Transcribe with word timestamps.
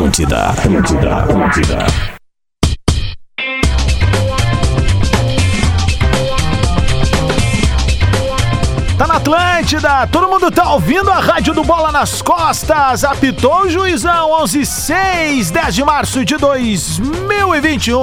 Atlântida, 0.00 0.46
Atlântida, 0.46 1.14
Atlântida. 1.14 1.86
Tá 8.96 9.06
na 9.06 9.16
Atlântida, 9.16 10.06
todo 10.06 10.26
mundo 10.26 10.50
tá 10.50 10.72
ouvindo 10.72 11.10
a 11.10 11.20
rádio 11.20 11.52
do 11.52 11.62
Bola 11.62 11.92
nas 11.92 12.22
Costas. 12.22 13.04
Apitou 13.04 13.64
o 13.64 13.68
juizão 13.68 14.30
11 14.40 14.64
6, 14.64 15.50
10 15.50 15.74
de 15.74 15.84
março 15.84 16.24
de 16.24 16.38
2021. 16.38 18.00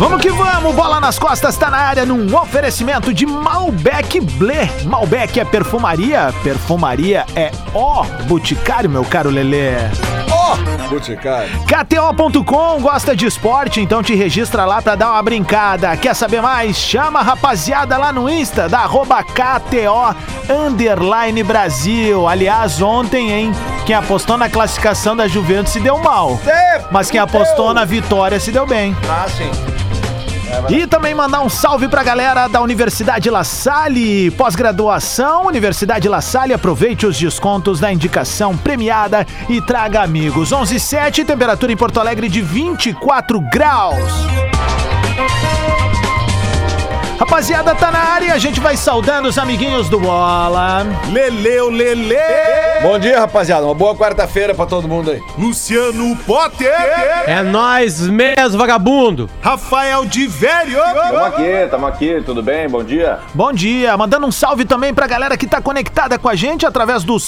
Vamos 0.00 0.22
que 0.22 0.30
vamos, 0.30 0.74
bola 0.74 0.98
nas 0.98 1.18
costas 1.18 1.58
tá 1.58 1.68
na 1.68 1.76
área 1.76 2.06
num 2.06 2.34
oferecimento 2.34 3.12
de 3.12 3.26
Malbec 3.26 4.18
Blé. 4.18 4.70
Malbec 4.84 5.38
é 5.38 5.44
perfumaria, 5.44 6.32
perfumaria 6.42 7.26
é 7.36 7.50
ó 7.74 8.04
boticário, 8.26 8.88
meu 8.88 9.04
caro 9.04 9.28
Lelê. 9.28 9.74
Boticário. 10.88 11.50
KTO.com 11.66 12.80
gosta 12.80 13.14
de 13.14 13.26
esporte, 13.26 13.82
então 13.82 14.02
te 14.02 14.14
registra 14.14 14.64
lá 14.64 14.80
pra 14.80 14.94
dar 14.94 15.10
uma 15.10 15.22
brincada. 15.22 15.94
Quer 15.98 16.14
saber 16.14 16.40
mais? 16.40 16.78
Chama 16.78 17.20
a 17.20 17.22
rapaziada 17.22 17.98
lá 17.98 18.10
no 18.10 18.28
Insta 18.28 18.70
da 18.70 18.78
arroba 18.78 19.22
KTO 19.22 20.16
Underline 20.50 21.42
Brasil. 21.42 22.26
Aliás, 22.26 22.80
ontem, 22.80 23.30
hein? 23.30 23.52
Quem 23.84 23.94
apostou 23.94 24.38
na 24.38 24.48
classificação 24.48 25.14
da 25.14 25.28
Juventus 25.28 25.74
se 25.74 25.78
deu 25.78 25.98
mal. 25.98 26.40
Mas 26.90 27.10
quem 27.10 27.20
apostou 27.20 27.74
na 27.74 27.84
vitória 27.84 28.40
se 28.40 28.50
deu 28.50 28.66
bem. 28.66 28.96
Ah, 29.06 29.26
sim. 29.28 29.50
E 30.68 30.86
também 30.86 31.14
mandar 31.14 31.40
um 31.40 31.48
salve 31.48 31.88
pra 31.88 32.02
galera 32.02 32.48
da 32.48 32.60
Universidade 32.60 33.28
La 33.30 33.44
Salle, 33.44 34.30
pós-graduação, 34.32 35.46
Universidade 35.46 36.08
La 36.08 36.20
Salle, 36.20 36.52
aproveite 36.52 37.06
os 37.06 37.18
descontos 37.18 37.80
da 37.80 37.92
indicação 37.92 38.56
premiada 38.56 39.26
e 39.48 39.60
traga 39.60 40.02
amigos. 40.02 40.52
11 40.52 40.76
e 40.76 40.80
7, 40.80 41.24
temperatura 41.24 41.72
em 41.72 41.76
Porto 41.76 42.00
Alegre 42.00 42.28
de 42.28 42.40
24 42.40 43.40
graus. 43.40 43.96
Rapaziada, 47.20 47.74
tá 47.74 47.90
na 47.90 47.98
área 47.98 48.26
e 48.28 48.30
a 48.30 48.38
gente 48.38 48.60
vai 48.60 48.78
saudando 48.78 49.28
os 49.28 49.36
amiguinhos 49.36 49.90
do 49.90 50.00
Bola. 50.00 50.86
Leleu, 51.12 51.68
Lele. 51.68 52.16
Bom 52.80 52.98
dia, 52.98 53.20
rapaziada. 53.20 53.66
Uma 53.66 53.74
boa 53.74 53.94
quarta-feira 53.94 54.54
pra 54.54 54.64
todo 54.64 54.88
mundo 54.88 55.10
aí. 55.10 55.22
Luciano 55.36 56.16
Potter. 56.24 56.72
É 57.26 57.42
nós 57.42 58.00
mesmo, 58.00 58.56
vagabundo. 58.56 59.28
Rafael 59.42 60.06
de 60.06 60.26
Velho. 60.26 60.80
Tamo 60.82 61.18
aqui, 61.18 61.68
tamo 61.70 61.86
aqui, 61.86 62.22
tudo 62.24 62.42
bem? 62.42 62.66
Bom 62.70 62.82
dia. 62.82 63.18
Bom 63.34 63.52
dia, 63.52 63.94
mandando 63.98 64.26
um 64.26 64.32
salve 64.32 64.64
também 64.64 64.94
pra 64.94 65.06
galera 65.06 65.36
que 65.36 65.46
tá 65.46 65.60
conectada 65.60 66.18
com 66.18 66.28
a 66.28 66.34
gente 66.34 66.64
através 66.64 67.04
do, 67.04 67.18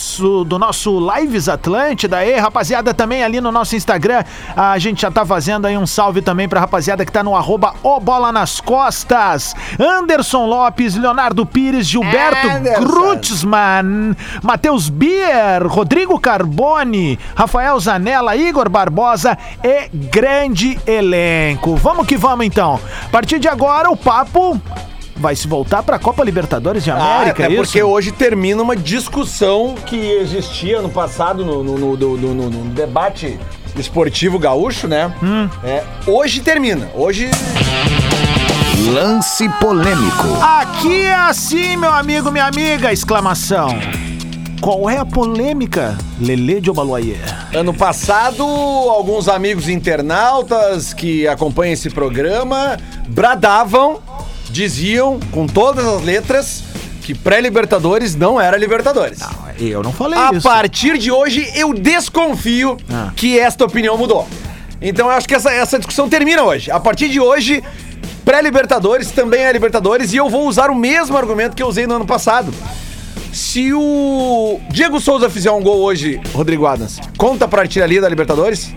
do 0.43 0.59
nosso 0.59 1.07
Lives 1.15 1.51
Atlântida 1.51 2.17
aí, 2.17 2.39
rapaziada 2.39 2.95
também 2.95 3.23
ali 3.23 3.43
no 3.43 3.53
nosso 3.53 3.77
Instagram, 3.77 4.25
a 4.57 4.79
gente 4.79 5.03
já 5.03 5.11
tá 5.11 5.27
fazendo 5.27 5.67
aí 5.67 5.77
um 5.77 5.87
salve 5.87 6.23
também 6.23 6.49
pra 6.49 6.61
rapaziada 6.61 7.05
que 7.05 7.13
tá 7.13 7.23
no 7.23 7.37
arroba 7.37 7.75
o 7.83 8.01
Bola 8.01 8.33
nas 8.33 8.59
Costas, 8.59 9.55
Anderson 9.83 10.47
Lopes, 10.47 10.95
Leonardo 10.97 11.45
Pires, 11.45 11.87
Gilberto 11.89 12.49
Anderson. 12.49 12.85
Grutzmann, 12.85 14.15
Matheus 14.43 14.89
Bier, 14.89 15.67
Rodrigo 15.67 16.19
Carbone, 16.21 17.19
Rafael 17.35 17.79
Zanella, 17.81 18.37
Igor 18.37 18.69
Barbosa 18.69 19.37
e 19.63 19.89
grande 19.93 20.79
elenco. 20.87 21.75
Vamos 21.77 22.07
que 22.07 22.17
vamos 22.17 22.47
então. 22.47 22.79
A 23.07 23.09
partir 23.09 23.39
de 23.39 23.49
agora 23.49 23.91
o 23.91 23.97
papo 23.97 24.61
vai 25.17 25.35
se 25.37 25.47
voltar 25.47 25.83
pra 25.83 25.99
Copa 25.99 26.25
Libertadores 26.25 26.83
de 26.83 26.91
América, 26.91 27.13
ah, 27.15 27.27
é 27.27 27.31
até 27.31 27.49
isso? 27.49 27.57
porque 27.63 27.83
hoje 27.83 28.11
termina 28.13 28.61
uma 28.63 28.75
discussão 28.75 29.75
que 29.87 29.97
existia 29.97 30.81
no 30.81 30.89
passado 30.89 31.45
no- 31.45 31.63
no- 31.63 31.97
no- 31.97 32.17
no 32.51 32.65
debate 32.71 33.39
esportivo 33.77 34.39
gaúcho, 34.39 34.87
né? 34.89 35.13
Hum. 35.23 35.49
É, 35.65 35.83
hoje 36.07 36.41
termina. 36.41 36.89
Hoje 36.95 37.31
Lance 38.91 39.49
polêmico. 39.61 40.27
Aqui 40.43 41.03
é 41.03 41.15
assim, 41.15 41.77
meu 41.77 41.93
amigo, 41.93 42.31
minha 42.31 42.47
amiga! 42.47 42.93
Exclamação. 42.93 43.69
Qual 44.61 44.89
é 44.91 44.97
a 44.99 45.05
polêmica, 45.05 45.97
Lele 46.21 46.61
de 46.61 46.71
Obaluayê? 46.71 47.17
Ano 47.55 47.73
passado, 47.75 48.43
alguns 48.45 49.29
amigos 49.29 49.69
internautas 49.69 50.93
que 50.95 51.27
acompanham 51.29 51.73
esse 51.75 51.91
programa 51.91 52.77
bradavam, 53.09 54.01
diziam 54.51 55.19
com 55.31 55.47
todas 55.47 55.85
as 55.87 56.03
letras 56.03 56.65
que 57.03 57.15
pré-Libertadores 57.15 58.15
não 58.15 58.41
era 58.41 58.57
Libertadores. 58.57 59.21
Eu 59.59 59.83
não 59.83 59.93
falei 59.93 60.19
A 60.19 60.31
isso. 60.33 60.43
partir 60.49 60.99
de 60.99 61.11
hoje, 61.11 61.51
eu 61.55 61.73
desconfio 61.75 62.77
Ah. 62.93 63.11
que 63.17 63.39
esta 63.39 63.65
opinião 63.65 63.97
mudou. 63.97 64.27
Então 64.81 65.07
eu 65.07 65.13
acho 65.13 65.29
que 65.29 65.35
essa, 65.35 65.51
essa 65.53 65.79
discussão 65.79 66.09
termina 66.09 66.43
hoje. 66.43 66.71
A 66.71 66.81
partir 66.81 67.09
de 67.09 67.21
hoje, 67.21 67.63
pré-Libertadores 68.25 69.11
também 69.11 69.43
é 69.43 69.53
Libertadores 69.53 70.13
e 70.13 70.17
eu 70.17 70.29
vou 70.29 70.47
usar 70.47 70.71
o 70.71 70.75
mesmo 70.75 71.17
argumento 71.17 71.55
que 71.57 71.63
eu 71.63 71.69
usei 71.69 71.87
no 71.87 71.95
ano 71.95 72.07
passado. 72.07 72.53
Se 73.33 73.73
o 73.73 74.61
Diego 74.71 75.01
Souza 75.01 75.31
fizer 75.31 75.51
um 75.51 75.63
gol 75.63 75.79
hoje, 75.79 76.21
Rodrigo 76.35 76.67
Adams, 76.67 77.01
conta 77.17 77.49
pra 77.49 77.63
artilharia 77.63 78.01
da 78.01 78.09
Libertadores? 78.09 78.75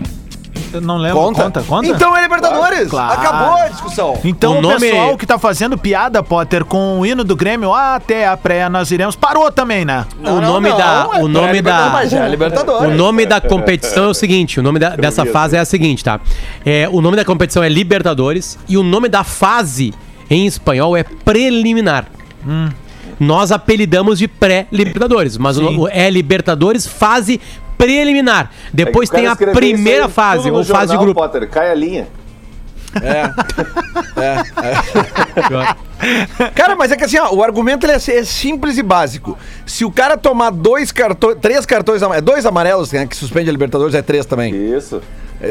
Eu 0.72 0.80
não 0.80 0.96
lembro. 0.98 1.18
Conta? 1.20 1.42
Conta, 1.44 1.62
conta. 1.62 1.86
Então 1.88 2.16
é 2.16 2.22
Libertadores. 2.22 2.88
Claro. 2.88 3.12
Acabou 3.12 3.54
a 3.54 3.68
discussão. 3.68 4.18
Então 4.24 4.54
O 4.54 4.58
o, 4.58 4.62
nome- 4.62 4.80
pessoal 4.80 5.16
que 5.16 5.26
tá 5.26 5.38
fazendo 5.38 5.78
piada, 5.78 6.22
Potter, 6.22 6.64
com 6.64 7.00
o 7.00 7.06
hino 7.06 7.24
do 7.24 7.34
Grêmio 7.36 7.72
até 7.74 8.26
a 8.26 8.36
pré 8.36 8.68
nós 8.68 8.90
iremos, 8.90 9.14
parou 9.16 9.50
também, 9.50 9.84
né? 9.84 10.04
o 10.20 10.40
nome 10.40 10.70
da. 10.72 11.08
é 11.14 11.22
o 11.22 11.28
nome 11.28 11.62
da. 11.62 11.88
mas 11.90 12.12
é 12.12 12.28
Libertadores. 12.28 12.88
O 12.92 12.94
nome 12.96 13.24
da 13.26 13.40
competição 13.40 14.04
é 14.04 14.08
o 14.08 14.14
seguinte: 14.14 14.58
o 14.60 14.62
nome 14.62 14.78
da- 14.78 14.96
dessa 14.96 15.24
fase 15.26 15.56
é 15.56 15.60
a 15.60 15.64
seguinte, 15.64 16.02
tá? 16.04 16.20
É, 16.64 16.88
o 16.90 17.00
nome 17.00 17.16
da 17.16 17.24
competição 17.24 17.62
é 17.62 17.68
Libertadores 17.68 18.58
e 18.68 18.76
o 18.76 18.82
nome 18.82 19.08
da 19.08 19.22
fase 19.24 19.92
em 20.28 20.46
espanhol 20.46 20.96
é 20.96 21.02
preliminar. 21.04 22.06
Nós 23.18 23.50
apelidamos 23.50 24.18
de 24.18 24.28
pré-Libertadores, 24.28 25.36
mas 25.38 25.58
o, 25.58 25.88
é 25.88 26.10
Libertadores 26.10 26.86
fase 26.86 27.40
preliminar. 27.78 28.50
Depois 28.72 29.10
É 29.10 29.16
tem 29.16 29.26
a 29.26 29.36
primeira 29.36 30.08
fase, 30.08 30.50
ou 30.50 30.64
fase 30.64 30.92
de 30.92 30.98
grupo. 30.98 31.20
Potter, 31.20 31.48
cai 31.48 31.70
a 31.70 31.74
linha. 31.74 32.08
Cara, 36.54 36.76
mas 36.76 36.92
é 36.92 36.96
que 36.96 37.04
assim, 37.04 37.18
ó, 37.18 37.34
o 37.34 37.42
argumento 37.42 37.84
ele 37.84 37.92
é, 37.92 37.96
é 37.96 38.24
simples 38.24 38.78
e 38.78 38.82
básico. 38.82 39.36
Se 39.64 39.84
o 39.84 39.90
cara 39.90 40.16
tomar 40.16 40.50
dois 40.50 40.92
cartões, 40.92 41.36
três 41.40 41.66
cartões, 41.66 42.02
é 42.02 42.20
dois 42.20 42.46
amarelos, 42.46 42.92
né, 42.92 43.06
que 43.06 43.16
suspende 43.16 43.48
a 43.48 43.52
Libertadores, 43.52 43.94
é 43.94 44.02
três 44.02 44.24
também. 44.26 44.54
Isso. 44.54 45.02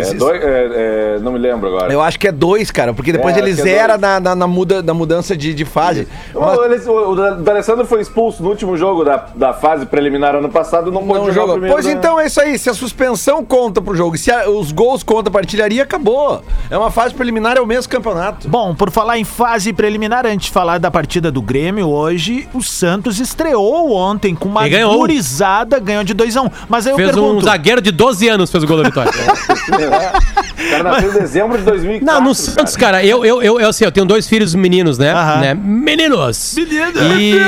É, 0.01 0.13
dois- 0.13 0.41
é, 0.43 1.15
é, 1.15 1.19
não 1.21 1.31
me 1.31 1.39
lembro 1.39 1.67
agora. 1.69 1.91
Eu 1.91 2.01
acho 2.01 2.19
que 2.19 2.27
é 2.27 2.31
dois, 2.31 2.71
cara, 2.71 2.93
porque 2.93 3.11
depois 3.11 3.35
É, 3.35 3.39
ele 3.39 3.51
é 3.51 3.53
zera 3.53 3.97
na, 3.97 4.19
na, 4.19 4.35
na 4.35 4.47
muda, 4.47 4.81
na 4.81 4.93
mudança 4.93 5.35
de, 5.35 5.53
de 5.53 5.65
fase. 5.65 6.07
Mas 6.33 6.85
O, 6.87 6.91
o, 6.91 7.11
o 7.11 7.15
D'Alessandro 7.41 7.85
foi 7.85 8.01
expulso 8.01 8.41
no 8.43 8.49
último 8.49 8.75
jogo 8.77 9.03
da, 9.03 9.25
da 9.35 9.53
fase 9.53 9.85
preliminar 9.85 10.35
ano 10.35 10.49
passado, 10.49 10.91
não 10.91 11.05
pôde 11.05 11.19
não 11.19 11.25
jogar 11.27 11.31
o 11.31 11.47
joga. 11.47 11.51
primeiro 11.53 11.73
Pois 11.75 11.85
da- 11.85 11.91
então 11.91 12.19
é 12.19 12.25
isso 12.27 12.41
aí. 12.41 12.57
Se 12.57 12.69
a 12.69 12.73
suspensão 12.73 13.43
conta 13.43 13.81
pro 13.81 13.95
jogo, 13.95 14.17
se 14.17 14.31
a- 14.31 14.49
os 14.49 14.71
gols 14.71 15.03
contam 15.03 15.31
pra 15.31 15.41
artilharia, 15.41 15.83
acabou. 15.83 16.41
É 16.69 16.77
uma 16.77 16.91
fase 16.91 17.13
preliminar, 17.13 17.57
é 17.57 17.61
o 17.61 17.65
mesmo 17.65 17.89
campeonato. 17.91 18.47
Bom, 18.49 18.73
por 18.75 18.89
falar 18.91 19.17
em 19.17 19.23
fase 19.23 19.71
preliminar, 19.73 20.25
antes 20.25 20.47
de 20.47 20.51
falar 20.51 20.77
da 20.79 20.89
partida 20.91 21.31
do 21.31 21.41
Grêmio, 21.41 21.87
hoje 21.89 22.47
o 22.53 22.61
Santos 22.61 23.19
estreou 23.19 23.93
ontem 23.93 24.35
com 24.35 24.47
uma 24.49 24.67
ganhou. 24.67 24.97
gurizada, 24.97 25.79
ganhou 25.79 26.03
de 26.03 26.13
2 26.13 26.35
a 26.37 26.41
1 26.41 26.45
um. 26.45 26.49
Mas 26.69 26.85
aí 26.87 26.93
eu 26.93 26.97
Fez 26.97 27.09
um 27.09 27.13
pergunto, 27.13 27.45
zagueiro 27.45 27.81
de 27.81 27.91
12 27.91 28.27
anos 28.27 28.51
fez 28.51 28.63
o 28.63 28.67
gol 28.67 28.77
da 28.77 28.83
vitória. 28.83 29.11
O 29.87 30.69
cara 30.69 30.83
nasceu 30.83 31.09
em 31.09 31.13
dezembro 31.13 31.57
de 31.57 31.63
2004. 31.63 32.05
Não, 32.05 32.27
no 32.27 32.33
Santos, 32.35 32.75
cara, 32.75 33.03
eu, 33.05 33.23
eu, 33.25 33.41
eu, 33.41 33.59
eu, 33.59 33.69
assim, 33.69 33.83
eu 33.85 33.91
tenho 33.91 34.05
dois 34.05 34.27
filhos 34.27 34.53
meninos, 34.55 34.97
né? 34.97 35.11
Aham. 35.11 35.39
né? 35.41 35.53
Meninos! 35.53 36.55
Meninos. 36.55 37.01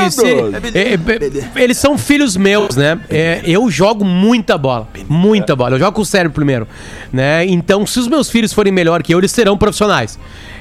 E 0.07 0.11
se- 0.11 0.23
Meninos. 0.23 0.75
é, 0.75 1.59
é, 1.59 1.63
eles 1.63 1.77
são 1.77 1.97
filhos 1.97 2.35
meus, 2.37 2.75
né? 2.75 2.99
É, 3.09 3.41
eu 3.45 3.69
jogo 3.69 4.03
muita 4.05 4.57
bola. 4.57 4.87
Muita 5.09 5.55
bola. 5.55 5.75
Eu 5.75 5.79
jogo 5.79 5.91
com 5.93 6.01
o 6.01 6.05
cérebro 6.05 6.33
primeiro. 6.33 6.67
Né? 7.11 7.45
Então, 7.45 7.85
se 7.85 7.99
os 7.99 8.07
meus 8.07 8.29
filhos 8.29 8.51
forem 8.53 8.71
melhor 8.71 9.01
que 9.03 9.13
eu, 9.13 9.19
eles 9.19 9.31
serão 9.31 9.57
profissionais. 9.57 10.19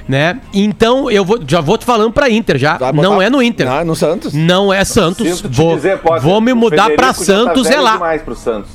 Né? 0.08 0.38
Então, 0.54 1.10
eu 1.10 1.24
vou, 1.24 1.40
já 1.46 1.60
vou 1.60 1.76
te 1.76 1.84
falando 1.84 2.12
pra 2.12 2.30
Inter 2.30 2.56
já. 2.58 2.76
Vai 2.78 2.92
botar- 2.92 3.08
Não 3.08 3.20
é 3.20 3.28
no 3.28 3.42
Inter. 3.42 3.68
Ah, 3.68 3.84
no 3.84 3.96
Santos? 3.96 4.32
Não 4.32 4.72
é 4.72 4.84
Santos. 4.84 5.26
Sinto 5.26 5.48
te 5.48 5.56
Vou, 5.56 5.74
dizer, 5.76 5.98
Potter, 5.98 6.22
vou 6.22 6.40
me 6.40 6.52
o 6.52 6.56
mudar 6.56 6.90
pra 6.90 7.12
Federico 7.12 7.24
já 7.24 7.34
tá 7.34 7.44
Santos, 7.48 7.66
é 7.66 7.70
velho 7.70 7.82
lá. 7.82 7.92
demais 7.94 8.22
pro 8.22 8.36
Santos. 8.36 8.70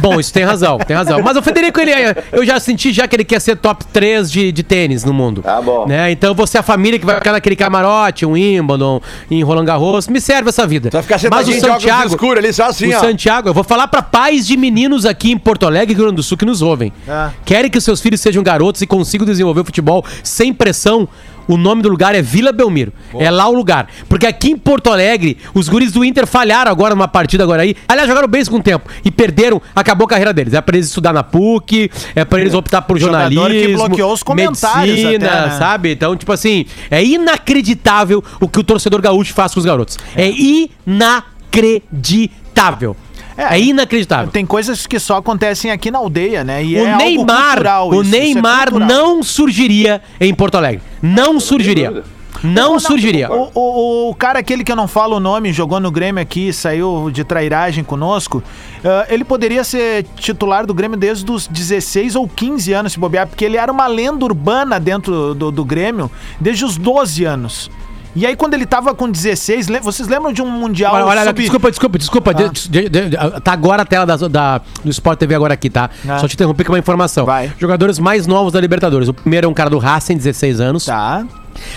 Bom, 0.00 0.18
isso 0.18 0.32
tem 0.32 0.44
razão, 0.44 0.78
tem 0.78 0.96
razão. 0.96 1.22
Mas 1.22 1.36
o 1.36 1.42
Federico, 1.42 1.80
ele 1.80 1.90
é- 1.90 2.24
eu 2.32 2.44
já 2.44 2.58
senti 2.58 2.92
já 2.92 3.06
que 3.06 3.16
ele 3.16 3.24
quer 3.24 3.40
ser 3.40 3.56
top 3.56 3.84
3 3.86 4.30
de, 4.30 4.50
de 4.52 4.62
tênis 4.62 5.04
no 5.04 5.12
mundo. 5.12 5.42
Tá 5.42 5.60
bom. 5.60 5.86
Né? 5.86 6.10
Então 6.10 6.34
você 6.34 6.56
é 6.56 6.60
a 6.60 6.62
família 6.62 6.98
que 6.98 7.04
vai 7.06 7.16
ficar 7.16 7.32
naquele 7.32 7.56
camarote, 7.56 8.24
um 8.24 8.32
Wimbledon, 8.32 9.00
em 9.30 9.42
Roland 9.42 9.64
Garros, 9.64 10.08
me 10.08 10.20
serve 10.20 10.48
essa 10.48 10.66
vida. 10.66 10.90
Vai 10.90 11.02
ficar 11.02 11.20
Mas 11.30 11.48
o 11.48 11.52
Santiago, 11.60 12.08
escuros 12.08 12.38
ali, 12.38 12.52
só 12.52 12.64
assim, 12.66 12.92
o 12.92 12.96
ó. 12.96 13.00
Santiago, 13.00 13.48
eu 13.48 13.54
vou 13.54 13.64
falar 13.64 13.86
pra 13.88 14.02
pais 14.02 14.46
de 14.46 14.56
meninos 14.56 15.04
aqui 15.04 15.30
em 15.30 15.38
Porto 15.38 15.66
Alegre, 15.66 15.94
Rio 15.94 16.04
Grande 16.04 16.16
do 16.16 16.22
Sul, 16.22 16.36
que 16.38 16.44
nos 16.44 16.62
ouvem. 16.62 16.92
Ah. 17.08 17.30
Querem 17.44 17.70
que 17.70 17.78
os 17.78 17.84
seus 17.84 18.00
filhos 18.00 18.20
sejam 18.20 18.42
garotos 18.42 18.82
e 18.82 18.86
consigam 18.86 19.26
desenvolver 19.26 19.60
o 19.60 19.64
futebol 19.64 20.04
sem 20.22 20.52
pressão? 20.52 21.08
O 21.48 21.56
nome 21.56 21.82
do 21.82 21.88
lugar 21.88 22.14
é 22.14 22.22
Vila 22.22 22.52
Belmiro. 22.52 22.92
É 23.18 23.30
lá 23.30 23.48
o 23.48 23.54
lugar. 23.54 23.88
Porque 24.08 24.26
aqui 24.26 24.50
em 24.50 24.56
Porto 24.56 24.90
Alegre, 24.90 25.36
os 25.54 25.68
guris 25.68 25.92
do 25.92 26.04
Inter 26.04 26.26
falharam 26.26 26.70
agora 26.70 26.94
numa 26.94 27.08
partida 27.08 27.42
agora 27.44 27.62
aí. 27.62 27.74
Aliás, 27.88 28.08
jogaram 28.08 28.28
bem 28.28 28.44
com 28.44 28.56
o 28.56 28.62
tempo. 28.62 28.88
E 29.04 29.10
perderam, 29.10 29.60
acabou 29.74 30.04
a 30.06 30.08
carreira 30.08 30.32
deles. 30.32 30.54
É 30.54 30.60
pra 30.60 30.76
eles 30.76 30.88
estudar 30.88 31.12
na 31.12 31.22
PUC, 31.22 31.90
é 32.14 32.24
pra 32.24 32.40
eles 32.40 32.54
optar 32.54 32.82
por 32.82 32.98
Jogador 32.98 33.28
que 33.28 33.34
jornalismo, 33.34 33.76
bloqueou 33.76 34.12
os 34.12 34.22
comentários 34.22 34.96
medicina, 34.96 35.26
até, 35.26 35.48
né? 35.48 35.58
sabe? 35.58 35.92
Então, 35.92 36.16
tipo 36.16 36.32
assim, 36.32 36.66
é 36.90 37.04
inacreditável 37.04 38.24
o 38.40 38.48
que 38.48 38.58
o 38.58 38.64
torcedor 38.64 39.00
gaúcho 39.00 39.32
faz 39.32 39.54
com 39.54 39.60
os 39.60 39.66
garotos. 39.66 39.96
É, 40.16 40.28
inacreditável. 40.30 42.96
É, 43.36 43.54
É. 43.54 43.60
inacreditável. 43.60 44.30
Tem 44.30 44.44
coisas 44.44 44.86
que 44.86 44.98
só 44.98 45.16
acontecem 45.16 45.70
aqui 45.70 45.90
na 45.90 45.98
aldeia, 45.98 46.44
né? 46.44 46.64
E 46.64 46.74
O 46.76 46.86
é 46.86 46.92
algo 46.92 47.04
Neymar, 47.04 47.46
cultural 47.54 47.88
o 47.88 47.94
isso, 47.94 48.02
isso 48.04 48.14
é 48.16 48.18
Neymar 48.20 48.72
não 48.72 49.22
surgiria 49.22 50.02
em 50.20 50.34
Porto 50.34 50.56
Alegre. 50.56 50.82
Não 51.00 51.40
surgiria. 51.40 51.88
dúvida. 51.88 52.22
Não 52.42 52.80
surgiria. 52.80 53.30
O, 53.30 53.50
o, 53.54 54.10
o 54.10 54.14
cara 54.16 54.40
aquele 54.40 54.64
que 54.64 54.72
eu 54.72 54.74
não 54.76 54.88
falo 54.88 55.16
o 55.16 55.20
nome, 55.20 55.52
jogou 55.52 55.78
no 55.78 55.92
Grêmio 55.92 56.20
aqui, 56.20 56.52
saiu 56.52 57.08
de 57.12 57.22
trairagem 57.22 57.84
conosco, 57.84 58.42
ah, 58.84 59.06
ele 59.08 59.22
poderia 59.22 59.62
ser 59.62 60.04
titular 60.16 60.66
do 60.66 60.74
Grêmio 60.74 60.96
desde 60.96 61.30
os 61.30 61.46
16 61.46 62.16
ou 62.16 62.26
15 62.28 62.72
anos, 62.72 62.92
se 62.94 62.98
bobear, 62.98 63.28
porque 63.28 63.44
ele 63.44 63.56
era 63.56 63.70
uma 63.70 63.86
lenda 63.86 64.24
urbana 64.24 64.80
dentro 64.80 65.34
do, 65.34 65.52
do 65.52 65.64
Grêmio 65.64 66.10
desde 66.40 66.64
os 66.64 66.76
12 66.76 67.24
anos. 67.24 67.70
E 68.14 68.26
aí, 68.26 68.36
quando 68.36 68.54
ele 68.54 68.66
tava 68.66 68.94
com 68.94 69.10
16, 69.10 69.68
le- 69.68 69.80
vocês 69.80 70.06
lembram 70.08 70.32
de 70.32 70.42
um 70.42 70.50
Mundial 70.50 70.94
Olha, 70.94 71.06
olha, 71.06 71.24
sub- 71.24 71.40
desculpa, 71.40 71.70
desculpa, 71.70 71.98
desculpa. 71.98 72.34
de- 72.34 72.48
de- 72.68 72.88
de- 72.88 73.08
de- 73.10 73.40
tá 73.40 73.52
agora 73.52 73.82
a 73.82 73.84
tela 73.86 74.04
da, 74.04 74.16
da- 74.28 74.60
do 74.84 74.90
Sport 74.90 75.18
TV 75.18 75.34
agora 75.34 75.54
aqui, 75.54 75.70
tá? 75.70 75.88
Ah. 76.08 76.18
Só 76.18 76.28
te 76.28 76.34
interromper 76.34 76.64
com 76.64 76.72
uma 76.72 76.78
informação. 76.78 77.24
Vai. 77.24 77.50
Jogadores 77.58 77.98
mais 77.98 78.26
novos 78.26 78.52
da 78.52 78.60
Libertadores. 78.60 79.08
O 79.08 79.14
primeiro 79.14 79.46
é 79.46 79.48
um 79.50 79.54
cara 79.54 79.70
do 79.70 79.78
Racing, 79.78 80.16
16 80.16 80.60
anos. 80.60 80.84
Tá. 80.84 81.24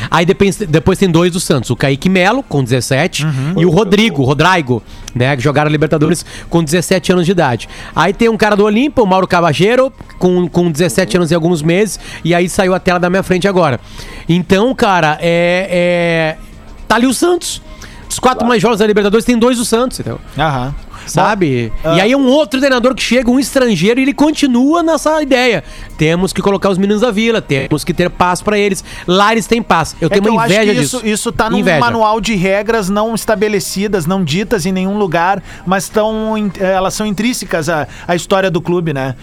Aí 0.09 0.25
depois, 0.25 0.57
depois 0.57 0.97
tem 0.97 1.09
dois 1.09 1.31
do 1.31 1.39
Santos, 1.39 1.69
o 1.69 1.75
Kaique 1.75 2.09
Melo, 2.09 2.43
com 2.43 2.63
17, 2.63 3.25
e 3.57 3.65
o 3.65 3.69
Rodrigo, 3.69 4.23
Rodrigo, 4.23 4.81
né, 5.13 5.35
que 5.35 5.41
jogaram 5.41 5.67
a 5.67 5.71
Libertadores 5.71 6.25
com 6.49 6.63
17 6.63 7.11
anos 7.11 7.25
de 7.25 7.31
idade. 7.31 7.69
Aí 7.95 8.13
tem 8.13 8.29
um 8.29 8.37
cara 8.37 8.55
do 8.55 8.63
Olímpia, 8.63 9.03
o 9.03 9.07
Mauro 9.07 9.27
Cavageiro, 9.27 9.91
com, 10.19 10.47
com 10.47 10.71
17 10.71 11.17
anos 11.17 11.31
e 11.31 11.35
alguns 11.35 11.61
meses, 11.61 11.99
e 12.23 12.33
aí 12.33 12.49
saiu 12.49 12.73
a 12.73 12.79
tela 12.79 12.99
da 12.99 13.09
minha 13.09 13.23
frente 13.23 13.47
agora. 13.47 13.79
Então, 14.27 14.73
cara, 14.75 15.17
é... 15.21 16.37
é 16.39 16.45
tá 16.87 16.95
ali 16.95 17.07
o 17.07 17.13
Santos. 17.13 17.61
Os 18.09 18.19
quatro 18.19 18.47
mais 18.47 18.61
jovens 18.61 18.79
da 18.79 18.87
Libertadores 18.87 19.25
tem 19.25 19.37
dois 19.37 19.57
do 19.57 19.65
Santos, 19.65 19.99
entendeu? 19.99 20.19
Aham. 20.37 20.73
Sabe? 21.05 21.71
ah. 21.83 21.95
E 21.97 22.01
aí 22.01 22.11
é 22.11 22.17
um 22.17 22.27
outro 22.27 22.59
treinador 22.59 22.93
que 22.95 23.01
chega, 23.03 23.29
um 23.29 23.39
estrangeiro, 23.39 23.99
e 23.99 24.03
ele 24.03 24.13
continua 24.13 24.81
nessa 24.83 25.21
ideia. 25.21 25.63
Temos 25.97 26.33
que 26.33 26.41
colocar 26.41 26.69
os 26.69 26.77
meninos 26.77 27.01
da 27.01 27.11
vila, 27.11 27.41
temos 27.41 27.83
que 27.83 27.93
ter 27.93 28.09
paz 28.09 28.41
pra 28.41 28.57
eles. 28.57 28.83
Lá 29.07 29.31
eles 29.31 29.47
têm 29.47 29.61
paz. 29.61 29.95
Eu 30.01 30.07
É 30.07 30.09
tenho 30.19 30.31
uma 30.33 30.45
inveja 30.45 30.73
que 30.73 30.79
disso. 30.79 30.97
Isso, 30.97 31.07
isso 31.07 31.31
tá 31.31 31.49
num 31.49 31.59
Inveja. 31.59 31.79
manual 31.79 32.19
de 32.19 32.35
regras 32.35 32.89
não 32.89 33.13
estabelecidas, 33.15 34.05
não 34.05 34.23
ditas 34.23 34.65
em 34.65 34.71
nenhum 34.71 34.97
lugar, 34.97 35.41
mas 35.65 35.89
in- 36.37 36.51
eh, 36.59 36.71
elas 36.73 36.93
são 36.93 37.05
intrínsecas 37.05 37.69
à, 37.69 37.87
à 38.07 38.15
história 38.15 38.49
do 38.51 38.61
clube, 38.61 38.93
né? 38.93 39.15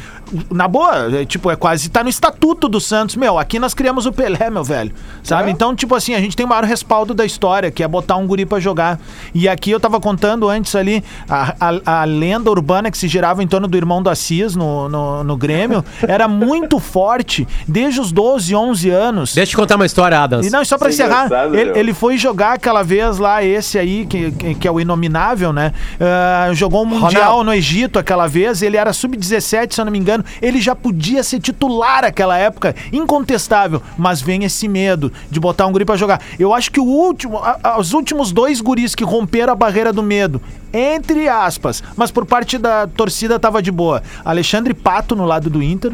Na 0.51 0.67
boa, 0.67 1.21
é, 1.21 1.25
tipo, 1.25 1.51
é 1.51 1.57
quase. 1.57 1.89
Tá 1.89 2.03
no 2.03 2.09
estatuto 2.09 2.69
do 2.69 2.81
Santos. 2.81 3.17
Meu, 3.17 3.39
aqui 3.39 3.59
nós 3.59 3.75
criamos 3.75 4.07
o 4.07 4.13
Pelé, 4.13 4.51
meu 4.51 4.65
velho. 4.65 4.93
Sabe? 5.23 5.51
Então, 5.51 5.75
tipo 5.75 5.95
assim, 5.95 6.15
a 6.15 6.21
gente 6.21 6.37
tem 6.37 6.47
o 6.47 6.49
maior 6.49 6.65
respaldo 6.65 7.15
da 7.15 7.25
história, 7.25 7.71
que 7.71 7.83
é 7.83 7.89
botar 7.89 8.17
um 8.17 8.27
guri 8.27 8.47
pra 8.47 8.59
jogar. 8.59 8.99
E 9.35 9.49
aqui 9.49 9.71
eu 9.71 9.81
tava 9.81 10.01
contando 10.01 10.49
antes 10.49 10.75
ali 10.75 11.05
a, 11.29 11.55
a, 11.61 12.01
a 12.01 12.05
lenda 12.05 12.51
urbana 12.51 12.91
que 12.91 12.99
se 12.99 13.09
girava 13.09 13.43
em 13.43 13.47
torno 13.47 13.69
do 13.69 13.77
irmão 13.77 14.03
do 14.03 14.11
Assis 14.11 14.57
no, 14.57 14.89
no, 14.89 15.25
no 15.25 15.37
Grêmio 15.37 15.85
era 16.07 16.27
muito 16.29 16.79
forte 16.79 17.47
desde 17.67 18.01
os 18.01 18.13
12, 18.13 18.55
11 18.55 18.91
anos. 18.91 19.35
Deixa 19.35 19.49
eu 19.49 19.51
te 19.51 19.57
contar 19.57 19.77
uma 19.77 19.87
história, 19.87 20.19
Adams. 20.19 20.47
E 20.47 20.51
não, 20.51 20.63
e 20.63 20.67
só 20.67 20.79
pra 20.79 20.89
Isso 20.89 21.03
é 21.03 21.07
encerrar, 21.07 21.29
ele, 21.53 21.79
ele 21.79 21.95
foi 21.95 22.17
jogar 22.17 22.55
aquela 22.55 22.83
vez 22.83 23.19
lá, 23.19 23.45
esse 23.45 23.79
aí, 23.79 24.07
que, 24.07 24.31
que, 24.33 24.55
que 24.55 24.69
é 24.69 24.71
o 24.71 24.81
Inominável, 24.81 25.53
né? 25.53 25.73
Ah, 26.01 26.51
jogou 26.53 26.83
o 26.83 26.87
Mundial 26.87 27.11
Ronaldo. 27.11 27.45
no 27.45 27.55
Egito 27.55 27.99
aquela 27.99 28.27
vez, 28.27 28.63
ele 28.63 28.77
era 28.77 28.93
sub-17, 28.93 29.75
se 29.75 29.81
eu 29.81 29.85
não 29.85 29.93
me 29.93 29.99
engano. 29.99 30.22
Ele 30.41 30.61
já 30.61 30.75
podia 30.75 31.23
ser 31.23 31.41
titular 31.41 32.05
aquela 32.05 32.37
época, 32.39 32.75
incontestável. 32.93 33.83
Mas 33.97 34.21
vem 34.21 34.45
esse 34.45 34.69
medo 34.69 35.13
de 35.31 35.39
botar 35.41 35.67
um 35.67 35.73
guri 35.73 35.85
pra 35.85 35.97
jogar. 35.97 36.21
Eu 36.39 36.53
acho 36.55 36.71
que 36.71 36.81
o 36.81 36.85
último, 36.85 37.39
a- 37.39 37.79
os 37.79 37.93
últimos 37.93 38.33
dois 38.33 38.61
guris 38.61 38.95
que 38.95 39.05
romperam 39.05 39.53
a 39.53 39.57
barreira 39.57 39.93
do 39.93 40.03
medo, 40.03 40.41
entre 40.73 41.29
aspas, 41.29 41.83
mas 41.97 42.11
por 42.11 42.25
parte 42.25 42.57
da 42.59 42.87
torcida 42.87 43.39
tava 43.39 43.61
de 43.63 43.71
boa. 43.71 44.03
Alexandre 44.25 44.73
Pato 44.75 45.15
no 45.15 45.25
lado 45.25 45.51
do 45.51 45.63
Inter. 45.63 45.93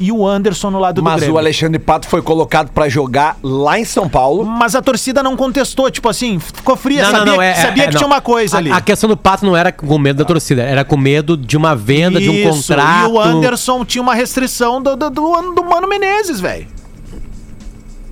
E 0.00 0.12
o 0.12 0.24
Anderson 0.24 0.70
no 0.70 0.78
lado 0.78 0.96
do 0.96 1.02
Mas 1.02 1.16
Grêmio. 1.16 1.34
o 1.34 1.38
Alexandre 1.38 1.78
Pato 1.78 2.06
foi 2.06 2.22
colocado 2.22 2.70
pra 2.70 2.88
jogar 2.88 3.36
lá 3.42 3.80
em 3.80 3.84
São 3.84 4.08
Paulo. 4.08 4.44
Mas 4.44 4.76
a 4.76 4.80
torcida 4.82 5.24
não 5.24 5.36
contestou, 5.36 5.90
tipo 5.90 6.08
assim, 6.08 6.38
ficou 6.38 6.76
fria, 6.76 7.02
Não, 7.02 7.10
não, 7.10 7.18
sabia, 7.18 7.32
não, 7.34 7.42
é- 7.42 7.54
sabia 7.54 7.82
é- 7.82 7.86
que 7.88 7.92
não. 7.94 7.98
tinha 7.98 8.06
uma 8.06 8.20
coisa 8.20 8.56
A- 8.56 8.58
ali. 8.60 8.70
A, 8.70 8.80
questão 8.80 9.08
do 9.08 9.16
Pato 9.16 9.44
não 9.44 9.56
era 9.56 9.72
com 9.72 9.98
medo 9.98 10.18
da 10.18 10.24
torcida, 10.24 10.62
era 10.62 10.84
com 10.84 10.96
medo 10.96 11.36
de 11.36 11.56
uma 11.56 11.74
venda, 11.74 12.20
de 12.20 12.30
um 12.30 12.32
Isso, 12.32 12.68
contrato. 12.68 13.08
E 13.08 13.12
o 13.12 13.20
Anderson 13.20 13.84
tinha 13.84 14.00
uma 14.00 14.14
restrição 14.14 14.80
do, 14.80 14.94
do, 14.94 15.10
do, 15.10 15.52
do 15.54 15.64
Mano 15.64 15.88
Menezes, 15.88 16.38
velho. 16.38 16.68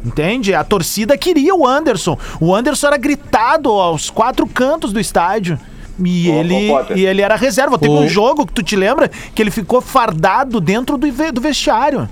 Entende? 0.05 0.55
A 0.55 0.63
torcida 0.63 1.17
queria 1.19 1.55
o 1.55 1.67
Anderson. 1.67 2.17
O 2.41 2.55
Anderson 2.55 2.87
era 2.89 2.97
gritado 2.97 3.71
aos 3.71 4.09
quatro 4.11 4.47
cantos 4.47 4.93
do 4.93 5.01
estádio. 5.01 5.59
E, 6.05 6.31
Ô, 6.31 6.35
ele, 6.41 6.71
ô, 6.71 6.85
e 6.95 7.07
ele 7.07 7.23
era 7.23 7.37
reserva. 7.37 7.79
Teve 7.79 7.93
O- 7.95 8.01
um 8.01 8.09
jogo 8.09 8.47
que 8.47 8.53
tu 8.53 8.63
te 8.63 8.77
lembra 8.77 9.09
que 9.35 9.43
ele 9.43 9.51
ficou 9.51 9.81
fardado 9.81 10.61
dentro 10.61 10.97
do, 10.99 11.07
do 11.33 11.41
vestiário. 11.41 12.09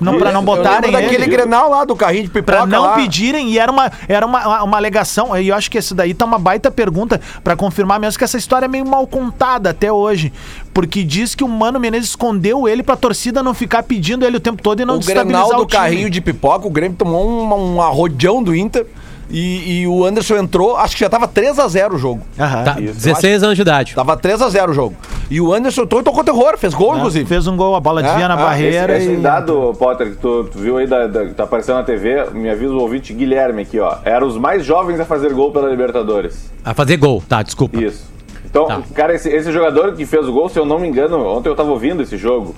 Não, 0.00 0.16
pra 0.18 0.32
não 0.32 0.42
botarem 0.42 0.90
daquele 0.90 1.24
ele. 1.24 1.26
Grenal 1.26 1.68
lá 1.68 1.84
do 1.84 1.94
carrinho 1.94 2.22
de 2.24 2.30
pipoca 2.30 2.56
Pra 2.56 2.66
não 2.66 2.84
lá? 2.84 2.94
pedirem, 2.94 3.50
e 3.50 3.58
era 3.58 3.70
uma, 3.70 3.92
era 4.08 4.24
uma, 4.24 4.62
uma 4.62 4.76
alegação, 4.78 5.36
e 5.38 5.48
eu 5.48 5.54
acho 5.54 5.70
que 5.70 5.76
esse 5.76 5.94
daí 5.94 6.14
tá 6.14 6.24
uma 6.24 6.38
baita 6.38 6.70
pergunta 6.70 7.20
pra 7.44 7.54
confirmar 7.54 8.00
mesmo 8.00 8.16
que 8.18 8.24
essa 8.24 8.38
história 8.38 8.64
é 8.64 8.68
meio 8.68 8.86
mal 8.86 9.06
contada 9.06 9.68
até 9.68 9.92
hoje. 9.92 10.32
Porque 10.72 11.04
diz 11.04 11.34
que 11.34 11.44
o 11.44 11.48
Mano 11.48 11.78
Menezes 11.78 12.08
escondeu 12.08 12.66
ele 12.66 12.82
pra 12.82 12.96
torcida 12.96 13.42
não 13.42 13.52
ficar 13.52 13.82
pedindo 13.82 14.24
ele 14.24 14.38
o 14.38 14.40
tempo 14.40 14.62
todo 14.62 14.80
e 14.80 14.86
não 14.86 14.96
o 14.96 15.00
Grenal 15.00 15.24
desestabilizar 15.26 15.56
do 15.58 15.62
o 15.64 15.66
time. 15.66 15.82
carrinho 15.82 16.08
de 16.08 16.20
pipoca, 16.22 16.66
o 16.66 16.70
Grêmio 16.70 16.96
tomou 16.96 17.28
um, 17.28 17.76
um 17.76 18.42
do 18.42 18.56
Inter 18.56 18.86
e, 19.30 19.80
e 19.82 19.86
o 19.86 20.04
Anderson 20.04 20.36
entrou, 20.36 20.76
acho 20.76 20.94
que 20.96 21.00
já 21.00 21.08
tava 21.08 21.28
3x0 21.28 21.92
o 21.94 21.98
jogo. 21.98 22.20
Aham. 22.38 22.64
Tá, 22.64 22.80
Isso, 22.80 22.94
16 22.94 23.42
anos 23.42 23.56
de 23.56 23.62
idade. 23.62 23.94
Tava 23.94 24.16
3x0 24.16 24.70
o 24.70 24.72
jogo. 24.72 24.96
E 25.30 25.40
o 25.40 25.52
Anderson 25.54 25.82
entrou 25.82 26.00
e 26.00 26.04
tocou 26.04 26.24
terror, 26.24 26.58
fez 26.58 26.74
gol, 26.74 26.96
inclusive. 26.96 27.24
Fez 27.26 27.46
um 27.46 27.56
gol, 27.56 27.76
a 27.76 27.80
bola 27.80 28.02
desvia 28.02 28.24
Ah, 28.24 28.28
na 28.28 28.34
ah, 28.34 28.36
barreira 28.38 28.96
Esse, 28.96 29.06
esse 29.10 29.14
e... 29.18 29.22
dado, 29.22 29.74
Potter, 29.78 30.10
que 30.10 30.16
tu, 30.16 30.44
tu 30.44 30.58
viu 30.58 30.76
aí, 30.78 30.86
da, 30.86 31.06
da- 31.06 31.26
que 31.26 31.34
tá 31.34 31.44
aparecendo 31.44 31.76
na 31.76 31.84
TV, 31.84 32.24
me 32.32 32.50
avisa 32.50 32.72
o 32.72 32.78
ouvinte 32.80 33.12
Guilherme 33.12 33.62
aqui, 33.62 33.78
ó. 33.78 33.96
Eram 34.04 34.26
os 34.26 34.36
mais 34.36 34.64
jovens 34.64 34.98
a 34.98 35.04
fazer 35.04 35.32
gol 35.32 35.52
pela 35.52 35.68
Libertadores. 35.70 36.50
A 36.64 36.74
fazer 36.74 36.96
gol, 36.96 37.22
tá, 37.28 37.42
desculpa. 37.42 37.80
Isso. 37.80 38.10
Então, 38.44 38.66
Tá. 38.66 38.82
cara, 38.94 39.14
esse, 39.14 39.28
esse 39.28 39.52
jogador 39.52 39.92
que 39.92 40.04
fez 40.04 40.26
o 40.26 40.32
gol, 40.32 40.48
se 40.48 40.58
eu 40.58 40.66
não 40.66 40.78
me 40.80 40.88
engano, 40.88 41.24
ontem 41.24 41.48
eu 41.48 41.54
tava 41.54 41.70
ouvindo 41.70 42.02
esse 42.02 42.16
jogo. 42.16 42.52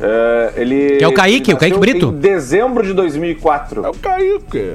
é, 0.00 0.52
ele. 0.56 0.96
Que 0.98 1.04
é 1.04 1.08
o 1.08 1.12
Kaique, 1.14 1.50
ele 1.50 1.56
o 1.56 1.58
Kaique 1.58 1.76
nasceu 1.78 1.92
Brito. 1.92 2.06
Em 2.08 2.18
dezembro 2.20 2.84
de 2.86 2.92
2004. 2.92 3.84
É 3.84 3.88
o 3.88 3.94
Kaique. 3.94 4.74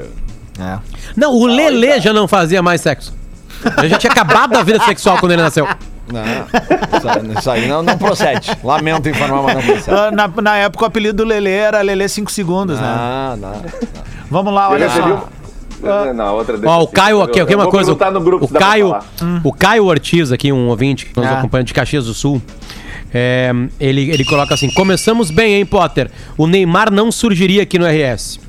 É. 0.59 0.77
Não, 1.15 1.33
o 1.33 1.45
Lelê 1.45 1.99
já 1.99 2.11
não 2.13 2.27
fazia 2.27 2.61
mais 2.61 2.81
sexo. 2.81 3.13
Ele 3.77 3.89
já 3.89 3.97
tinha 3.97 4.11
acabado 4.11 4.51
da 4.51 4.63
vida 4.63 4.79
sexual 4.83 5.17
quando 5.17 5.33
ele 5.33 5.41
nasceu. 5.41 5.67
Não, 6.11 7.33
isso 7.37 7.51
aí, 7.51 7.67
não, 7.67 7.83
não 7.83 7.97
procede. 7.97 8.49
Lamento 8.63 9.07
informar, 9.09 9.43
mas 9.43 9.55
não 9.55 9.61
procede. 9.61 9.91
Ah, 9.97 10.11
Na, 10.11 10.27
na 10.41 10.57
época 10.57 10.83
o 10.85 10.87
apelido 10.87 11.17
do 11.23 11.23
Lelê 11.23 11.51
era 11.51 11.81
Lelê 11.81 12.07
5 12.07 12.31
segundos, 12.31 12.79
né? 12.79 12.87
Ah, 12.87 13.35
não. 13.39 13.61
Vamos 14.29 14.53
lá, 14.53 14.69
olha 14.69 14.89
só. 14.89 15.29
Na 16.13 16.31
outra 16.33 16.57
Ó, 16.65 16.83
o 16.83 16.87
Caio 16.87 17.21
aqui, 17.21 17.41
uma 17.55 17.67
coisa. 17.67 17.95
perguntar 17.95 18.11
no 18.11 18.19
grupo 18.19 18.45
O 18.45 18.47
Caio, 18.49 18.89
falar. 18.89 19.05
o 19.43 19.53
Caio 19.53 19.85
Ortiz 19.85 20.31
aqui, 20.31 20.51
um 20.51 20.67
ouvinte 20.67 21.05
que 21.05 21.17
nos 21.17 21.25
Ah. 21.29 21.39
acompanha 21.39 21.63
de 21.63 21.73
Caxias 21.73 22.05
do 22.05 22.13
Sul. 22.13 22.41
é, 23.13 23.51
ele, 23.79 24.09
ele 24.11 24.25
coloca 24.25 24.53
assim: 24.53 24.69
começamos 24.71 25.31
bem, 25.31 25.55
hein, 25.55 25.65
Potter? 25.65 26.11
O 26.37 26.47
Neymar 26.47 26.91
não 26.91 27.11
surgiria 27.11 27.63
aqui 27.63 27.79
no 27.79 27.85
RS. 27.85 28.39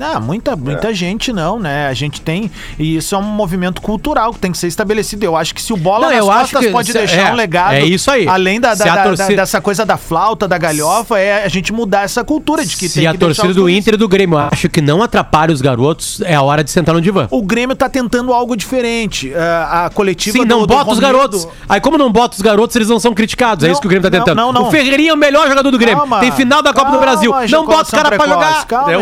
Ah, 0.00 0.20
muita, 0.20 0.54
muita 0.54 0.94
gente 0.94 1.32
não, 1.32 1.58
né? 1.58 1.88
A 1.88 1.94
gente 1.94 2.20
tem. 2.20 2.50
E 2.78 2.96
isso 2.96 3.14
é 3.14 3.18
um 3.18 3.22
movimento 3.22 3.82
cultural 3.82 4.32
que 4.32 4.38
tem 4.38 4.52
que 4.52 4.58
ser 4.58 4.68
estabelecido. 4.68 5.24
Eu 5.24 5.34
acho 5.36 5.52
que 5.54 5.60
se 5.60 5.72
o 5.72 5.76
bola 5.76 6.06
Não, 6.06 6.08
nas 6.14 6.18
eu 6.18 6.30
acho 6.30 6.40
costas 6.52 6.60
que 6.66 6.70
pode 6.70 6.92
deixar 6.92 7.28
é, 7.30 7.32
um 7.32 7.34
legado. 7.34 7.72
é 7.74 7.84
isso 7.84 8.08
aí. 8.10 8.28
Além 8.28 8.60
da, 8.60 8.74
da- 8.74 8.84
a 8.92 8.94
da- 8.96 9.02
torcida- 9.02 9.28
da- 9.36 9.42
dessa 9.42 9.60
coisa 9.60 9.84
da 9.84 9.96
flauta, 9.96 10.46
da 10.46 10.56
galhofa, 10.56 11.18
é 11.18 11.44
a 11.44 11.48
gente 11.48 11.72
mudar 11.72 12.02
essa 12.02 12.22
cultura 12.22 12.64
de 12.64 12.76
que 12.76 12.88
Se 12.88 13.00
tem 13.00 13.06
a 13.08 13.12
que 13.12 13.18
deixar 13.18 13.42
torcida 13.42 13.48
os 13.48 13.56
do. 13.56 13.68
Inter 13.68 13.94
e 13.94 13.96
do 13.96 14.06
Grêmio 14.08 14.38
acha 14.38 14.68
que 14.68 14.80
não 14.80 15.02
atrapalha 15.02 15.52
os 15.52 15.60
garotos, 15.60 16.20
é 16.20 16.34
a 16.34 16.42
hora 16.42 16.62
de 16.62 16.70
sentar 16.70 16.94
no 16.94 17.00
divã. 17.00 17.26
O 17.30 17.42
Grêmio 17.42 17.74
tá 17.74 17.88
tentando 17.88 18.32
algo 18.32 18.56
diferente. 18.56 19.32
Ah, 19.34 19.86
a 19.86 19.90
coletiva 19.90 20.38
Sim, 20.38 20.44
do- 20.44 20.48
não 20.48 20.60
do 20.60 20.66
bota 20.68 20.82
os 20.92 20.98
Romildo- 20.98 21.00
garotos. 21.18 21.48
Aí, 21.68 21.80
como 21.80 21.98
não 21.98 22.12
bota 22.12 22.36
os 22.36 22.42
garotos, 22.42 22.76
eles 22.76 22.88
não 22.88 23.00
são 23.00 23.12
criticados. 23.14 23.64
é 23.64 23.66
Não, 23.66 23.72
isso 23.72 23.80
que 23.80 23.86
o 23.86 23.90
Grêmio 23.90 24.08
tá 24.08 24.16
não, 24.16 24.24
tentando. 24.24 24.36
não, 24.38 24.52
não. 24.52 24.68
O 24.68 24.70
Ferreirinha 24.70 25.10
é 25.10 25.14
o 25.14 25.16
melhor 25.16 25.48
jogador 25.48 25.70
do 25.72 25.78
Grêmio. 25.78 25.98
Calma, 25.98 26.20
Tem 26.20 26.30
final 26.30 26.62
da 26.62 26.72
Copa 26.72 26.90
do 26.92 26.98
calma, 26.98 27.00
Brasil. 27.06 27.32
Não 27.50 27.66
bota 27.66 27.82
os 27.82 27.90
caras 27.90 28.16
pra 28.16 28.26
jogar. 28.28 28.64
Calma? 28.66 28.92
É 28.92 28.98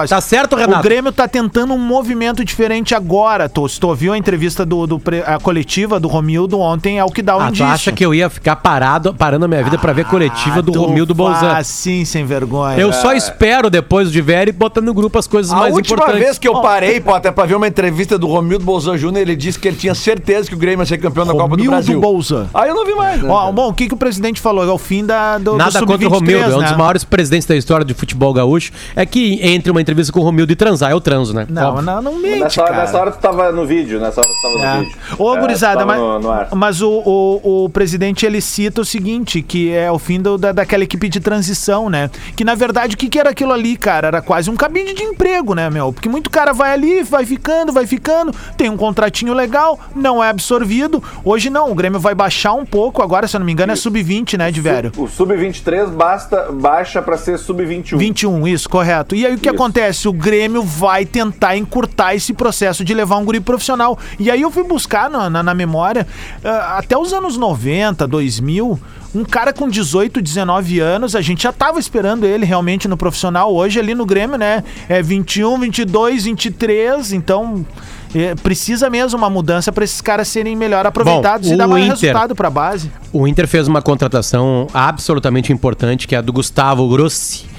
precoce. 0.00 0.10
tá 0.10 0.20
certo, 0.20 0.56
Renato. 0.56 0.80
O 0.80 0.82
Grêmio 0.82 1.12
tá 1.12 1.26
tentando 1.28 1.72
um 1.74 1.78
movimento 1.78 2.44
diferente 2.44 2.94
agora. 2.94 3.48
Tu, 3.48 3.68
se 3.68 3.80
tu 3.80 3.88
ouviu 3.88 4.12
a 4.12 4.18
entrevista 4.18 4.64
do, 4.64 4.86
do 4.86 5.00
a 5.26 5.38
coletiva 5.38 5.98
do 6.00 6.08
Romildo 6.08 6.58
ontem, 6.60 6.98
é 6.98 7.04
o 7.04 7.08
que 7.10 7.22
dá 7.22 7.36
o 7.36 7.40
Ah, 7.40 7.44
tu 7.46 7.48
indício. 7.50 7.66
acha 7.66 7.92
que 7.92 8.04
eu 8.04 8.14
ia 8.14 8.28
ficar 8.30 8.56
parado, 8.56 9.14
parando 9.14 9.44
a 9.44 9.48
minha 9.48 9.62
vida 9.62 9.78
pra 9.78 9.92
ver 9.92 10.02
a 10.02 10.04
coletiva 10.04 10.62
do 10.62 10.70
Ah, 10.70 10.74
tu 10.74 10.80
Romildo 10.82 11.14
Bolzan? 11.14 11.52
Assim, 11.52 12.04
sem 12.04 12.24
vergonha. 12.24 12.78
Eu 12.78 12.92
só 12.92 13.12
espero 13.12 13.70
depois 13.70 14.10
de 14.10 14.20
ver 14.20 14.48
e 14.48 14.52
botando 14.52 14.86
no 14.86 14.94
grupo 14.94 15.18
as 15.18 15.26
coisas 15.26 15.52
A 15.52 15.56
mais 15.56 15.74
última 15.74 15.94
importantes. 15.96 16.24
vez 16.24 16.38
que 16.38 16.48
eu 16.48 16.60
parei, 16.60 17.00
pô, 17.00 17.14
até 17.14 17.30
pra 17.30 17.44
ver 17.46 17.54
uma 17.54 17.66
entrevista 17.68 18.18
do 18.18 18.26
Romildo 18.26 18.64
Bolzan 18.64 18.96
Júnior, 18.96 19.22
ele 19.22 19.36
disse 19.36 19.58
que 19.58 19.68
ele 19.68 19.76
tinha 19.76 19.94
certeza 19.94 20.48
que 20.48 20.54
o 20.54 20.58
Grêmio 20.58 20.82
ia 20.82 20.86
ser 20.86 20.98
campeão 20.98 21.26
da 21.26 21.32
Copa 21.32 21.44
do 21.48 21.50
Romildo 21.50 21.70
Brasil. 21.70 22.00
Bolzan. 22.00 22.48
Aí 22.54 22.68
eu 22.68 22.74
não 22.74 22.84
vi 22.86 22.94
mais. 22.94 23.22
né? 23.22 23.28
Ó, 23.28 23.50
bom, 23.52 23.68
o 23.68 23.74
que, 23.74 23.88
que 23.88 23.94
o 23.94 23.96
presidente 23.96 24.40
falou? 24.40 24.64
É 24.64 24.72
o 24.72 24.78
fim 24.78 25.04
da, 25.04 25.38
do, 25.38 25.56
Nada 25.56 25.78
do 25.80 25.86
contra 25.86 26.06
o 26.08 26.10
Sub-23, 26.10 26.14
Romildo, 26.20 26.44
é 26.52 26.56
um 26.56 26.60
dos 26.62 26.70
né? 26.72 26.76
maiores 26.76 27.04
presidentes 27.04 27.46
da 27.46 27.56
história 27.56 27.84
do 27.84 27.94
futebol 27.94 28.32
gaúcho. 28.32 28.72
É 28.96 29.04
que 29.04 29.38
entre 29.42 29.70
uma 29.70 29.80
entrevista 29.80 29.89
com 30.12 30.20
o 30.20 30.22
Romildo 30.22 30.52
e 30.52 30.56
transar, 30.56 30.90
eu 30.90 31.00
transo, 31.00 31.34
né? 31.34 31.46
Não, 31.48 31.68
Óbvio. 31.70 31.82
não, 31.84 32.02
não 32.02 32.14
mente, 32.18 32.40
Nessa 32.40 32.62
hora, 32.62 32.70
cara. 32.70 32.82
nessa 32.84 32.98
hora 32.98 33.10
tu 33.10 33.18
tava 33.18 33.52
no 33.52 33.66
vídeo, 33.66 34.00
nessa 34.00 34.20
hora 34.20 34.28
tu 34.30 34.42
tava 34.42 34.64
É. 34.64 34.74
no 34.78 34.84
vídeo. 34.84 34.98
Ô, 35.18 35.34
É, 35.36 35.40
gurizada, 35.40 35.84
mas, 35.86 35.98
no, 36.00 36.18
no 36.20 36.56
mas 36.56 36.80
o, 36.82 36.90
o, 36.90 37.64
o 37.64 37.68
presidente 37.68 38.24
ele 38.24 38.40
cita 38.40 38.80
o 38.80 38.84
seguinte: 38.84 39.42
que 39.42 39.72
é 39.74 39.90
o 39.90 39.98
fim 39.98 40.20
do- 40.20 40.38
da, 40.38 40.52
daquela 40.52 40.84
equipe 40.84 41.08
de 41.08 41.20
transição, 41.20 41.88
né? 41.90 42.10
Que 42.36 42.44
na 42.44 42.54
verdade, 42.54 42.94
o 42.94 42.98
que, 42.98 43.08
que 43.08 43.18
era 43.18 43.30
aquilo 43.30 43.52
ali, 43.52 43.76
cara? 43.76 44.08
Era 44.08 44.22
quase 44.22 44.50
um 44.50 44.56
cabide 44.56 44.92
de 44.94 45.02
emprego, 45.02 45.54
né, 45.54 45.68
meu? 45.70 45.92
Porque 45.92 46.08
muito 46.08 46.30
cara 46.30 46.52
vai 46.52 46.72
ali, 46.72 47.02
vai 47.02 47.24
ficando, 47.26 47.72
vai 47.72 47.86
ficando, 47.86 48.32
tem 48.56 48.68
um 48.70 48.76
contratinho 48.76 49.32
legal, 49.34 49.78
não 49.94 50.22
é 50.22 50.28
absorvido. 50.28 51.02
Hoje 51.24 51.50
não, 51.50 51.70
o 51.70 51.74
Grêmio 51.74 51.98
vai 52.00 52.14
baixar 52.14 52.52
um 52.52 52.64
pouco, 52.64 53.02
agora, 53.02 53.26
se 53.26 53.36
eu 53.36 53.40
não 53.40 53.46
me 53.46 53.52
engano, 53.52 53.72
é 53.72 53.76
sub-20, 53.76 54.36
né, 54.38 54.50
de 54.50 54.60
velho? 54.60 54.92
O 54.96 55.06
sub-23 55.08 55.86
basta 55.90 56.50
baixa 56.52 57.00
pra 57.02 57.16
ser 57.16 57.38
sub-21. 57.38 57.96
21, 57.98 58.46
isso, 58.48 58.68
correto. 58.68 59.14
E 59.14 59.24
aí 59.26 59.34
o 59.34 59.38
que 59.38 59.46
Isso. 59.48 59.54
acontece? 59.54 59.79
O 60.08 60.12
Grêmio 60.12 60.62
vai 60.62 61.04
tentar 61.04 61.56
encurtar 61.56 62.14
esse 62.14 62.32
processo 62.34 62.84
de 62.84 62.92
levar 62.94 63.16
um 63.16 63.24
guri 63.24 63.40
profissional. 63.40 63.98
E 64.18 64.30
aí 64.30 64.42
eu 64.42 64.50
fui 64.50 64.64
buscar 64.64 65.08
na, 65.08 65.30
na, 65.30 65.42
na 65.42 65.54
memória, 65.54 66.06
ah, 66.44 66.78
até 66.78 66.96
os 66.96 67.12
anos 67.12 67.36
90, 67.36 68.06
2000, 68.06 68.78
um 69.14 69.24
cara 69.24 69.52
com 69.52 69.68
18, 69.68 70.20
19 70.22 70.78
anos, 70.78 71.16
a 71.16 71.20
gente 71.20 71.42
já 71.42 71.52
tava 71.52 71.80
esperando 71.80 72.24
ele 72.24 72.44
realmente 72.46 72.86
no 72.86 72.96
profissional. 72.96 73.52
Hoje 73.54 73.80
ali 73.80 73.94
no 73.94 74.06
Grêmio, 74.06 74.36
né? 74.38 74.62
É 74.88 75.02
21, 75.02 75.58
22, 75.58 76.24
23, 76.24 77.12
então... 77.12 77.66
é, 78.14 78.34
precisa 78.36 78.88
mesmo 78.90 79.18
uma 79.18 79.30
mudança 79.30 79.72
para 79.72 79.84
esses 79.84 80.00
caras 80.00 80.28
serem 80.28 80.54
melhor 80.56 80.84
aproveitados 80.86 81.50
e 81.50 81.54
o 81.54 81.56
dar 81.56 81.66
mais 81.66 81.84
Inter- 81.84 81.96
resultado 81.96 82.34
para 82.34 82.48
a 82.48 82.50
base. 82.50 82.90
O 83.12 83.26
Inter 83.26 83.46
fez 83.48 83.66
uma 83.68 83.80
contratação 83.82 84.66
absolutamente 84.72 85.52
importante, 85.52 86.06
que 86.06 86.14
é 86.14 86.18
a 86.18 86.20
do 86.20 86.32
Gustavo 86.32 86.88
Grossi. 86.88 87.49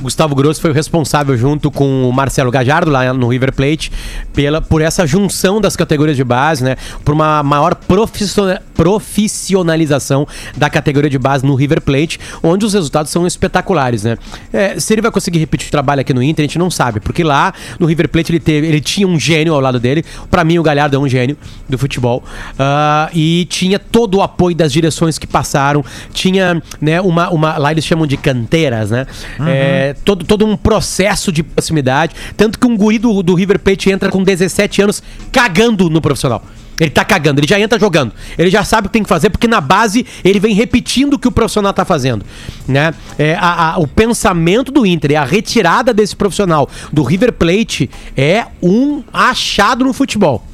Gustavo 0.00 0.34
Grossi 0.34 0.60
foi 0.60 0.70
o 0.70 0.74
responsável, 0.74 1.36
junto 1.36 1.70
com 1.70 2.08
o 2.08 2.12
Marcelo 2.12 2.50
Gajardo, 2.50 2.90
lá 2.90 3.12
no 3.12 3.28
River 3.28 3.52
Plate, 3.52 3.92
pela, 4.32 4.60
por 4.60 4.80
essa 4.82 5.06
junção 5.06 5.60
das 5.60 5.76
categorias 5.76 6.16
de 6.16 6.24
base, 6.24 6.62
né? 6.64 6.76
Por 7.04 7.14
uma 7.14 7.42
maior 7.42 7.74
profissio- 7.74 8.44
profissionalização 8.76 10.26
da 10.56 10.68
categoria 10.68 11.10
de 11.10 11.18
base 11.18 11.44
no 11.44 11.54
River 11.54 11.80
Plate, 11.80 12.20
onde 12.42 12.64
os 12.64 12.74
resultados 12.74 13.10
são 13.10 13.26
espetaculares, 13.26 14.04
né? 14.04 14.18
É, 14.52 14.78
se 14.78 14.92
ele 14.92 15.02
vai 15.02 15.10
conseguir 15.10 15.38
repetir 15.38 15.68
o 15.68 15.70
trabalho 15.70 16.00
aqui 16.00 16.12
no 16.12 16.22
Inter, 16.22 16.44
a 16.44 16.46
gente 16.46 16.58
não 16.58 16.70
sabe, 16.70 17.00
porque 17.00 17.24
lá 17.24 17.52
no 17.78 17.86
River 17.86 18.08
Plate 18.08 18.32
ele, 18.32 18.40
teve, 18.40 18.66
ele 18.66 18.80
tinha 18.80 19.06
um 19.06 19.18
gênio 19.18 19.54
ao 19.54 19.60
lado 19.60 19.80
dele. 19.80 20.04
Pra 20.30 20.44
mim, 20.44 20.58
o 20.58 20.62
Galhardo 20.62 20.96
é 20.96 20.98
um 20.98 21.08
gênio 21.08 21.36
do 21.68 21.78
futebol. 21.78 22.22
Ah, 22.58 23.10
e 23.14 23.46
tinha 23.48 23.78
todo 23.78 24.18
o 24.18 24.22
apoio 24.22 24.54
das 24.54 24.72
direções 24.72 25.18
que 25.18 25.26
passaram. 25.26 25.84
Tinha, 26.12 26.62
né, 26.80 27.00
uma, 27.00 27.30
uma. 27.30 27.56
Lá 27.58 27.72
eles 27.72 27.84
chamam 27.84 28.06
de 28.06 28.16
canteiras, 28.16 28.90
né? 28.90 29.06
É, 29.46 29.94
todo, 30.04 30.24
todo 30.24 30.44
um 30.44 30.56
processo 30.56 31.32
de 31.32 31.42
proximidade. 31.42 32.14
Tanto 32.36 32.58
que 32.58 32.66
um 32.66 32.76
guri 32.76 32.98
do, 32.98 33.22
do 33.22 33.34
River 33.34 33.58
Plate 33.58 33.90
entra 33.90 34.10
com 34.10 34.22
17 34.22 34.82
anos 34.82 35.02
cagando 35.32 35.88
no 35.88 36.00
profissional. 36.00 36.42
Ele 36.78 36.90
tá 36.90 37.04
cagando, 37.04 37.40
ele 37.40 37.46
já 37.46 37.58
entra 37.58 37.78
jogando. 37.78 38.12
Ele 38.36 38.50
já 38.50 38.62
sabe 38.62 38.86
o 38.86 38.90
que 38.90 38.92
tem 38.92 39.02
que 39.02 39.08
fazer, 39.08 39.30
porque 39.30 39.48
na 39.48 39.60
base 39.60 40.04
ele 40.22 40.38
vem 40.38 40.54
repetindo 40.54 41.14
o 41.14 41.18
que 41.18 41.26
o 41.26 41.32
profissional 41.32 41.72
tá 41.72 41.84
fazendo. 41.84 42.24
Né? 42.68 42.92
É, 43.18 43.34
a- 43.34 43.74
a- 43.74 43.78
o 43.78 43.86
pensamento 43.86 44.70
do 44.70 44.84
Inter 44.84 45.12
e 45.12 45.16
a 45.16 45.24
retirada 45.24 45.94
desse 45.94 46.14
profissional 46.14 46.68
do 46.92 47.02
River 47.02 47.32
Plate 47.32 47.88
é 48.16 48.46
um 48.62 49.02
achado 49.12 49.84
no 49.84 49.92
futebol. 49.94 50.44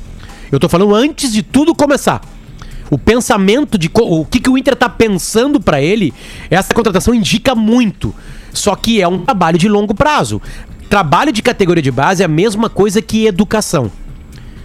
Eu 0.51 0.61
tô 0.61 0.69
falando 0.69 0.95
antes 0.95 1.33
de 1.33 1.43
tudo 1.43 1.75
começar. 1.75 2.21
O 2.91 2.99
pensamento 2.99 3.79
de 3.79 3.91
o 3.95 4.25
que, 4.25 4.39
que 4.39 4.51
o 4.51 4.59
Inter 4.59 4.77
tá 4.77 4.89
pensando 4.89 5.59
pra 5.59 5.81
ele, 5.81 6.13
essa 6.51 6.75
contratação 6.75 7.15
indica 7.15 7.55
muito. 7.55 8.15
Só 8.53 8.77
que 8.77 9.01
é 9.01 9.09
um 9.09 9.21
trabalho 9.25 9.57
de 9.59 9.67
longo 9.69 9.95
prazo. 9.95 10.41
Trabalho 10.91 11.33
de 11.33 11.41
categoria 11.41 11.83
de 11.83 11.91
base 11.91 12.23
é 12.23 12.27
a 12.27 12.29
mesma 12.29 12.69
coisa 12.69 13.01
que 13.01 13.25
educação. 13.27 13.91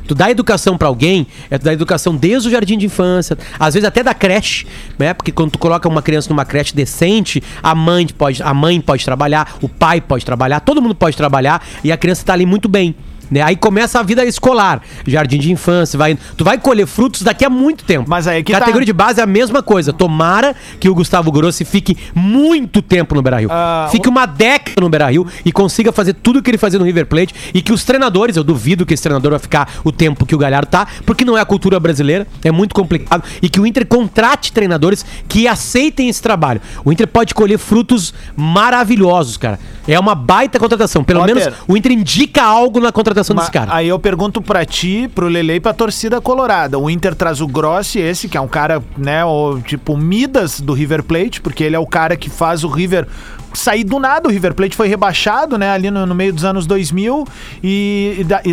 Tu 0.08 0.16
dá 0.16 0.32
educação 0.32 0.78
pra 0.78 0.88
alguém, 0.88 1.28
é 1.50 1.58
tu 1.58 1.66
dá 1.66 1.74
educação 1.74 2.16
desde 2.16 2.48
o 2.48 2.52
jardim 2.52 2.78
de 2.78 2.86
infância, 2.86 3.38
às 3.60 3.74
vezes 3.74 3.88
até 3.88 4.02
da 4.02 4.14
creche, 4.14 4.66
né? 4.98 5.14
Porque 5.14 5.32
quando 5.32 5.52
tu 5.52 5.60
coloca 5.60 5.88
uma 5.88 6.02
criança 6.02 6.30
numa 6.30 6.46
creche 6.46 6.74
decente, 6.74 7.44
a 7.62 7.76
mãe 7.76 8.08
pode, 8.08 8.42
a 8.42 8.54
mãe 8.54 8.80
pode 8.80 9.04
trabalhar, 9.04 9.58
o 9.62 9.70
pai 9.70 10.00
pode 10.02 10.26
trabalhar, 10.26 10.62
todo 10.62 10.82
mundo 10.82 10.96
pode 10.96 11.18
trabalhar 11.18 11.66
e 11.84 11.92
a 11.92 11.98
criança 11.98 12.26
tá 12.26 12.34
ali 12.34 12.46
muito 12.46 12.70
bem. 12.70 12.96
Né? 13.30 13.42
Aí 13.42 13.56
começa 13.56 14.00
a 14.00 14.04
vida 14.04 14.26
escolar, 14.26 14.82
jardim 15.06 15.38
de 15.38 15.52
infância, 15.52 15.98
vai, 15.98 16.18
tu 16.36 16.44
vai 16.44 16.58
colher 16.58 16.88
frutos 16.88 17.22
daqui 17.22 17.44
a 17.44 17.50
muito 17.50 17.84
tempo. 17.84 18.10
Mas 18.10 18.28
aí 18.28 18.44
que 18.44 18.52
Categoria 18.52 18.82
tá. 18.82 18.86
de 18.86 18.94
base 18.94 19.20
é 19.20 19.24
a 19.24 19.28
mesma 19.28 19.62
coisa. 19.62 19.92
Tomara 19.92 20.56
que 20.80 20.90
o 20.90 20.96
Gustavo 20.96 21.32
Grossi 21.32 21.66
fique 21.66 21.98
muito 22.16 22.82
tempo 22.82 23.16
no 23.16 23.22
Beira-Rio. 23.22 23.50
Ah, 23.52 23.90
fique 23.92 24.08
uma 24.08 24.26
década 24.26 24.80
no 24.80 24.90
Beira-Rio 24.90 25.28
e 25.46 25.52
consiga 25.52 25.92
fazer 25.92 26.14
tudo 26.14 26.40
o 26.40 26.42
que 26.42 26.50
ele 26.50 26.58
fazia 26.58 26.80
no 26.80 26.86
River 26.86 27.06
Plate 27.06 27.36
e 27.54 27.62
que 27.62 27.74
os 27.74 27.84
treinadores, 27.84 28.38
eu 28.38 28.44
duvido 28.44 28.86
que 28.86 28.94
esse 28.94 29.04
treinador 29.04 29.32
vai 29.32 29.40
ficar 29.40 29.70
o 29.84 29.92
tempo 29.92 30.26
que 30.26 30.36
o 30.36 30.38
Galhardo 30.38 30.70
tá, 30.70 30.88
porque 31.06 31.26
não 31.26 31.38
é 31.38 31.42
a 31.42 31.46
cultura 31.46 31.80
brasileira, 31.80 32.26
é 32.44 32.52
muito 32.52 32.74
complicado 32.74 33.24
e 33.42 33.50
que 33.50 33.60
o 33.60 33.66
Inter 33.66 33.86
contrate 33.86 34.52
treinadores 34.52 35.06
que 35.28 35.48
aceitem 35.48 36.10
esse 36.10 36.22
trabalho. 36.22 36.62
O 36.84 36.92
Inter 36.92 37.08
pode 37.08 37.34
colher 37.34 37.58
frutos 37.58 38.14
maravilhosos, 38.36 39.38
cara. 39.38 39.60
É 39.88 40.00
uma 40.00 40.16
baita 40.16 40.60
contratação. 40.60 41.04
Pelo 41.04 41.22
Potter. 41.22 41.36
menos 41.36 41.54
o 41.68 41.78
Inter 41.78 41.92
indica 41.92 42.44
algo 42.44 42.80
na 42.80 42.92
contratação 42.92 43.17
Ma- 43.34 43.42
desse 43.42 43.52
cara. 43.52 43.74
Aí 43.74 43.88
eu 43.88 44.00
pergunto 44.00 44.42
pra 44.42 44.66
ti, 44.66 45.10
pro 45.14 45.28
Lele 45.28 45.56
e 45.56 45.60
pra 45.60 45.74
torcida 45.74 46.20
colorada. 46.22 46.78
O 46.80 46.90
Inter 46.90 47.16
traz 47.16 47.42
o 47.42 47.48
Grossi, 47.48 48.00
esse, 48.00 48.28
que 48.28 48.38
é 48.38 48.42
um 48.42 48.48
cara, 48.48 48.82
né, 48.98 49.24
o, 49.26 49.60
tipo 49.60 49.96
Midas 49.98 50.60
do 50.60 50.74
River 50.74 51.04
Plate, 51.04 51.42
porque 51.42 51.64
ele 51.64 51.76
é 51.76 51.80
o 51.80 51.88
cara 51.88 52.16
que 52.16 52.30
faz 52.30 52.64
o 52.64 52.68
River 52.68 53.08
sair 53.54 53.84
do 53.84 54.00
nada. 54.00 54.28
O 54.28 54.32
River 54.32 54.54
Plate 54.54 54.76
foi 54.76 54.88
rebaixado, 54.88 55.58
né, 55.58 55.70
ali 55.72 55.90
no, 55.92 56.06
no 56.06 56.14
meio 56.16 56.34
dos 56.34 56.44
anos 56.46 56.66
2000 56.66 57.26
e, 57.64 58.26
e, 58.46 58.52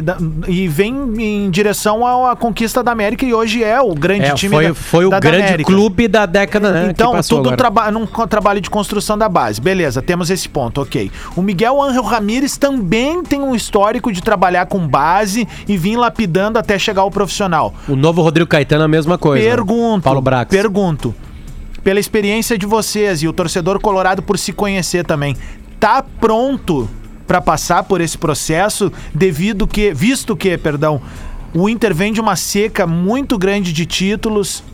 e 0.51 0.65
e 0.65 0.69
vem 0.69 0.95
em 1.19 1.51
direção 1.51 2.05
à, 2.27 2.35
conquista 2.37 2.83
da 2.83 2.93
América 2.93 3.25
e 3.25 3.33
hoje 3.35 3.63
é 3.63 3.81
o 3.81 3.95
grande 3.95 4.27
É, 4.27 4.35
time 4.35 4.55
foi, 4.55 4.69
da, 4.69 4.75
foi 4.75 5.05
o 5.07 5.11
da- 5.11 5.21
grande 5.21 5.65
clube 5.65 6.07
da 6.09 6.27
década, 6.27 6.71
né? 6.73 6.89
Então, 6.91 7.13
tudo 7.23 7.41
agora. 7.41 7.57
traba 7.57 7.91
num 7.91 8.07
trabalho 8.07 8.61
de 8.61 8.71
construção 8.71 9.17
da 9.19 9.29
base. 9.29 9.61
Beleza, 9.61 10.01
temos 10.03 10.31
esse 10.31 10.49
ponto, 10.49 10.81
ok. 10.81 11.11
O 11.37 11.43
Miguel 11.43 11.81
Ángel 11.83 12.03
Ramírez 12.03 12.57
também 12.57 13.23
tem 13.23 13.41
um 13.41 13.55
histórico 13.55 14.13
de 14.13 14.23
trabalhar 14.23 14.67
com 14.67 14.87
base 14.87 15.47
e 15.69 15.77
vir 15.77 15.97
lapidando 15.97 16.59
até 16.59 16.79
chegar 16.79 17.03
ao 17.03 17.11
profissional. 17.11 17.75
O 17.89 17.97
novo 17.97 18.23
Rodrigo 18.23 18.49
Caetano 18.49 18.83
é 18.83 18.85
a 18.85 18.89
mesma 18.89 19.19
coisa. 19.19 19.45
Pergunto, 19.45 20.03
Paulo 20.05 20.21
Brax. 20.21 20.49
pergunto, 20.51 21.15
pela 21.85 22.01
experiência 22.01 22.57
de 22.59 22.67
vocês 22.67 23.23
e 23.23 23.29
o 23.29 23.33
torcedor 23.33 23.79
colorado 23.79 24.23
por 24.23 24.39
se 24.39 24.53
conhecer 24.53 25.05
também, 25.05 25.37
tá 25.79 26.03
pronto 26.03 26.89
pra 27.27 27.41
passar 27.41 27.85
por 27.85 28.01
esse 28.01 28.19
processo 28.19 28.91
devido 29.15 29.67
que, 29.67 29.93
visto 29.95 30.35
que, 30.35 30.57
perdão, 30.59 31.01
o 31.55 31.69
Inter 31.69 31.95
vem 31.95 32.13
de 32.13 32.21
uma 32.21 32.35
seca 32.37 32.87
muito 32.87 33.39
grande 33.39 33.73
de 33.73 33.87
títulos 33.87 34.65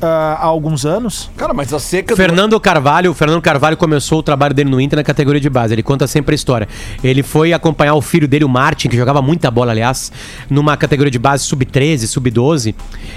ah, 0.00 0.38
há 0.40 0.44
alguns 0.44 0.84
anos? 0.84 1.30
Cara, 1.36 1.54
mas 1.54 1.72
a 1.72 1.78
seca 1.78 2.14
do- 2.14 2.16
Fernando 2.16 2.58
Carvalho, 2.60 3.10
o 3.10 3.14
Fernando 3.14 3.40
Carvalho 3.42 3.76
começou 3.76 4.18
o 4.18 4.22
trabalho 4.22 4.52
dele 4.54 4.70
no 4.70 4.80
Inter 4.80 4.96
na 4.98 5.04
categoria 5.04 5.40
de 5.40 5.48
base. 5.50 5.74
Ele 5.74 5.82
conta 5.82 6.06
sempre 6.06 6.34
a 6.34 6.36
história. 6.36 6.68
Ele 7.02 7.22
foi 7.22 7.52
acompanhar 7.52 7.94
o 7.94 8.02
filho 8.02 8.26
dele, 8.28 8.44
o 8.44 8.48
Martin, 8.48 8.88
que 8.88 8.96
jogava 8.96 9.22
muita 9.22 9.50
bola, 9.50 9.70
aliás, 9.72 10.10
numa 10.50 10.76
categoria 10.76 11.10
de 11.10 11.18
base 11.18 11.44
sub-13, 11.44 12.06
sub-12. 12.06 12.74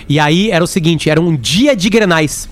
E 0.08 0.20
aí 0.20 0.52
era 0.52 0.64
o 0.64 0.68
seguinte, 0.68 1.10
era 1.10 1.20
um 1.20 1.36
dia 1.36 1.76
de 1.76 1.90
grenais. 1.90 2.48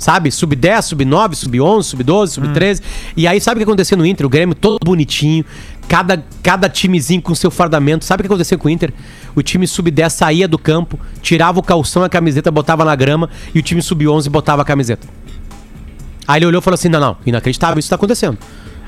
Sabe? 0.00 0.30
Sub-10, 0.30 0.82
sub-9, 0.82 1.34
sub-11, 1.34 1.82
sub-12, 1.82 2.26
sub-13. 2.28 2.82
E 3.14 3.26
aí, 3.26 3.38
sabe 3.38 3.56
o 3.56 3.58
que 3.58 3.64
acontecia 3.64 3.96
no 3.98 4.06
Inter? 4.06 4.24
O 4.24 4.30
Grêmio 4.30 4.54
todo 4.54 4.78
bonitinho, 4.82 5.44
cada, 5.86 6.24
cada 6.42 6.70
timezinho 6.70 7.20
com 7.20 7.34
seu 7.34 7.50
fardamento. 7.50 8.06
Sabe 8.06 8.22
o 8.22 8.24
que 8.24 8.26
acontecia 8.26 8.56
com 8.56 8.66
o 8.66 8.70
Inter? 8.70 8.94
O 9.36 9.42
time 9.42 9.66
sub-10 9.66 10.08
saía 10.08 10.48
do 10.48 10.58
campo, 10.58 10.98
tirava 11.20 11.60
o 11.60 11.62
calção 11.62 12.02
e 12.02 12.06
a 12.06 12.08
camiseta, 12.08 12.50
botava 12.50 12.82
na 12.82 12.96
grama, 12.96 13.28
e 13.54 13.58
o 13.58 13.62
time 13.62 13.82
sub-11 13.82 14.30
botava 14.30 14.62
a 14.62 14.64
camiseta. 14.64 15.06
Aí 16.26 16.38
ele 16.38 16.46
olhou 16.46 16.60
e 16.60 16.64
falou 16.64 16.76
assim: 16.76 16.88
não, 16.88 16.98
não, 16.98 17.16
inacreditável, 17.26 17.78
isso 17.78 17.90
tá 17.90 17.96
acontecendo. 17.96 18.38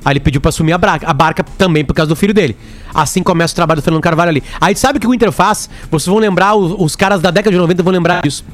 Aí 0.05 0.13
ele 0.13 0.21
pediu 0.21 0.41
pra 0.41 0.49
assumir 0.49 0.73
a, 0.73 0.79
braca, 0.79 1.07
a 1.09 1.13
barca 1.13 1.45
também 1.57 1.85
por 1.85 1.95
causa 1.95 2.09
do 2.09 2.17
filho 2.17 2.35
dele. 2.35 2.57
Assim 2.93 3.23
começa 3.23 3.53
o 3.53 3.57
trabalho 3.57 3.81
do 3.81 3.85
Fernando 3.85 4.03
Carvalho 4.03 4.31
ali. 4.31 4.43
Aí 4.61 4.75
sabe 4.75 4.99
o 4.99 5.01
que 5.01 5.07
o 5.07 5.15
Inter 5.15 5.31
faz? 5.31 5.71
Vocês 5.91 6.07
vão 6.07 6.19
lembrar, 6.19 6.55
os, 6.55 6.75
os 6.79 6.97
caras 6.97 7.21
da 7.21 7.31
década 7.31 7.53
de 7.53 7.59
90 7.59 7.83
vão 7.83 7.93
lembrar 7.93 8.23
disso. 8.23 8.45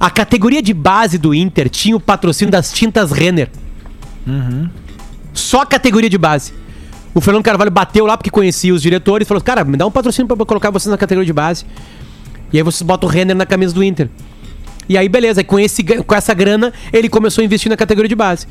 A 0.00 0.10
categoria 0.10 0.62
de 0.62 0.72
base 0.72 1.18
do 1.18 1.34
Inter 1.34 1.68
tinha 1.68 1.94
o 1.94 2.00
patrocínio 2.00 2.50
das 2.50 2.72
tintas 2.72 3.12
Renner. 3.12 3.50
Só 5.32 5.60
a 5.60 5.66
categoria 5.66 6.08
de 6.08 6.18
base. 6.18 6.52
O 7.14 7.20
Fernando 7.20 7.44
Carvalho 7.44 7.70
bateu 7.70 8.04
lá 8.06 8.16
porque 8.16 8.30
conhecia 8.30 8.74
os 8.74 8.82
diretores 8.82 9.26
e 9.26 9.28
falou: 9.28 9.42
Cara, 9.42 9.64
me 9.64 9.76
dá 9.76 9.86
um 9.86 9.90
patrocínio 9.90 10.26
pra 10.26 10.44
colocar 10.44 10.70
vocês 10.70 10.90
na 10.90 10.98
categoria 10.98 11.26
de 11.26 11.32
base. 11.32 11.64
E 12.52 12.58
aí 12.58 12.62
vocês 12.62 12.82
botam 12.82 13.08
o 13.08 13.12
Renner 13.12 13.36
na 13.36 13.46
camisa 13.46 13.74
do 13.74 13.82
Inter. 13.82 14.08
E 14.88 14.96
aí, 14.96 15.08
beleza, 15.08 15.42
com, 15.42 15.58
esse, 15.58 15.82
com 15.82 16.14
essa 16.14 16.32
grana, 16.32 16.72
ele 16.92 17.08
começou 17.08 17.42
a 17.42 17.44
investir 17.44 17.68
na 17.68 17.76
categoria 17.76 18.08
de 18.08 18.14
base. 18.14 18.46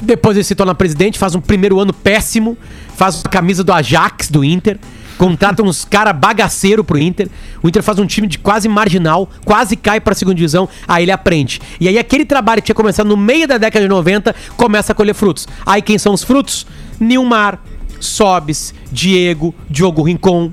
Depois 0.00 0.36
ele 0.36 0.44
se 0.44 0.54
torna 0.54 0.74
presidente, 0.74 1.18
faz 1.18 1.34
um 1.34 1.40
primeiro 1.40 1.78
ano 1.78 1.92
péssimo, 1.92 2.58
faz 2.96 3.22
a 3.24 3.28
camisa 3.28 3.62
do 3.62 3.72
Ajax 3.72 4.28
do 4.28 4.44
Inter, 4.44 4.78
contrata 5.16 5.62
uns 5.62 5.84
cara 5.84 6.12
bagaceiro 6.12 6.82
pro 6.82 6.98
Inter. 6.98 7.28
O 7.62 7.68
Inter 7.68 7.82
faz 7.82 7.98
um 7.98 8.06
time 8.06 8.26
de 8.26 8.38
quase 8.38 8.68
marginal, 8.68 9.28
quase 9.44 9.76
cai 9.76 10.00
pra 10.00 10.14
segunda 10.14 10.34
divisão, 10.34 10.68
aí 10.86 11.04
ele 11.04 11.12
aprende. 11.12 11.60
E 11.80 11.88
aí 11.88 11.98
aquele 11.98 12.24
trabalho 12.24 12.60
que 12.60 12.66
tinha 12.66 12.74
começado 12.74 13.06
no 13.06 13.16
meio 13.16 13.46
da 13.46 13.56
década 13.56 13.84
de 13.84 13.88
90 13.88 14.34
começa 14.56 14.92
a 14.92 14.94
colher 14.94 15.14
frutos. 15.14 15.46
Aí 15.64 15.80
quem 15.80 15.96
são 15.96 16.12
os 16.12 16.22
frutos? 16.22 16.66
Nilmar, 16.98 17.60
Sobes, 18.00 18.74
Diego, 18.90 19.54
Diogo 19.70 20.02
Rincon, 20.02 20.52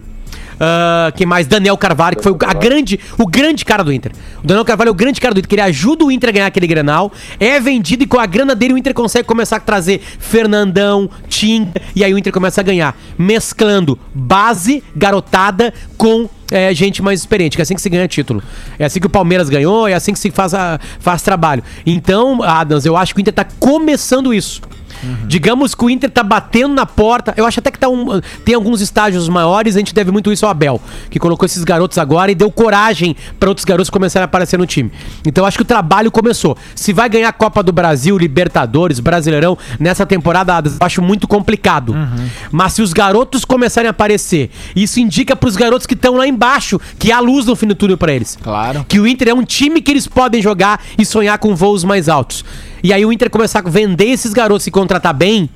ah, 0.63 1.11
quem 1.15 1.25
mais? 1.25 1.47
Daniel 1.47 1.75
Carvalho, 1.75 2.15
que 2.17 2.23
foi 2.23 2.31
o, 2.31 2.37
a 2.45 2.53
grande, 2.53 2.99
o 3.17 3.25
grande 3.25 3.65
cara 3.65 3.83
do 3.83 3.91
Inter. 3.91 4.11
O 4.43 4.45
Daniel 4.47 4.63
Carvalho 4.63 4.89
é 4.89 4.91
o 4.91 4.95
grande 4.95 5.19
cara 5.19 5.33
do 5.33 5.39
Inter, 5.39 5.49
que 5.49 5.55
ele 5.55 5.61
ajuda 5.63 6.05
o 6.05 6.11
Inter 6.11 6.29
a 6.29 6.31
ganhar 6.33 6.45
aquele 6.45 6.67
Grenal, 6.67 7.11
é 7.39 7.59
vendido 7.59 8.03
e 8.03 8.07
com 8.07 8.19
a 8.19 8.25
grana 8.27 8.53
dele 8.53 8.75
o 8.75 8.77
Inter 8.77 8.93
consegue 8.93 9.27
começar 9.27 9.55
a 9.55 9.59
trazer 9.59 9.99
Fernandão, 10.19 11.09
Tinga, 11.27 11.73
e 11.95 12.03
aí 12.03 12.13
o 12.13 12.17
Inter 12.17 12.31
começa 12.31 12.61
a 12.61 12.63
ganhar, 12.63 12.95
mesclando 13.17 13.97
base, 14.13 14.83
garotada 14.95 15.73
com 15.97 16.29
é, 16.51 16.73
gente 16.73 17.01
mais 17.01 17.19
experiente, 17.21 17.55
que 17.57 17.61
é 17.61 17.63
assim 17.63 17.75
que 17.75 17.81
se 17.81 17.89
ganha 17.89 18.07
título. 18.07 18.43
É 18.77 18.85
assim 18.85 18.99
que 18.99 19.07
o 19.07 19.09
Palmeiras 19.09 19.49
ganhou, 19.49 19.87
é 19.87 19.93
assim 19.93 20.13
que 20.13 20.19
se 20.19 20.29
faz, 20.29 20.53
a- 20.53 20.79
faz 20.99 21.21
trabalho. 21.21 21.63
Então, 21.85 22.43
Adams, 22.43 22.85
eu 22.85 22.95
acho 22.97 23.13
que 23.15 23.19
o 23.19 23.21
Inter 23.21 23.33
tá 23.33 23.45
começando 23.59 24.33
isso. 24.33 24.61
Digamos 25.25 25.73
que 25.75 25.83
o 25.83 25.89
Inter 25.89 26.09
tá 26.09 26.23
batendo 26.23 26.73
na 26.73 26.85
porta. 26.85 27.33
Eu 27.37 27.45
acho 27.45 27.59
até 27.59 27.71
que 27.71 27.79
tá 27.79 27.89
um, 27.89 28.21
tem 28.45 28.55
alguns 28.55 28.81
estágios 28.81 29.27
maiores. 29.29 29.75
A 29.75 29.79
gente 29.79 29.93
deve 29.93 30.11
muito 30.11 30.31
isso 30.31 30.45
ao 30.45 30.51
Abel, 30.51 30.81
que 31.09 31.19
colocou 31.19 31.45
esses 31.45 31.63
garotos 31.63 31.97
agora 31.97 32.31
e 32.31 32.35
deu 32.35 32.51
coragem 32.51 33.15
para 33.39 33.49
outros 33.49 33.65
garotos 33.65 33.89
começarem 33.89 34.23
a 34.23 34.25
aparecer 34.25 34.57
no 34.57 34.65
time. 34.65 34.91
Então 35.25 35.43
eu 35.43 35.47
acho 35.47 35.57
que 35.57 35.63
o 35.63 35.65
trabalho 35.65 36.11
começou. 36.11 36.57
Se 36.75 36.93
vai 36.93 37.09
ganhar 37.09 37.29
a 37.29 37.33
Copa 37.33 37.63
do 37.63 37.71
Brasil, 37.71 38.17
Libertadores, 38.17 38.99
Brasileirão 38.99 39.57
nessa 39.79 40.05
temporada, 40.05 40.61
eu 40.65 40.71
acho 40.79 41.01
muito 41.01 41.27
complicado. 41.27 41.95
Mas 42.51 42.73
se 42.73 42.81
os 42.81 42.93
garotos 42.93 43.45
começarem 43.45 43.87
a 43.87 43.91
aparecer, 43.91 44.49
isso 44.75 44.99
indica 44.99 45.35
pros 45.35 45.55
garotos 45.55 45.87
que 45.87 45.93
estão 45.93 46.15
lá 46.15 46.27
embaixo 46.27 46.79
que 46.97 47.11
há 47.11 47.19
luz 47.19 47.45
no 47.45 47.55
fim 47.55 47.67
do 47.67 47.75
túnel 47.75 47.97
para 47.97 48.13
eles. 48.13 48.37
Claro. 48.41 48.85
Que 48.87 48.99
o 48.99 49.07
Inter 49.07 49.29
é 49.29 49.33
um 49.33 49.43
time 49.43 49.81
que 49.81 49.91
eles 49.91 50.07
podem 50.07 50.41
jogar 50.41 50.81
e 50.97 51.05
sonhar 51.05 51.37
com 51.37 51.55
voos 51.55 51.83
mais 51.83 52.09
altos. 52.09 52.43
E 52.83 52.91
aí 52.91 53.05
o 53.05 53.13
Inter 53.13 53.29
começar 53.29 53.59
a 53.59 53.69
vender 53.69 54.05
esses 54.07 54.33
garotos 54.33 54.65
e 54.67 54.71
contratar 54.71 55.13
bem, 55.13 55.49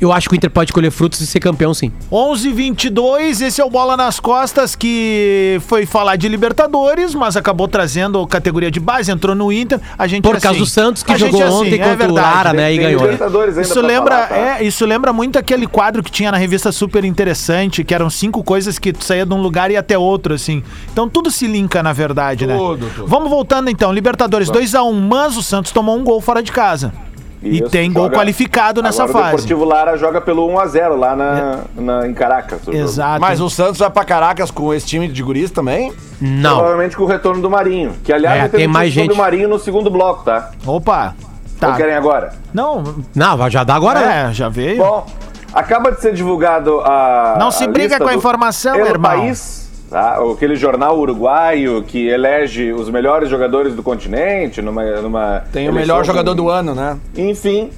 eu 0.00 0.12
acho 0.12 0.28
que 0.28 0.34
o 0.34 0.36
Inter 0.36 0.50
pode 0.50 0.72
colher 0.72 0.90
frutos 0.90 1.20
e 1.20 1.26
ser 1.26 1.40
campeão 1.40 1.74
sim. 1.74 1.92
11 2.10 2.52
22 2.52 3.40
esse 3.40 3.60
é 3.60 3.64
o 3.64 3.70
Bola 3.70 3.96
nas 3.96 4.20
Costas 4.20 4.76
que 4.76 5.60
foi 5.66 5.86
falar 5.86 6.16
de 6.16 6.28
Libertadores, 6.28 7.14
mas 7.14 7.36
acabou 7.36 7.68
trazendo 7.68 8.24
categoria 8.26 8.70
de 8.70 8.80
base, 8.80 9.10
entrou 9.10 9.34
no 9.34 9.52
Inter. 9.52 9.80
A 9.98 10.06
gente 10.06 10.22
Por 10.22 10.36
assim, 10.36 10.42
causa 10.42 10.58
do 10.58 10.66
Santos, 10.66 11.02
que 11.02 11.12
a 11.12 11.16
gente 11.18 11.32
jogou 11.32 11.46
assim, 11.46 11.66
ontem 11.66 11.74
é 11.74 11.78
contra 11.78 11.94
o 11.94 11.96
verdade. 11.96 12.36
Lara, 12.36 12.52
né? 12.52 12.72
E 12.72 12.78
ganhou. 12.78 13.02
né? 13.02 13.18
Isso 13.60 13.80
lembra, 13.80 14.14
falar, 14.14 14.28
tá? 14.28 14.36
é, 14.36 14.64
isso 14.64 14.84
lembra 14.86 15.12
muito 15.12 15.38
aquele 15.38 15.66
quadro 15.66 16.02
que 16.02 16.10
tinha 16.10 16.30
na 16.30 16.38
revista 16.38 16.70
Super 16.72 17.04
Interessante, 17.04 17.84
que 17.84 17.94
eram 17.94 18.10
cinco 18.10 18.42
coisas 18.42 18.78
que 18.78 18.92
tu 18.92 19.04
saía 19.04 19.26
de 19.26 19.32
um 19.32 19.40
lugar 19.40 19.70
e 19.70 19.74
ia 19.74 19.80
até 19.80 19.98
outro, 19.98 20.34
assim. 20.34 20.62
Então 20.92 21.08
tudo 21.08 21.30
se 21.30 21.46
linka, 21.46 21.82
na 21.82 21.92
verdade, 21.92 22.46
né? 22.46 22.56
Tudo, 22.56 22.90
tudo. 22.94 23.06
Vamos 23.06 23.30
voltando 23.30 23.70
então. 23.70 23.92
Libertadores 23.92 24.50
2x1, 24.50 24.92
mas 24.92 25.36
o 25.36 25.42
Santos 25.42 25.72
tomou 25.72 25.96
um 25.96 26.04
gol 26.04 26.20
fora 26.20 26.42
de 26.42 26.52
casa. 26.52 26.92
E 27.42 27.62
tem 27.68 27.92
gol 27.92 28.04
joga- 28.04 28.16
qualificado 28.16 28.82
nessa 28.82 29.04
Agora 29.04 29.18
O 29.18 29.20
fase. 29.20 29.32
Deportivo 29.36 29.64
Lara 29.64 29.96
joga 29.96 30.20
pelo 30.20 30.46
1x0 30.48 30.96
lá 30.96 31.14
na, 31.16 31.58
na- 31.76 32.06
em 32.08 32.12
Caracas. 32.14 32.60
o 32.62 32.64
jogo. 32.72 32.76
Exato. 32.76 33.20
Mas 33.20 33.40
o 33.40 33.48
Santos 33.48 33.78
vai 33.78 33.90
pra 33.90 34.04
Caracas 34.04 34.50
com 34.50 34.72
esse 34.74 34.86
time 34.86 35.08
de 35.08 35.22
guris 35.22 35.50
também? 35.50 35.92
Não. 36.20 36.56
Provavelmente 36.56 36.96
com 36.96 37.04
o 37.04 37.06
retorno 37.06 37.40
do 37.40 37.48
Marinho. 37.50 37.94
Que 38.02 38.12
aliás 38.12 38.44
É, 38.44 38.48
tem 38.48 38.66
mais 38.66 38.92
gente. 38.92 39.12
o 39.12 39.16
Marinho 39.16 39.48
no 39.48 39.58
segundo 39.58 39.88
bloco, 39.90 40.24
tá? 40.24 40.50
Opa. 40.66 41.14
Ou 41.60 41.68
Tá. 41.70 41.74
querem 41.76 41.94
agora? 41.94 42.32
Não, 42.54 42.82
Não, 43.14 43.36
vai 43.36 43.50
já 43.50 43.64
dá 43.64 43.74
agora, 43.74 44.00
né? 44.00 44.28
é, 44.30 44.32
já 44.32 44.48
veio. 44.48 44.78
Bom, 44.78 45.04
acaba 45.52 45.90
de 45.90 46.00
ser 46.00 46.14
divulgado 46.14 46.80
a. 46.80 47.36
Não 47.38 47.50
se 47.50 47.64
a 47.64 47.66
briga 47.68 47.88
lista 47.88 47.98
com 47.98 48.08
a 48.08 48.12
do 48.12 48.18
informação, 48.18 48.76
El 48.76 48.86
irmão. 48.86 49.10
País, 49.10 49.67
tá? 49.90 50.18
aquele 50.32 50.56
jornal 50.56 50.98
uruguaio 50.98 51.82
que 51.82 52.08
elege 52.08 52.72
os 52.72 52.88
melhores 52.90 53.28
jogadores 53.28 53.74
do 53.74 53.82
continente 53.82 54.60
numa. 54.62 54.84
numa 55.00 55.44
Tem 55.52 55.68
o 55.68 55.72
melhor 55.72 56.04
jogador 56.04 56.34
do 56.34 56.48
ano, 56.48 56.74
né? 56.74 56.96
Enfim, 57.16 57.70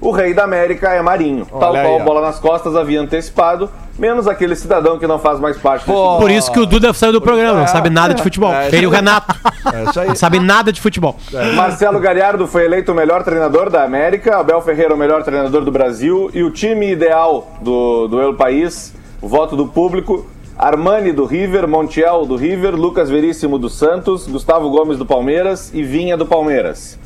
o 0.00 0.10
rei 0.10 0.34
da 0.34 0.44
América 0.44 0.90
é 0.90 1.00
Marinho. 1.00 1.46
Tal 1.46 1.72
Olha 1.72 1.82
qual 1.82 1.94
aí, 1.94 2.00
ó. 2.00 2.04
bola 2.04 2.20
nas 2.20 2.38
costas 2.38 2.76
havia 2.76 3.00
antecipado, 3.00 3.70
menos 3.98 4.28
aquele 4.28 4.54
cidadão 4.54 4.98
que 4.98 5.06
não 5.06 5.18
faz 5.18 5.40
mais 5.40 5.56
parte 5.56 5.80
desse 5.80 5.92
Pô. 5.92 6.08
grupo. 6.08 6.20
Por 6.20 6.30
isso 6.30 6.52
que 6.52 6.60
o 6.60 6.66
Duda 6.66 6.92
saiu 6.92 7.12
do 7.12 7.20
programa, 7.20 7.60
não 7.60 7.66
sabe 7.66 7.88
nada 7.90 8.14
de 8.14 8.22
futebol. 8.22 8.52
É, 8.52 8.68
Ele 8.68 8.84
e 8.84 8.86
o 8.86 8.90
Renato. 8.90 9.34
É 9.72 9.84
isso 9.84 10.00
aí. 10.00 10.08
Não 10.08 10.14
sabe 10.14 10.38
nada 10.38 10.72
de 10.72 10.80
futebol. 10.80 11.16
Marcelo 11.54 11.98
Galhardo 11.98 12.46
foi 12.46 12.64
eleito 12.64 12.92
o 12.92 12.94
melhor 12.94 13.22
treinador 13.24 13.70
da 13.70 13.84
América, 13.84 14.38
Abel 14.38 14.60
Ferreira 14.60 14.94
o 14.94 14.98
melhor 14.98 15.22
treinador 15.22 15.64
do 15.64 15.72
Brasil 15.72 16.30
e 16.32 16.42
o 16.42 16.50
time 16.50 16.90
ideal 16.90 17.50
do, 17.60 18.06
do 18.06 18.20
El 18.20 18.34
País, 18.34 18.94
o 19.20 19.28
voto 19.28 19.56
do 19.56 19.66
público, 19.66 20.26
Armani 20.58 21.12
do 21.12 21.24
River, 21.26 21.68
Montiel 21.68 22.24
do 22.24 22.34
River, 22.36 22.74
Lucas 22.74 23.10
Veríssimo 23.10 23.58
do 23.58 23.68
Santos, 23.68 24.26
Gustavo 24.26 24.70
Gomes 24.70 24.96
do 24.96 25.04
Palmeiras 25.04 25.70
e 25.74 25.82
Vinha 25.82 26.16
do 26.16 26.24
Palmeiras. 26.24 26.98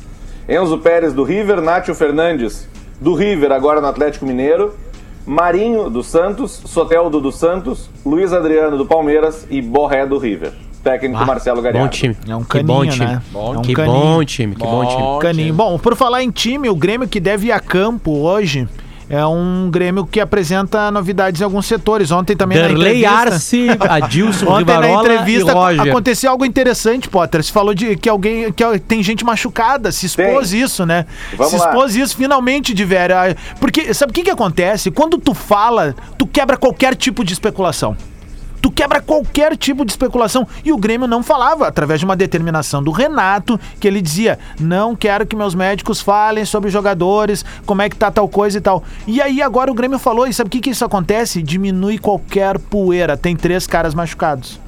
Enzo 0.47 0.77
Pérez 0.77 1.13
do 1.13 1.23
River, 1.23 1.59
Nátio 1.61 1.93
Fernandes 1.93 2.67
do 2.99 3.13
River, 3.13 3.51
agora 3.51 3.81
no 3.81 3.87
Atlético 3.87 4.25
Mineiro, 4.25 4.73
Marinho 5.25 5.89
do 5.89 6.01
Santos, 6.01 6.61
Soteldo 6.65 7.19
do 7.19 7.31
Santos, 7.31 7.89
Luiz 8.05 8.31
Adriano 8.33 8.77
do 8.77 8.85
Palmeiras 8.85 9.45
e 9.49 9.61
Borré 9.61 10.05
do 10.05 10.17
River. 10.17 10.53
Técnico 10.83 11.21
Ah, 11.21 11.25
Marcelo 11.25 11.61
Galhardo. 11.61 11.85
Bom 11.85 11.89
time. 11.91 12.17
É 12.27 12.35
um 12.35 12.43
que 12.43 12.49
caninho, 12.57 12.67
bom 12.79 12.87
time. 12.87 13.05
né? 13.05 13.21
Bom, 13.31 13.53
é 13.53 13.57
um 13.59 13.61
que 13.61 13.73
caninho. 13.73 13.95
bom 13.99 14.23
time, 14.25 14.55
que 14.55 14.61
bom, 14.63 14.85
time. 14.85 15.19
Caninho. 15.21 15.53
Bom, 15.53 15.77
por 15.77 15.95
falar 15.95 16.23
em 16.23 16.31
time, 16.31 16.69
o 16.69 16.75
Grêmio 16.75 17.07
que 17.07 17.19
deve 17.19 17.47
ir 17.47 17.51
a 17.51 17.59
campo 17.59 18.11
hoje 18.17 18.67
é 19.11 19.25
um 19.25 19.69
Grêmio 19.69 20.05
que 20.05 20.21
apresenta 20.21 20.89
novidades 20.89 21.41
em 21.41 21.43
alguns 21.43 21.65
setores. 21.65 22.11
Ontem 22.11 22.35
também 22.35 22.57
na 22.57 22.67
Derlei 22.69 23.03
entrevista... 23.03 23.33
Arce, 23.33 23.67
Adilson 23.79 24.45
Ontem 24.49 24.65
na 24.65 24.79
Rivarola 24.81 25.01
entrevista 25.01 25.51
e 25.51 25.53
Roger. 25.53 25.81
aconteceu 25.81 26.31
algo 26.31 26.45
interessante, 26.45 27.09
Potter. 27.09 27.43
Você 27.43 27.51
falou 27.51 27.73
de 27.73 27.97
que 27.97 28.07
alguém 28.07 28.51
que 28.53 28.79
tem 28.79 29.03
gente 29.03 29.25
machucada, 29.25 29.91
se 29.91 30.05
expôs 30.05 30.51
Tem. 30.51 30.61
isso, 30.61 30.85
né? 30.85 31.05
Vamos 31.35 31.51
se 31.51 31.59
lá. 31.59 31.65
expôs 31.65 31.95
isso 31.95 32.15
finalmente 32.15 32.73
de 32.73 32.85
vera. 32.85 33.35
Porque 33.59 33.93
sabe 33.93 34.11
o 34.11 34.13
que 34.13 34.23
que 34.23 34.31
acontece? 34.31 34.89
Quando 34.89 35.17
tu 35.17 35.33
fala, 35.33 35.93
tu 36.17 36.25
quebra 36.25 36.55
qualquer 36.55 36.95
tipo 36.95 37.25
de 37.25 37.33
especulação. 37.33 37.97
Tu 38.61 38.71
quebra 38.71 39.01
qualquer 39.01 39.57
tipo 39.57 39.83
de 39.83 39.91
especulação. 39.91 40.47
E 40.63 40.71
o 40.71 40.77
Grêmio 40.77 41.07
não 41.07 41.23
falava, 41.23 41.67
através 41.67 41.99
de 41.99 42.05
uma 42.05 42.15
determinação 42.15 42.83
do 42.83 42.91
Renato, 42.91 43.59
que 43.79 43.87
ele 43.87 44.01
dizia: 44.01 44.37
não 44.59 44.95
quero 44.95 45.25
que 45.25 45.35
meus 45.35 45.55
médicos 45.55 45.99
falem 45.99 46.45
sobre 46.45 46.69
jogadores, 46.69 47.43
como 47.65 47.81
é 47.81 47.89
que 47.89 47.95
tá 47.95 48.11
tal 48.11 48.27
coisa 48.29 48.57
e 48.57 48.61
tal. 48.61 48.83
E 49.07 49.21
aí 49.21 49.41
agora 49.41 49.71
o 49.71 49.73
Grêmio 49.73 49.97
falou, 49.97 50.27
e 50.27 50.33
sabe 50.33 50.47
o 50.47 50.51
que, 50.51 50.59
que 50.59 50.69
isso 50.69 50.85
acontece? 50.85 51.41
Diminui 51.41 51.97
qualquer 51.97 52.59
poeira. 52.59 53.17
Tem 53.17 53.35
três 53.35 53.65
caras 53.65 53.95
machucados. 53.95 54.59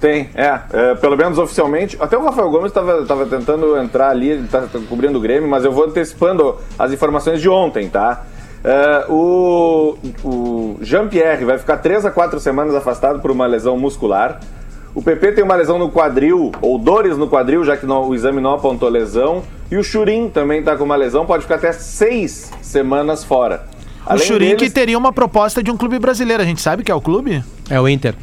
Tem, 0.00 0.30
é, 0.34 0.58
é, 0.72 0.94
Pelo 0.96 1.16
menos 1.16 1.38
oficialmente. 1.38 1.96
Até 2.00 2.18
o 2.18 2.24
Rafael 2.24 2.50
Gomes 2.50 2.72
estava 2.72 3.26
tentando 3.26 3.78
entrar 3.78 4.10
ali, 4.10 4.30
ele 4.30 4.48
tá, 4.48 4.62
tá 4.62 4.80
cobrindo 4.88 5.18
o 5.18 5.20
Grêmio, 5.20 5.48
mas 5.48 5.64
eu 5.64 5.70
vou 5.70 5.84
antecipando 5.84 6.56
as 6.76 6.92
informações 6.92 7.40
de 7.40 7.48
ontem, 7.48 7.88
tá? 7.88 8.24
É, 8.64 9.06
o 9.08 9.96
o 10.24 10.76
Jean-Pierre 10.80 11.44
vai 11.44 11.58
ficar 11.58 11.78
3 11.78 12.04
a 12.06 12.10
4 12.10 12.38
semanas 12.40 12.74
afastado 12.74 13.20
por 13.20 13.30
uma 13.30 13.46
lesão 13.46 13.76
muscular. 13.76 14.40
O 14.94 15.02
PP 15.02 15.32
tem 15.32 15.42
uma 15.44 15.54
lesão 15.54 15.78
no 15.78 15.90
quadril, 15.90 16.52
ou 16.60 16.78
dores 16.78 17.16
no 17.16 17.26
quadril, 17.28 17.64
já 17.64 17.76
que 17.76 17.86
não- 17.86 18.08
o 18.08 18.14
exame 18.14 18.40
não 18.40 18.54
apontou 18.54 18.88
lesão. 18.88 19.42
E 19.70 19.76
o 19.76 19.82
Churin 19.82 20.28
também 20.28 20.60
está 20.60 20.76
com 20.76 20.84
uma 20.84 20.96
lesão, 20.96 21.24
pode 21.24 21.42
ficar 21.42 21.54
até 21.56 21.72
seis 21.72 22.50
semanas 22.60 23.24
fora. 23.24 23.64
o 24.06 24.18
Churin 24.18 24.56
que 24.56 24.68
teria 24.70 24.98
uma 24.98 25.12
proposta 25.12 25.62
de 25.62 25.70
um 25.70 25.76
clube 25.76 25.98
brasileiro. 25.98 26.42
A 26.42 26.46
gente 26.46 26.60
sabe 26.60 26.82
que 26.84 26.90
é 26.90 26.94
o 26.94 27.00
clube? 27.00 27.42
É 27.70 27.80
o 27.80 27.88
Inter. 27.88 28.14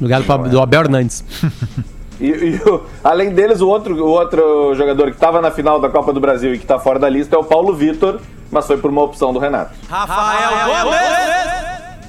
Lugar 0.00 0.20
do, 0.22 0.48
do 0.50 0.60
Abel 0.60 0.80
Hernandes. 0.82 1.24
E, 2.22 2.26
e 2.28 2.60
o- 2.68 2.82
além 3.02 3.30
deles, 3.30 3.62
o 3.62 3.68
outro, 3.68 3.94
o 4.04 4.08
outro 4.10 4.74
jogador 4.74 5.06
que 5.06 5.12
estava 5.16 5.40
na 5.40 5.50
final 5.50 5.80
da 5.80 5.88
Copa 5.88 6.12
do 6.12 6.20
Brasil 6.20 6.52
e 6.52 6.58
que 6.58 6.64
está 6.64 6.78
fora 6.78 6.98
da 6.98 7.08
lista 7.08 7.34
é 7.34 7.38
o 7.38 7.42
Paulo 7.44 7.72
Vitor, 7.72 8.20
mas 8.50 8.66
foi 8.66 8.76
por 8.78 8.90
uma 8.90 9.02
opção 9.02 9.32
do 9.32 9.38
Renato. 9.38 9.72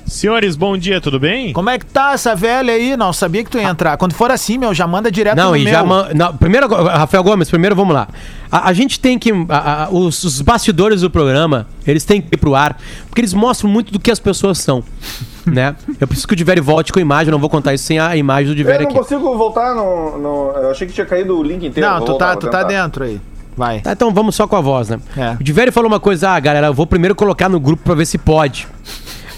Senhores, 0.05 0.57
bom 0.57 0.77
dia, 0.77 0.99
tudo 0.99 1.17
bem? 1.19 1.53
Como 1.53 1.69
é 1.69 1.79
que 1.79 1.85
tá 1.85 2.11
essa 2.11 2.35
velha 2.35 2.73
aí? 2.73 2.97
Não 2.97 3.13
sabia 3.13 3.45
que 3.45 3.49
tu 3.49 3.57
ia 3.57 3.63
entrar. 3.69 3.95
Quando 3.95 4.13
for 4.13 4.29
assim, 4.29 4.57
meu, 4.57 4.73
já 4.73 4.85
manda 4.85 5.09
direto 5.09 5.37
Não, 5.37 5.51
no 5.51 5.57
e 5.57 5.63
meu. 5.63 5.71
já. 5.73 5.83
man- 5.85 6.09
não, 6.13 6.35
primeiro, 6.35 6.67
Rafael 6.67 7.23
Gomes, 7.23 7.49
primeiro 7.49 7.75
vamos 7.77 7.93
lá. 7.95 8.09
A, 8.51 8.67
a 8.69 8.73
gente 8.73 8.99
tem 8.99 9.17
que. 9.17 9.31
a- 9.47 9.85
a- 9.85 9.89
os, 9.89 10.21
os 10.25 10.41
bastidores 10.41 10.99
do 10.99 11.09
programa, 11.09 11.65
eles 11.87 12.03
têm 12.03 12.21
que 12.21 12.35
ir 12.35 12.37
pro 12.37 12.53
ar, 12.55 12.77
porque 13.07 13.21
eles 13.21 13.33
mostram 13.33 13.69
muito 13.69 13.93
do 13.93 13.99
que 13.99 14.11
as 14.11 14.19
pessoas 14.19 14.57
são. 14.59 14.83
né? 15.47 15.75
Eu 15.99 16.05
preciso 16.07 16.27
que 16.27 16.33
o 16.33 16.37
Diveri 16.37 16.59
volte 16.59 16.91
com 16.91 16.99
a 16.99 17.01
imagem, 17.01 17.29
eu 17.29 17.31
não 17.31 17.39
vou 17.39 17.49
contar 17.49 17.73
isso 17.73 17.85
sem 17.85 17.97
a 17.97 18.15
imagem 18.17 18.47
do 18.47 18.51
Eu 18.51 18.55
Diveri 18.57 18.83
não 18.83 18.91
aqui. 18.91 18.99
consigo 18.99 19.37
voltar 19.37 19.73
no, 19.73 20.17
no- 20.17 20.51
Eu 20.57 20.71
achei 20.71 20.85
que 20.85 20.93
tinha 20.93 21.05
caído 21.05 21.39
o 21.39 21.41
link 21.41 21.65
inteiro. 21.65 21.89
Não, 21.89 21.97
vou 21.99 22.05
tu 22.05 22.09
voltar, 22.09 22.31
tá, 22.33 22.35
tu 22.35 22.49
tá 22.49 22.63
dentro 22.63 23.05
aí. 23.05 23.21
Vai. 23.55 23.81
Tá, 23.81 23.91
então 23.91 24.13
vamos 24.13 24.35
só 24.35 24.47
com 24.47 24.55
a 24.55 24.61
voz, 24.61 24.89
né? 24.89 24.99
É. 25.17 25.37
O 25.39 25.43
Diverio 25.43 25.71
falou 25.73 25.89
uma 25.89 25.99
coisa, 25.99 26.29
ah, 26.29 26.39
galera, 26.39 26.67
eu 26.67 26.73
vou 26.73 26.87
primeiro 26.87 27.15
colocar 27.15 27.49
no 27.49 27.59
grupo 27.59 27.83
pra 27.83 27.95
ver 27.95 28.05
se 28.05 28.17
pode. 28.17 28.67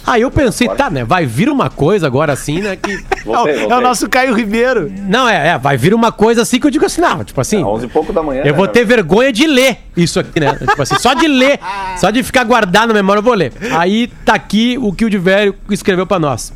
Aí 0.05 0.21
eu 0.21 0.29
pensei, 0.29 0.67
tá, 0.67 0.89
né? 0.89 1.05
Vai 1.05 1.25
vir 1.25 1.47
uma 1.47 1.69
coisa 1.69 2.05
agora 2.05 2.33
assim, 2.33 2.59
né? 2.59 2.75
Que. 2.75 3.03
É 3.23 3.29
o, 3.29 3.31
Voltei, 3.31 3.53
é 3.53 3.55
o 3.55 3.59
voltei. 3.69 3.79
nosso 3.79 4.09
Caio 4.09 4.35
Ribeiro. 4.35 4.91
Não, 5.07 5.29
é, 5.29 5.51
é, 5.51 5.57
vai 5.57 5.77
vir 5.77 5.93
uma 5.93 6.11
coisa 6.11 6.41
assim 6.41 6.59
que 6.59 6.67
eu 6.67 6.71
digo 6.71 6.85
assim, 6.85 6.99
não, 6.99 7.23
tipo 7.23 7.39
assim. 7.39 7.61
É 7.61 7.65
11 7.65 7.85
e 7.85 7.89
pouco 7.89 8.11
da 8.11 8.21
manhã. 8.21 8.41
Eu 8.43 8.53
vou 8.53 8.65
né? 8.65 8.71
ter 8.73 8.83
vergonha 8.83 9.31
de 9.31 9.47
ler 9.47 9.77
isso 9.95 10.19
aqui, 10.19 10.41
né? 10.41 10.53
Tipo 10.55 10.81
assim, 10.81 10.99
só 10.99 11.13
de 11.13 11.25
ler, 11.25 11.57
só 11.97 12.09
de 12.09 12.21
ficar 12.21 12.43
guardado 12.43 12.89
na 12.89 12.93
memória, 12.93 13.19
eu 13.19 13.23
vou 13.23 13.33
ler. 13.33 13.53
Aí 13.71 14.07
tá 14.25 14.33
aqui 14.33 14.77
o 14.77 14.91
que 14.91 15.05
o 15.05 15.09
Diverio 15.09 15.55
escreveu 15.69 16.05
pra 16.05 16.19
nós. 16.19 16.51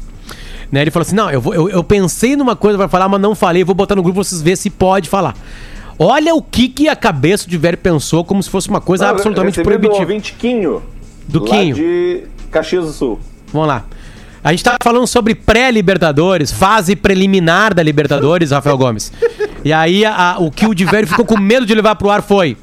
Né? 0.70 0.82
Ele 0.82 0.92
falou 0.92 1.04
assim: 1.06 1.16
não, 1.16 1.32
eu, 1.32 1.40
vou, 1.40 1.54
eu, 1.54 1.70
eu 1.70 1.82
pensei 1.86 2.36
numa 2.36 2.54
coisa 2.54 2.78
pra 2.78 2.90
falar, 2.90 3.08
mas 3.08 3.22
não 3.22 3.34
falei, 3.34 3.64
vou 3.64 3.74
botar 3.74 3.96
no 3.96 4.04
grupo 4.04 4.16
pra 4.16 4.26
vocês 4.26 4.42
verem 4.42 4.58
se 4.58 4.70
pode 4.70 5.08
falar. 5.08 5.34
Olha 6.00 6.36
o 6.36 6.42
que, 6.42 6.68
que 6.70 6.88
a 6.88 6.96
cabeça 6.96 7.46
do 7.46 7.50
Diverio 7.50 7.78
pensou 7.78 8.24
como 8.24 8.42
se 8.44 8.50
fosse 8.50 8.70
uma 8.70 8.80
coisa 8.82 9.06
Não, 9.06 9.12
absolutamente 9.12 9.60
do 9.60 9.64
proibitiva. 9.64 10.00
ouvinte 10.02 10.34
Quinho. 10.34 10.84
Do 11.28 11.42
Quinho. 11.42 11.76
de 11.76 12.24
Caxias 12.52 12.86
do 12.86 12.92
Sul. 12.92 13.20
Vamos 13.52 13.68
lá. 13.68 13.86
A 14.44 14.52
gente 14.52 14.64
tá 14.64 14.78
falando 14.82 15.08
sobre 15.08 15.34
pré-Libertadores, 15.36 16.52
fase 16.52 16.96
preliminar 16.96 17.74
da 17.74 17.82
Libertadores, 17.84 18.52
Rafael 18.52 18.78
Gomes. 18.78 19.12
E 19.66 19.74
aí 19.74 20.06
a- 20.06 20.34
a- 20.34 20.38
o 20.40 20.52
que 20.52 20.66
o 20.68 20.74
Diverio 20.74 21.08
ficou 21.08 21.26
com 21.26 21.38
medo 21.38 21.66
de 21.66 21.74
levar 21.74 21.96
pro 21.96 22.10
ar 22.10 22.22
foi: 22.22 22.56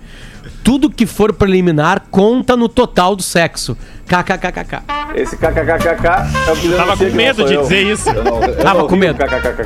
tudo 0.63 0.89
que 0.89 1.05
for 1.05 1.33
preliminar 1.33 2.07
conta 2.11 2.57
no 2.57 2.69
total 2.69 3.15
do 3.17 3.23
sexo. 3.23 3.77
KKKKK. 4.23 4.83
Esse 5.15 5.37
kkkk 5.37 6.07
é 6.49 6.53
o 6.53 6.57
que 6.57 6.69
Tava 6.71 6.97
denuncia 6.97 7.11
com 7.11 7.17
medo 7.17 7.45
de 7.45 7.55
eu. 7.55 7.63
dizer 7.63 7.83
isso. 7.85 8.11
Eu 8.11 8.25
não, 8.25 8.43
eu 8.43 8.57
Tava 8.57 8.85
com 8.87 8.97
medo. 8.97 9.15
kkkk. 9.19 9.63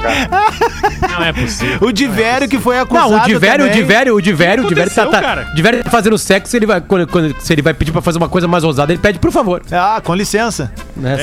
Não 1.10 1.24
é 1.24 1.32
possível. 1.32 1.78
O 1.88 1.92
Diverio 1.92 2.48
que 2.48 2.58
foi 2.58 2.78
acusado 2.78 3.10
Não, 3.10 3.18
o 3.18 3.24
Diverio, 3.24 3.66
o. 3.66 3.70
Diverio, 3.70 4.14
o 4.16 4.22
Diverio, 4.22 4.64
o 4.64 4.68
que 4.68 4.74
Diverio 4.74 4.94
tá, 4.94 5.06
tá, 5.06 5.20
cara? 5.20 5.48
o 5.50 5.54
Diverio 5.54 5.82
tá 5.82 5.90
fazendo 5.90 6.18
sexo, 6.18 6.54
ele 6.56 6.66
vai, 6.66 6.80
quando, 6.80 7.06
quando- 7.06 7.34
se 7.40 7.52
ele 7.52 7.62
vai 7.62 7.72
pedir 7.74 7.92
pra 7.92 8.02
fazer 8.02 8.18
uma 8.18 8.28
coisa 8.28 8.46
mais 8.46 8.62
ousada, 8.64 8.92
ele 8.92 9.00
pede 9.00 9.18
por 9.18 9.30
favor. 9.32 9.62
Ah, 9.72 10.00
com 10.04 10.14
licença. 10.14 10.70
Né? 10.96 11.16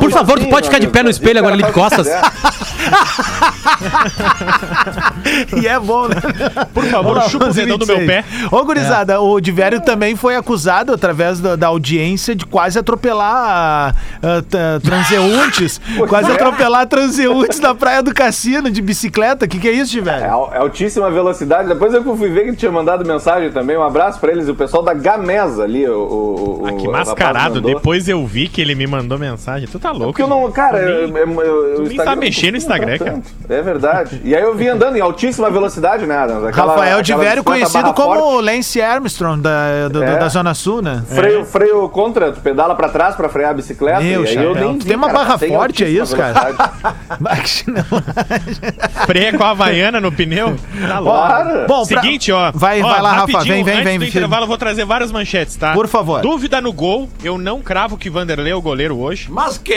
Por 0.00 0.10
favor, 0.10 0.38
tu 0.40 0.46
pode 0.46 0.66
ficar 0.66 0.78
de 0.78 0.88
pé 0.88 1.02
no 1.02 1.10
espelho 1.10 1.38
agora 1.38 1.54
ali 1.54 1.62
de 1.62 1.72
costas. 1.72 2.08
E 5.60 5.66
é 5.66 5.78
bom, 5.78 6.08
né? 6.08 6.16
Por 6.72 6.84
favor, 6.86 7.22
chupa 7.30 7.46
o 7.46 7.52
dedão 7.54 7.78
do 7.78 7.86
meu 7.86 7.98
pé. 8.06 8.24
Ô, 8.50 8.64
gurizada, 8.64 9.20
o 9.20 9.40
Diverio 9.40 9.80
também 9.80 10.16
foi 10.16 10.36
acusado, 10.36 10.92
através 10.92 11.40
da, 11.40 11.56
da 11.56 11.70
de 12.34 12.46
quase 12.46 12.78
atropelar 12.78 13.94
t- 14.48 14.58
transeuntes. 14.82 15.80
quase 16.08 16.30
é. 16.30 16.34
atropelar 16.34 16.86
transeuntes 16.86 17.60
na 17.60 17.74
praia 17.74 18.02
do 18.02 18.12
cassino 18.14 18.70
de 18.70 18.80
bicicleta. 18.82 19.44
O 19.44 19.48
que, 19.48 19.58
que 19.58 19.68
é 19.68 19.72
isso, 19.72 19.92
É, 19.92 19.98
Diverio? 20.00 20.30
al- 20.30 20.50
é 20.54 20.58
altíssima 20.58 21.10
velocidade. 21.10 21.68
Depois 21.68 21.92
eu 21.94 22.02
fui 22.16 22.28
ver 22.30 22.44
que 22.46 22.56
tinha 22.56 22.70
mandado 22.72 23.04
mensagem 23.04 23.50
também. 23.50 23.76
Um 23.76 23.82
abraço 23.82 24.18
pra 24.20 24.30
eles. 24.32 24.48
O 24.48 24.54
pessoal 24.54 24.82
da 24.82 24.94
Gamesa 24.94 25.64
ali. 25.64 25.88
O, 25.88 26.60
o, 26.62 26.64
Ah, 26.66 26.72
que 26.72 26.88
mascarado. 26.88 27.60
Depois 27.60 28.08
eu 28.08 28.24
vi 28.26 28.48
que 28.48 28.60
ele 28.60 28.74
me 28.74 28.86
mandou 28.86 29.18
mensagem. 29.18 29.68
Tu 29.68 29.78
tá 29.78 29.90
louco. 29.90 30.06
Porque 30.06 30.22
eu 30.22 30.28
não, 30.28 30.50
cara, 30.50 30.78
eu, 30.78 31.08
Nem- 31.08 31.34
eu, 31.34 31.42
eu, 31.42 31.74
tu 31.84 31.88
nem 31.88 31.96
tá 31.96 32.14
mexendo 32.16 32.52
no 32.52 32.56
Instagram, 32.58 32.98
cara. 32.98 33.10
tanto. 33.12 33.28
É 33.48 33.62
verdade. 33.62 34.20
E 34.24 34.34
aí 34.34 34.42
eu 34.42 34.54
vim 34.54 34.68
andando 34.68 34.96
em 34.96 35.00
altíssima 35.00 35.50
velocidade, 35.50 36.06
né, 36.06 36.16
Adams? 36.16 36.44
Aquela- 36.44 36.72
Rafael 36.72 37.02
Diverio, 37.02 37.42
bicicleta 37.42 37.68
conhecido 37.68 37.94
como. 37.94 38.40
Lance 38.40 38.80
Armstrong 38.80 39.40
da, 39.42 39.88
do- 39.88 40.02
É. 40.02 40.16
da 40.18 40.28
Zona 40.28 40.54
Sul, 40.54 40.82
né? 40.82 41.02
Freio, 41.08 41.44
freio 41.44 41.88
contra, 42.08 42.32
tu 42.32 42.40
pedala 42.40 42.74
pra 42.74 42.88
trás 42.88 43.14
pra 43.14 43.28
frear 43.28 43.50
a 43.50 43.54
bicicleta. 43.54 44.00
Meu 44.00 44.24
e 44.24 44.28
aí 44.28 44.36
eu 44.36 44.54
nem 44.54 44.78
vi, 44.78 44.84
tem 44.86 44.96
uma 44.96 45.06
cara, 45.08 45.18
barra 45.18 45.38
tem 45.38 45.48
forte, 45.50 45.84
é 45.84 45.88
isso, 45.88 46.16
cara? 46.16 46.54
Freia 49.06 49.36
com 49.36 49.44
a 49.44 49.50
Havaiana 49.50 50.00
no 50.00 50.10
pneu. 50.12 50.56
Tá. 50.86 50.98
Claro. 50.98 51.66
Bom, 51.66 51.86
pra- 51.86 52.00
Seguinte, 52.02 52.32
ó. 52.32 52.50
Vai, 52.54 52.82
Ó, 52.82 52.88
vai 52.88 53.00
lá, 53.02 53.12
Rafa. 53.12 53.32
rapidinho, 53.32 53.54
Vem, 53.56 53.64
vem, 53.64 53.74
antes 53.74 53.84
vem. 53.84 53.98
do 53.98 54.04
intervalo, 54.06 54.44
eu 54.44 54.48
vou 54.48 54.58
trazer 54.58 54.84
várias 54.84 55.10
manchetes, 55.12 55.56
tá? 55.56 55.72
Por 55.72 55.86
favor. 55.88 56.20
Dúvida 56.20 56.60
no 56.60 56.72
gol. 56.72 57.08
Eu 57.22 57.38
não 57.38 57.60
cravo 57.60 57.96
que 57.96 58.10
Vanderlei 58.10 58.52
é 58.52 58.56
o 58.56 58.62
goleiro 58.62 58.98
hoje. 58.98 59.28
Mas 59.30 59.58
que? 59.58 59.74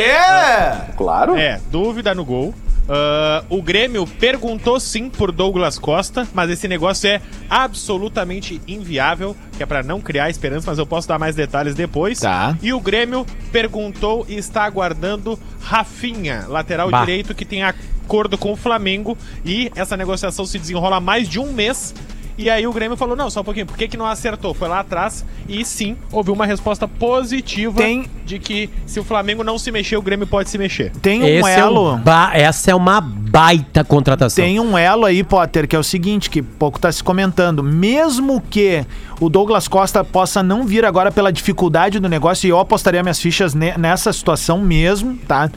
Claro. 0.98 1.36
É, 1.38 1.60
dúvida 1.72 2.14
no 2.16 2.24
gol. 2.26 2.54
Ah, 2.90 3.44
o 3.50 3.62
Grêmio 3.62 4.06
perguntou 4.06 4.80
sim 4.80 5.10
por 5.10 5.32
Douglas 5.32 5.80
Costa, 5.80 6.28
mas 6.34 6.50
esse 6.50 6.68
negócio 6.68 7.10
é 7.10 7.22
absolutamente 7.50 8.62
inviável, 8.68 9.36
que 9.56 9.64
é 9.64 9.66
pra 9.66 9.84
não 9.84 10.02
criar 10.02 10.30
esperança, 10.30 10.70
mas 10.70 10.80
eu 10.80 10.86
posso 10.86 11.08
dar 11.08 11.18
mais 11.20 11.36
detalhes 11.36 11.76
depois. 11.76 12.20
Tá. 12.20 12.58
E 12.62 12.74
o 12.74 12.80
Grêmio 12.80 13.26
perguntou 13.52 14.26
e 14.28 14.36
está 14.36 14.64
aguardando 14.64 15.40
Rafinha, 15.62 16.46
lateral 16.48 16.90
Bah. 16.90 17.00
direito 17.02 17.34
que 17.34 17.46
tem 17.46 17.64
acordo 17.64 18.38
com 18.38 18.52
o 18.52 18.56
Flamengo 18.56 19.18
e 19.46 19.72
essa 19.76 19.96
negociação 19.96 20.46
se 20.46 20.60
desenrola 20.60 20.98
há 20.98 21.02
mais 21.02 21.30
de 21.30 21.40
um 21.40 21.54
mês. 21.54 21.94
E 22.38 22.50
aí 22.50 22.66
o 22.66 22.72
Grêmio 22.74 22.98
falou, 22.98 23.16
não, 23.16 23.30
só 23.30 23.42
um 23.42 23.44
pouquinho, 23.44 23.66
por 23.66 23.78
que, 23.78 23.88
que 23.88 23.98
não 23.98 24.06
acertou? 24.06 24.54
Foi 24.54 24.68
lá 24.68 24.80
atrás 24.80 25.26
e 25.48 25.64
sim, 25.66 25.96
houve 26.12 26.32
uma 26.32 26.46
resposta 26.46 26.88
positiva 26.88 27.78
Tem- 27.78 28.06
de 28.26 28.40
que 28.40 28.70
se 28.86 29.00
o 29.00 29.04
Flamengo 29.04 29.44
não 29.44 29.58
se 29.60 29.72
mexer, 29.72 29.98
o 29.98 30.02
Grêmio 30.02 30.26
pode 30.26 30.50
se 30.50 30.58
mexer. 30.58 30.92
Tem 31.02 31.22
um 31.22 31.28
Esse 31.28 31.50
é 31.50 31.60
elo. 31.60 31.94
um 31.96 31.98
ba- 32.00 32.32
essa 32.34 32.72
é 32.72 32.76
uma 32.76 33.00
baita 33.02 33.84
contratação. 33.84 34.44
Tem 34.44 34.60
um 34.60 34.78
elo 34.78 35.06
aí, 35.06 35.24
Potter, 35.24 35.68
que 35.68 35.76
é 35.76 35.80
o 35.80 35.84
seguinte, 35.84 36.30
que 36.30 36.42
pouco 36.42 36.80
tá 36.80 36.92
se 36.92 37.04
comentando. 37.04 37.62
Mesmo 37.62 38.42
que 38.42 38.86
o 39.20 39.30
Douglas 39.30 39.68
Costa 39.68 40.04
possa 40.04 40.42
não 40.42 40.64
vir 40.66 40.84
agora 40.86 41.12
pela 41.12 41.32
dificuldade 41.32 42.00
do 42.00 42.10
negócio, 42.10 42.48
e 42.48 42.50
eu 42.50 42.60
apostaria 42.60 43.04
minhas 43.04 43.20
fichas 43.20 43.54
ne- 43.54 43.78
nessa 43.78 44.12
situação 44.14 44.58
mesmo, 44.60 45.16
tá? 45.28 45.52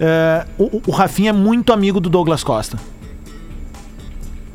É, 0.00 0.44
o, 0.58 0.82
o 0.86 0.90
Rafinha 0.90 1.30
é 1.30 1.32
muito 1.32 1.72
amigo 1.72 2.00
do 2.00 2.08
Douglas 2.10 2.42
Costa. 2.42 2.76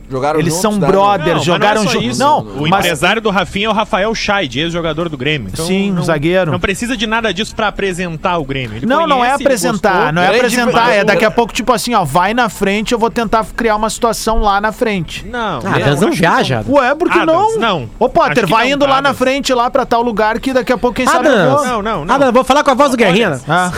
Jogaram 0.09 0.39
Eles 0.39 0.53
são 0.55 0.75
né? 0.77 0.87
brothers, 0.87 1.43
jogaram 1.43 1.83
não 1.83 1.91
é 1.91 1.97
isso. 1.97 2.19
Não, 2.19 2.39
o 2.39 2.67
mas 2.67 2.79
empresário 2.85 3.21
do 3.21 3.29
Rafinha 3.29 3.67
é 3.67 3.69
o 3.69 3.73
Rafael 3.73 4.13
Scheid, 4.15 4.59
ex-jogador 4.59 5.07
do 5.07 5.15
Grêmio. 5.17 5.49
Então, 5.53 5.65
Sim, 5.65 5.91
não, 5.91 6.01
um 6.01 6.03
zagueiro. 6.05 6.51
Não 6.51 6.59
precisa 6.59 6.97
de 6.97 7.05
nada 7.05 7.33
disso 7.33 7.55
pra 7.55 7.67
apresentar 7.67 8.37
o 8.37 8.43
Grêmio. 8.43 8.77
Ele 8.77 8.85
não, 8.85 9.05
não 9.05 9.23
é 9.23 9.31
apresentar, 9.31 9.93
gostou. 9.93 10.11
não 10.13 10.21
é 10.21 10.27
apresentar, 10.35 10.89
é 10.93 11.03
daqui 11.03 11.23
a 11.25 11.29
pouco 11.31 11.53
tipo 11.53 11.71
assim, 11.71 11.93
ó, 11.93 12.03
vai 12.03 12.33
na 12.33 12.49
frente, 12.49 12.91
eu 12.91 12.97
vou 12.99 13.09
tentar 13.11 13.45
criar 13.55 13.75
uma 13.75 13.89
situação 13.89 14.39
lá 14.41 14.59
na 14.59 14.71
frente. 14.71 15.25
Não, 15.27 15.59
Ah, 15.63 15.75
Adams 15.75 16.01
não 16.01 16.11
viaja. 16.11 16.63
Ué, 16.67 16.95
por 16.95 17.09
que 17.09 17.23
não? 17.25 17.57
não. 17.57 17.89
Ô, 17.99 18.09
Potter, 18.09 18.47
vai 18.47 18.67
não, 18.69 18.75
indo 18.75 18.85
lá 18.87 19.01
na 19.01 19.13
frente, 19.13 19.53
lá 19.53 19.69
pra 19.69 19.85
tal 19.85 20.01
lugar 20.01 20.39
que 20.39 20.51
daqui 20.53 20.73
a 20.73 20.77
pouco, 20.77 20.95
quem 20.95 21.05
sabe 21.05 21.27
Adams. 21.27 21.53
vou. 21.53 21.65
Não, 21.65 21.81
não, 21.81 22.05
não. 22.05 22.15
Adams, 22.15 22.33
vou 22.33 22.43
falar 22.43 22.63
com 22.63 22.71
a 22.71 22.73
voz 22.73 22.91
do 22.91 22.97
Guerrinha. 22.97 23.39
Ah, 23.47 23.71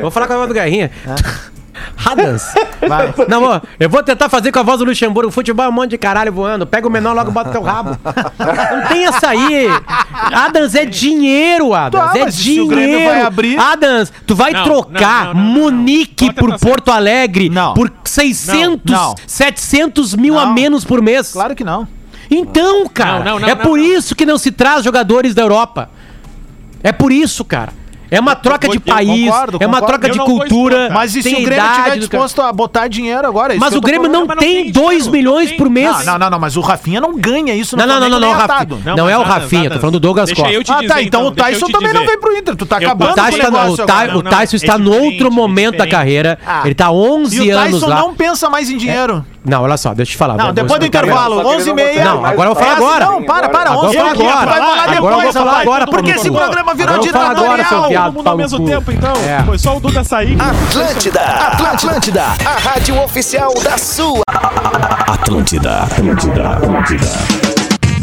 Vou 0.00 0.10
falar 0.10 0.26
com 0.26 0.32
a 0.32 0.36
voz 0.36 0.48
do 0.48 0.54
Guerrinha. 0.54 0.90
Adams. 2.04 2.42
vai. 2.88 3.12
Não, 3.28 3.42
ó, 3.44 3.60
eu 3.78 3.88
vou 3.88 4.02
tentar 4.02 4.28
fazer 4.28 4.52
com 4.52 4.58
a 4.58 4.62
voz 4.62 4.78
do 4.78 4.84
Luxemburgo. 4.84 5.30
Futebol 5.30 5.64
é 5.66 5.68
um 5.68 5.72
monte 5.72 5.90
de 5.90 5.98
caralho 5.98 6.32
voando. 6.32 6.66
Pega 6.66 6.86
o 6.86 6.90
menor 6.90 7.14
logo 7.14 7.30
bota 7.30 7.50
teu 7.50 7.62
rabo. 7.62 7.98
Não 8.04 8.88
tem 8.88 9.06
essa 9.06 9.28
aí. 9.28 9.68
Adams 10.32 10.74
é 10.74 10.84
dinheiro, 10.84 11.74
Adams. 11.74 12.12
Tá, 12.12 12.18
é 12.18 12.24
mas 12.24 12.34
se 12.34 12.60
o 12.60 12.66
Grêmio 12.66 12.90
dinheiro. 12.96 13.12
vai 13.14 13.22
abrir- 13.22 13.58
Adams, 13.58 14.12
tu 14.26 14.34
vai 14.34 14.52
Não, 14.52 14.64
trocar 14.64 15.26
não, 15.26 15.34
não, 15.34 15.42
não, 15.42 15.44
não. 15.44 15.52
Munique 15.72 16.26
Bota 16.26 16.40
por 16.40 16.58
Porto 16.58 16.90
Alegre 16.90 17.48
Não. 17.48 17.74
por 17.74 17.90
600, 18.04 18.90
Não, 18.92 19.08
não. 19.08 19.14
700 19.26 20.14
mil 20.14 20.38
a 20.38 20.46
Não. 20.46 20.54
menos 20.54 20.84
por 20.84 21.00
mês. 21.02 21.32
Claro 21.32 21.54
que 21.54 21.64
não. 21.64 21.86
Então, 22.30 22.88
cara, 22.88 23.18
Não, 23.18 23.24
não, 23.32 23.38
não, 23.40 23.48
é 23.48 23.54
não, 23.54 23.62
por 23.62 23.78
não. 23.78 23.84
isso 23.84 24.14
que 24.14 24.24
não 24.24 24.38
se 24.38 24.50
traz 24.50 24.82
jogadores 24.84 25.34
da 25.34 25.42
Europa. 25.42 25.90
É 26.82 26.90
por 26.92 27.12
isso, 27.12 27.44
cara. 27.44 27.72
É 28.10 28.20
uma 28.20 28.34
troca 28.36 28.68
de 28.68 28.78
país, 28.78 29.26
concordo, 29.30 29.58
é 29.60 29.66
uma 29.66 29.80
concordo. 29.80 29.86
troca 29.86 30.06
Eu 30.08 30.12
de 30.12 30.18
não 30.18 30.24
cultura. 30.26 30.90
Mas 30.92 31.14
e 31.16 31.22
se 31.22 31.30
tem 31.30 31.42
o 31.42 31.44
Grêmio 31.44 31.64
idade 31.64 31.78
estiver 31.78 31.98
disposto 31.98 32.42
a 32.42 32.52
botar 32.52 32.86
dinheiro 32.86 33.26
agora? 33.26 33.52
É 33.52 33.56
isso 33.56 33.64
Mas 33.64 33.72
o 33.74 33.80
tô 33.80 33.86
Grêmio 33.86 34.08
não 34.08 34.24
não 34.26 34.36
tem 34.36 34.64
tem 34.64 34.72
2 34.72 34.88
dinheiro, 35.04 35.10
milhões 35.12 35.42
não 35.42 35.48
tem. 35.48 35.56
por 35.56 35.70
mês. 35.70 35.90
Não, 35.98 36.04
não, 36.04 36.18
não, 36.18 36.30
não, 36.30 36.38
mas 36.38 36.56
o 36.56 36.60
Rafinha 36.60 37.00
não 37.00 37.16
ganha 37.18 37.54
isso 37.54 37.76
Não, 37.76 37.86
não, 37.86 37.98
não, 38.00 38.08
não, 38.08 38.20
não, 38.20 38.32
Rafinha. 38.32 38.44
atado. 38.44 38.82
Não, 38.84 39.08
é 39.08 39.18
o 39.18 39.22
Rafinha, 39.22 39.62
tô 39.62 39.66
Adams, 39.66 39.80
falando 39.80 39.92
do 39.94 40.00
Douglas 40.00 40.26
deixa 40.26 40.42
Costa. 40.42 40.54
eu 40.56 40.62
te 40.64 40.70
Ah, 40.72 40.76
dizer, 40.76 40.88
tá, 40.88 41.02
então 41.02 41.26
o 41.26 41.30
Tyson 41.32 41.66
também 41.68 41.92
não 41.92 42.02
dizer. 42.02 42.06
vem 42.12 42.20
pro 42.20 42.36
Inter. 42.36 42.56
Tu 42.56 42.66
tá 42.66 42.76
Eu 42.76 42.86
acabando 42.88 43.10
O 43.10 43.14
com 43.14 43.20
o 43.20 43.24
Tyson, 43.24 43.38
tá 43.38 43.50
no- 43.50 43.56
negócio 43.58 43.84
o. 43.84 43.86
Não, 43.86 44.18
o 44.20 44.22
não, 44.22 44.30
Tyson 44.30 44.56
é 44.56 44.58
está 44.58 44.78
no 44.78 44.84
diferente, 44.90 45.12
outro 45.12 45.26
é 45.26 45.30
momento 45.30 45.76
da 45.78 45.86
carreira. 45.86 46.38
Ah. 46.46 46.62
Ele 46.64 46.74
tá 46.74 46.90
11 46.90 47.36
E 47.44 47.52
o 47.52 47.58
anos 47.58 47.72
Tyson 47.80 47.88
lá. 47.88 47.96
não 48.00 48.14
pensa 48.14 48.48
mais 48.50 48.70
em 48.70 48.76
dinheiro. 48.76 49.24
Não, 49.44 49.62
olha 49.62 49.76
só, 49.76 49.92
deixa 49.92 50.10
eu 50.10 50.14
te 50.14 50.16
falar. 50.16 50.36
Não, 50.36 50.52
depois 50.52 50.80
do 50.80 50.86
intervalo, 50.86 51.36
Só 51.36 51.42
que 51.42 51.48
ele 51.48 51.70
11 51.72 51.98
e 52.00 52.04
não 52.04 52.24
agora 52.24 52.50
eu 52.50 52.54
vou 52.54 52.62
falar 52.62 52.76
falar. 52.76 52.96
agora. 52.96 53.04
Não, 53.04 53.22
para, 53.24 53.48
para, 53.50 53.70
Agora 53.70 53.88
11 53.88 53.96
eu 53.96 54.06
e 54.06 54.14
vou 54.14 54.16
meia. 54.16 54.32
falar 54.32 54.44
Vai 54.46 54.54
agora. 54.58 54.74
falar 54.74 54.82
Agora 54.82 54.94
eu 54.94 55.00
vou 55.02 55.10
depois, 55.18 55.34
falar 55.34 55.50
rapaz. 55.50 55.62
agora, 55.68 55.86
Porque 55.86 56.10
esse 56.12 56.30
programa 56.30 56.74
virou 56.74 56.94
Agora 56.94 57.06
eu 57.08 57.12
vou 57.12 57.22
falar 57.22 57.30
agora, 57.30 57.56
seu 57.56 57.62
ditatorial. 57.76 58.04
Todo 58.06 58.14
mundo 58.14 58.28
ao 58.28 58.36
mesmo 58.36 58.64
tempo, 58.66 58.92
então. 58.92 59.12
É. 59.28 59.42
Foi 59.44 59.58
só 59.58 59.76
o 59.76 59.80
Duda 59.80 60.02
sair. 60.02 60.38
Atlântida, 60.40 61.20
Atlântida, 61.20 62.22
a 62.22 62.58
rádio 62.70 63.02
oficial 63.02 63.52
da 63.62 63.76
sua. 63.76 64.22
Atlântida, 65.06 65.82
Atlântida, 65.82 66.48
Atlântida. 66.48 67.53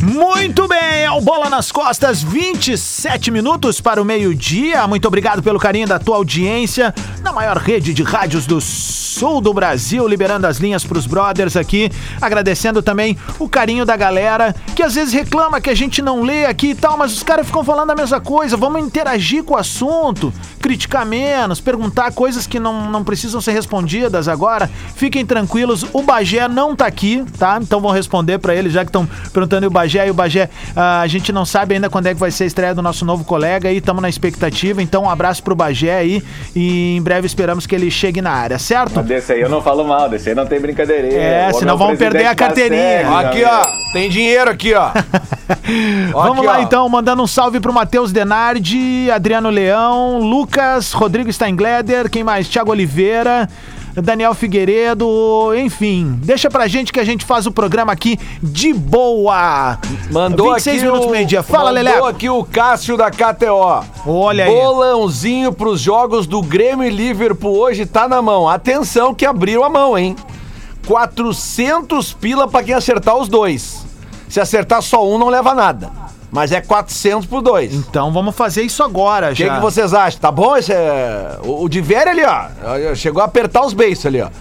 Muito 0.01 0.67
bem, 0.67 1.03
é 1.03 1.11
o 1.11 1.21
Bola 1.21 1.47
nas 1.47 1.71
Costas, 1.71 2.23
27 2.23 3.29
minutos 3.29 3.79
para 3.79 4.01
o 4.01 4.05
meio-dia. 4.05 4.87
Muito 4.87 5.07
obrigado 5.07 5.43
pelo 5.43 5.59
carinho 5.59 5.87
da 5.87 5.99
tua 5.99 6.15
audiência 6.15 6.91
na 7.21 7.31
maior 7.31 7.57
rede 7.57 7.93
de 7.93 8.01
rádios 8.01 8.47
do 8.47 8.59
sul 8.59 9.39
do 9.39 9.53
Brasil, 9.53 10.07
liberando 10.07 10.47
as 10.47 10.57
linhas 10.57 10.83
pros 10.83 11.05
brothers 11.05 11.55
aqui. 11.55 11.91
Agradecendo 12.19 12.81
também 12.81 13.15
o 13.37 13.47
carinho 13.47 13.85
da 13.85 13.95
galera 13.95 14.55
que 14.75 14.81
às 14.81 14.95
vezes 14.95 15.13
reclama 15.13 15.61
que 15.61 15.69
a 15.69 15.75
gente 15.75 16.01
não 16.01 16.23
lê 16.23 16.45
aqui 16.45 16.71
e 16.71 16.75
tal, 16.75 16.97
mas 16.97 17.13
os 17.13 17.21
caras 17.21 17.45
ficam 17.45 17.63
falando 17.63 17.91
a 17.91 17.95
mesma 17.95 18.19
coisa. 18.19 18.57
Vamos 18.57 18.81
interagir 18.81 19.43
com 19.43 19.53
o 19.53 19.57
assunto. 19.57 20.33
criticar 20.59 21.05
menos, 21.05 21.61
perguntar 21.61 22.11
coisas 22.11 22.47
que 22.47 22.59
não, 22.59 22.89
não 22.89 23.03
precisam 23.03 23.39
ser 23.39 23.51
respondidas 23.51 24.27
agora, 24.27 24.69
fiquem 24.95 25.23
tranquilos. 25.23 25.85
O 25.93 26.01
Bagé 26.01 26.47
não 26.47 26.75
tá 26.75 26.87
aqui, 26.87 27.23
tá? 27.37 27.59
Então 27.61 27.79
vão 27.79 27.91
responder 27.91 28.39
pra 28.39 28.55
ele, 28.55 28.69
já 28.69 28.83
que 28.83 28.89
estão 28.89 29.07
perguntando 29.31 29.67
o 29.67 29.69
Bagé. 29.69 29.90
E 29.99 30.09
o 30.11 30.13
Bagé, 30.13 30.49
ah, 30.75 31.01
a 31.01 31.07
gente 31.07 31.31
não 31.31 31.45
sabe 31.45 31.75
ainda 31.75 31.89
quando 31.89 32.07
é 32.07 32.13
que 32.13 32.19
vai 32.19 32.31
ser 32.31 32.43
a 32.45 32.47
estreia 32.47 32.73
do 32.75 32.81
nosso 32.81 33.05
novo 33.05 33.23
colega 33.23 33.69
aí, 33.69 33.77
estamos 33.77 34.01
na 34.01 34.09
expectativa. 34.09 34.81
Então 34.81 35.03
um 35.03 35.09
abraço 35.09 35.43
pro 35.43 35.55
Bagé 35.55 35.95
aí 35.97 36.23
e 36.55 36.95
em 36.97 37.01
breve 37.01 37.25
esperamos 37.27 37.65
que 37.65 37.75
ele 37.75 37.89
chegue 37.91 38.21
na 38.21 38.31
área, 38.31 38.57
certo? 38.59 38.93
Mas 38.95 39.05
desse 39.05 39.33
aí 39.33 39.41
eu 39.41 39.49
não 39.49 39.61
falo 39.61 39.83
mal, 39.83 40.09
desse 40.09 40.29
aí 40.29 40.35
não 40.35 40.45
tem 40.45 40.59
brincadeirinha. 40.59 41.19
É, 41.19 41.39
O 41.41 41.43
homem 41.47 41.59
senão 41.59 41.77
vamos 41.77 41.97
perder 41.97 42.25
a 42.25 42.29
da 42.29 42.35
carteirinha. 42.35 42.81
SEG, 42.81 43.25
Aqui, 43.25 43.43
ó. 43.43 43.91
Tem 43.93 44.09
dinheiro 44.09 44.49
aqui, 44.49 44.73
ó. 44.73 44.91
Vamos 46.13 46.37
Aqui, 46.39 46.47
lá 46.47 46.57
ó. 46.59 46.61
então, 46.61 46.87
mandando 46.89 47.21
um 47.23 47.27
salve 47.27 47.59
pro 47.59 47.73
Matheus 47.73 48.11
Denardi, 48.11 49.09
Adriano 49.11 49.49
Leão, 49.49 50.19
Lucas, 50.19 50.91
Rodrigo 50.93 51.31
Steingleder, 51.31 52.09
quem 52.09 52.23
mais? 52.23 52.47
Thiago 52.47 52.71
Oliveira. 52.71 53.49
Daniel 53.95 54.33
Figueiredo, 54.33 55.53
enfim, 55.55 56.19
deixa 56.23 56.49
pra 56.49 56.67
gente 56.67 56.93
que 56.93 56.99
a 56.99 57.03
gente 57.03 57.25
faz 57.25 57.45
o 57.45 57.51
programa 57.51 57.91
aqui 57.91 58.17
de 58.41 58.73
boa. 58.73 59.77
Mandou 60.09 60.53
26 60.53 60.77
aqui 60.77 60.85
minutos 60.85 61.07
o, 61.07 61.11
meio-dia. 61.11 61.43
Fala, 61.43 61.71
mandou 61.71 61.83
Leleco. 61.83 62.05
aqui 62.05 62.29
o 62.29 62.43
Cássio 62.43 62.95
da 62.95 63.11
KTO. 63.11 63.83
Olha 64.05 64.45
aí. 64.45 64.51
Bolãozinho 64.53 65.51
pros 65.51 65.81
jogos 65.81 66.25
do 66.25 66.41
Grêmio 66.41 66.85
e 66.85 66.89
Liverpool 66.89 67.57
hoje 67.57 67.85
tá 67.85 68.07
na 68.07 68.21
mão. 68.21 68.47
Atenção 68.47 69.13
que 69.13 69.25
abriram 69.25 69.63
a 69.63 69.69
mão, 69.69 69.97
hein? 69.97 70.15
400 70.87 72.13
pila 72.13 72.47
pra 72.47 72.63
quem 72.63 72.73
acertar 72.73 73.17
os 73.17 73.27
dois. 73.27 73.85
Se 74.29 74.39
acertar 74.39 74.81
só 74.81 75.05
um, 75.05 75.17
não 75.17 75.27
leva 75.27 75.53
nada. 75.53 76.00
Mas 76.31 76.51
é 76.51 76.61
400 76.61 77.25
por 77.25 77.41
dois. 77.41 77.73
O 77.73 77.77
Então 77.77 78.11
vamos 78.11 78.33
fazer 78.35 78.63
isso 78.63 78.81
agora 78.81 79.33
que, 79.33 79.45
já. 79.45 79.55
que 79.55 79.61
vocês 79.61 79.93
acham? 79.93 80.19
Tá 80.19 80.31
bom 80.31 80.55
esse 80.55 80.71
é... 80.71 81.37
O, 81.43 81.65
o 81.65 81.69
de 81.69 81.81
velho 81.81 82.09
ali, 82.09 82.23
ó. 82.23 82.95
Chegou 82.95 83.21
a 83.21 83.25
apertar 83.25 83.65
os 83.65 83.73
beiços 83.73 84.05
ali, 84.05 84.21
ó. 84.21 84.25
Eu 84.27 84.31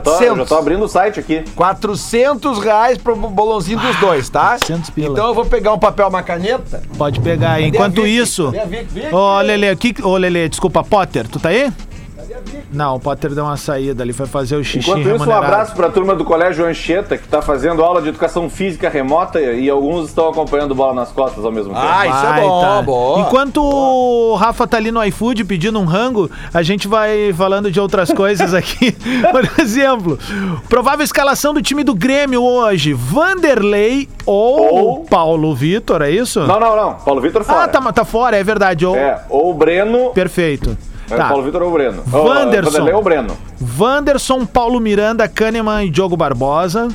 tô, 0.00 0.10
eu 0.10 0.16
400. 0.18 0.36
já 0.38 0.44
tô 0.44 0.56
abrindo 0.56 0.84
o 0.84 0.88
site 0.88 1.18
aqui. 1.18 1.42
400 1.56 2.58
reais 2.58 2.98
pro 2.98 3.16
bolãozinho 3.16 3.78
dos 3.80 3.96
dois, 3.96 4.28
tá? 4.28 4.50
400 4.50 4.90
pila. 4.90 5.12
Então 5.12 5.26
eu 5.28 5.34
vou 5.34 5.46
pegar 5.46 5.72
um 5.72 5.78
papel, 5.78 6.06
uma 6.08 6.22
caneta. 6.22 6.82
Pode 6.96 7.18
pegar 7.20 7.52
aí. 7.52 7.68
Enquanto 7.68 8.02
Vicky? 8.02 8.16
isso. 8.18 8.50
Vicky? 8.50 8.84
Vicky? 8.84 9.14
Ô, 9.14 9.40
Lele, 9.40 9.74
que... 9.76 9.94
Ô, 10.02 10.16
Lele, 10.16 10.48
desculpa, 10.48 10.84
Potter, 10.84 11.26
tu 11.26 11.40
tá 11.40 11.48
aí? 11.48 11.72
Não, 12.72 12.96
o 12.96 13.00
Potter 13.00 13.34
deu 13.34 13.44
uma 13.44 13.56
saída 13.56 14.02
ali, 14.02 14.12
foi 14.12 14.26
fazer 14.26 14.56
o 14.56 14.62
xixi 14.64 14.78
Enquanto 14.88 15.00
isso, 15.00 15.08
um 15.08 15.12
remunerado. 15.12 15.44
abraço 15.46 15.74
pra 15.74 15.90
turma 15.90 16.14
do 16.14 16.24
Colégio 16.24 16.64
Anchieta, 16.64 17.16
que 17.18 17.26
tá 17.26 17.42
fazendo 17.42 17.82
aula 17.82 18.00
de 18.00 18.08
educação 18.08 18.48
física 18.48 18.88
remota 18.88 19.40
e 19.40 19.68
alguns 19.68 20.08
estão 20.08 20.28
acompanhando 20.28 20.74
bola 20.74 20.94
nas 20.94 21.10
costas 21.10 21.44
ao 21.44 21.50
mesmo 21.52 21.74
tempo. 21.74 21.86
Ah, 21.86 22.06
isso 22.06 22.16
é 22.26 22.28
Vai, 22.28 22.40
bom, 22.42 22.60
tá. 22.60 22.82
boa. 22.82 23.20
Enquanto 23.20 23.62
o 23.62 24.34
Rafa 24.36 24.66
tá 24.66 24.76
ali 24.76 24.90
no 24.92 25.02
iFood 25.04 25.44
pedindo 25.44 25.78
um 25.80 25.84
rango, 25.84 26.30
a 26.54 26.62
gente 26.62 26.86
vai 26.86 27.32
falando 27.32 27.70
de 27.70 27.80
outras 27.80 28.12
coisas 28.12 28.54
aqui. 28.54 28.92
Por 29.32 29.60
exemplo, 29.60 30.18
provável 30.68 31.04
escalação 31.04 31.52
do 31.52 31.60
time 31.62 31.82
do 31.82 31.94
Grêmio 31.94 32.42
hoje: 32.42 32.92
Vanderlei 32.92 34.08
ou, 34.26 34.74
Ou- 34.74 35.04
Paulo 35.04 35.54
Vitor, 35.54 36.02
é 36.02 36.10
isso? 36.10 36.40
Não, 36.40 36.60
não, 36.60 36.76
não. 36.76 36.94
Paulo 36.94 37.20
Vitor 37.20 37.42
fora. 37.44 37.64
ah, 37.64 37.68
tá, 37.68 37.92
tá 37.92 38.04
fora, 38.04 38.36
é 38.36 38.44
verdade. 38.44 38.86
Ou... 38.86 38.94
É, 38.96 39.22
ou 39.28 39.50
o 39.50 39.54
Breno. 39.54 40.10
Perfeito. 40.10 40.76
É, 41.10 41.16
Tá. 41.16 41.28
Paulo 41.28 41.42
Vitor 41.42 41.62
ou 41.62 41.68
o 41.68 41.72
Breno. 41.72 42.02
Wanderson. 42.12 42.90
Ou, 42.90 42.98
o 43.00 43.02
Breno. 43.02 43.36
Wanderson, 43.78 44.46
Paulo 44.46 44.80
Miranda, 44.80 45.26
Kahneman 45.28 45.84
e 45.84 45.90
Diogo 45.90 46.16
Barbosa. 46.16 46.88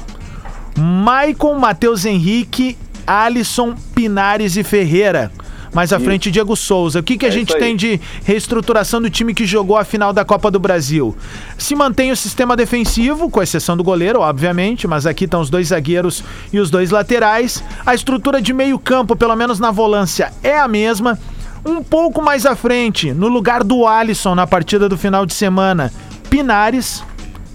Maicon, 0.77 1.57
Matheus 1.57 2.05
Henrique, 2.05 2.77
Alisson, 3.05 3.75
Pinares 3.93 4.57
e 4.57 4.63
Ferreira. 4.63 5.31
Mais 5.73 5.91
à 5.91 5.99
frente, 5.99 6.31
Diego 6.31 6.55
Souza. 6.55 6.99
O 7.01 7.03
que, 7.03 7.17
que 7.17 7.25
a 7.25 7.29
É 7.29 7.31
gente 7.31 7.53
tem 7.57 7.75
de 7.75 7.99
reestruturação 8.23 9.01
do 9.01 9.09
time 9.09 9.33
que 9.33 9.45
jogou 9.45 9.75
a 9.77 9.83
final 9.83 10.13
da 10.13 10.23
Copa 10.23 10.49
do 10.49 10.57
Brasil? 10.57 11.13
Se 11.57 11.75
mantém 11.75 12.13
o 12.13 12.15
sistema 12.15 12.55
defensivo, 12.55 13.29
com 13.29 13.41
exceção 13.41 13.75
do 13.75 13.83
goleiro, 13.83 14.21
obviamente, 14.21 14.87
mas 14.87 15.05
aqui 15.05 15.25
estão 15.25 15.41
os 15.41 15.49
dois 15.49 15.67
zagueiros 15.67 16.23
e 16.53 16.59
os 16.59 16.69
dois 16.69 16.91
laterais. 16.91 17.61
A 17.85 17.93
estrutura 17.93 18.41
de 18.41 18.53
meio-campo, 18.53 19.17
pelo 19.17 19.35
menos 19.35 19.59
na 19.59 19.69
volância, 19.69 20.31
é 20.41 20.57
a 20.57 20.65
mesma. 20.65 21.19
Um 21.65 21.81
pouco 21.83 22.21
mais 22.21 22.45
à 22.45 22.55
frente, 22.55 23.11
no 23.11 23.27
lugar 23.27 23.63
do 23.63 23.87
Alisson 23.87 24.35
na 24.35 24.45
partida 24.45 24.87
do 24.87 24.97
final 24.97 25.25
de 25.25 25.33
semana, 25.33 25.91
Pinares, 26.29 27.03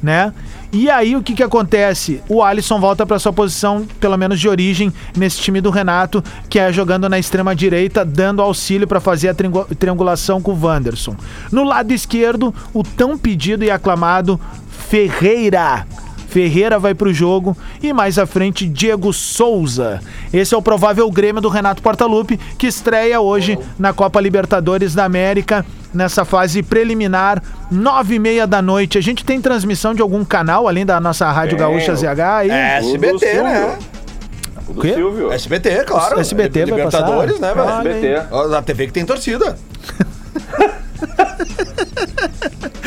né? 0.03 0.33
E 0.73 0.89
aí 0.89 1.17
o 1.17 1.23
que 1.23 1.35
que 1.35 1.43
acontece? 1.43 2.23
O 2.29 2.43
Alisson 2.45 2.79
volta 2.81 3.05
para 3.05 3.19
sua 3.19 3.33
posição, 3.33 3.87
pelo 3.99 4.17
menos 4.17 4.39
de 4.39 4.49
origem, 4.49 4.93
nesse 5.17 5.41
time 5.41 5.61
do 5.61 5.69
Renato, 5.71 6.23
que 6.49 6.59
é 6.61 6.73
jogando 6.73 7.09
na 7.09 7.19
extrema 7.19 7.55
direita, 7.57 8.05
dando 8.05 8.41
auxílio 8.41 8.87
para 8.87 9.01
fazer 9.01 9.29
a 9.31 9.35
triangu- 9.35 9.67
triangulação 9.77 10.41
com 10.41 10.53
o 10.53 10.65
Wanderson. 10.65 11.17
No 11.51 11.65
lado 11.65 11.93
esquerdo, 11.93 12.55
o 12.73 12.85
tão 12.85 13.19
pedido 13.19 13.65
e 13.65 13.71
aclamado 13.71 14.41
Ferreira. 14.89 15.87
Ferreira 16.31 16.79
vai 16.79 16.95
pro 16.95 17.13
jogo 17.13 17.57
e 17.83 17.93
mais 17.93 18.19
à 18.19 18.25
frente 18.25 18.67
Diego 18.67 19.13
Souza. 19.13 20.01
Esse 20.33 20.55
é 20.55 20.57
o 20.57 20.63
provável 20.63 21.11
Grêmio 21.11 21.43
do 21.43 21.49
Renato 21.49 21.83
Portaluppi 21.83 22.39
que 22.57 22.69
estreia 22.69 23.21
hoje 23.21 23.59
na 23.77 23.93
Copa 23.93 24.21
Libertadores 24.21 24.95
da 24.95 25.05
América 25.05 25.67
nessa 25.93 26.25
fase 26.25 26.63
preliminar, 26.63 27.43
nove 27.69 28.15
e 28.15 28.19
meia 28.21 28.47
da 28.47 28.63
noite. 28.63 28.97
A 28.97 29.01
gente 29.01 29.25
tem 29.25 29.41
transmissão 29.41 29.93
de 29.93 30.01
algum 30.01 30.25
canal 30.25 30.69
além 30.69 30.87
da 30.87 31.01
nossa 31.01 31.29
Rádio 31.33 31.59
Tem, 31.59 31.67
Gaúcha 31.67 31.97
ZH 31.97 32.21
aí? 32.21 32.51
É, 32.51 32.79
O 32.81 32.87
SBT, 32.87 33.43
né? 33.43 33.79
O 34.69 34.73
do 34.73 34.81
Quê? 34.83 34.95
Silvio. 34.95 35.33
SBT, 35.33 35.85
claro. 35.85 36.21
SBT 36.21 36.67
vai 36.67 36.79
Libertadores, 36.79 37.39
passar? 37.39 37.57
né, 37.57 37.83
velho? 37.83 37.97
Aí. 37.97 38.15
SBT. 38.15 38.57
A 38.57 38.63
TV 38.63 38.87
que 38.87 38.93
tem 38.93 39.05
torcida. 39.05 39.59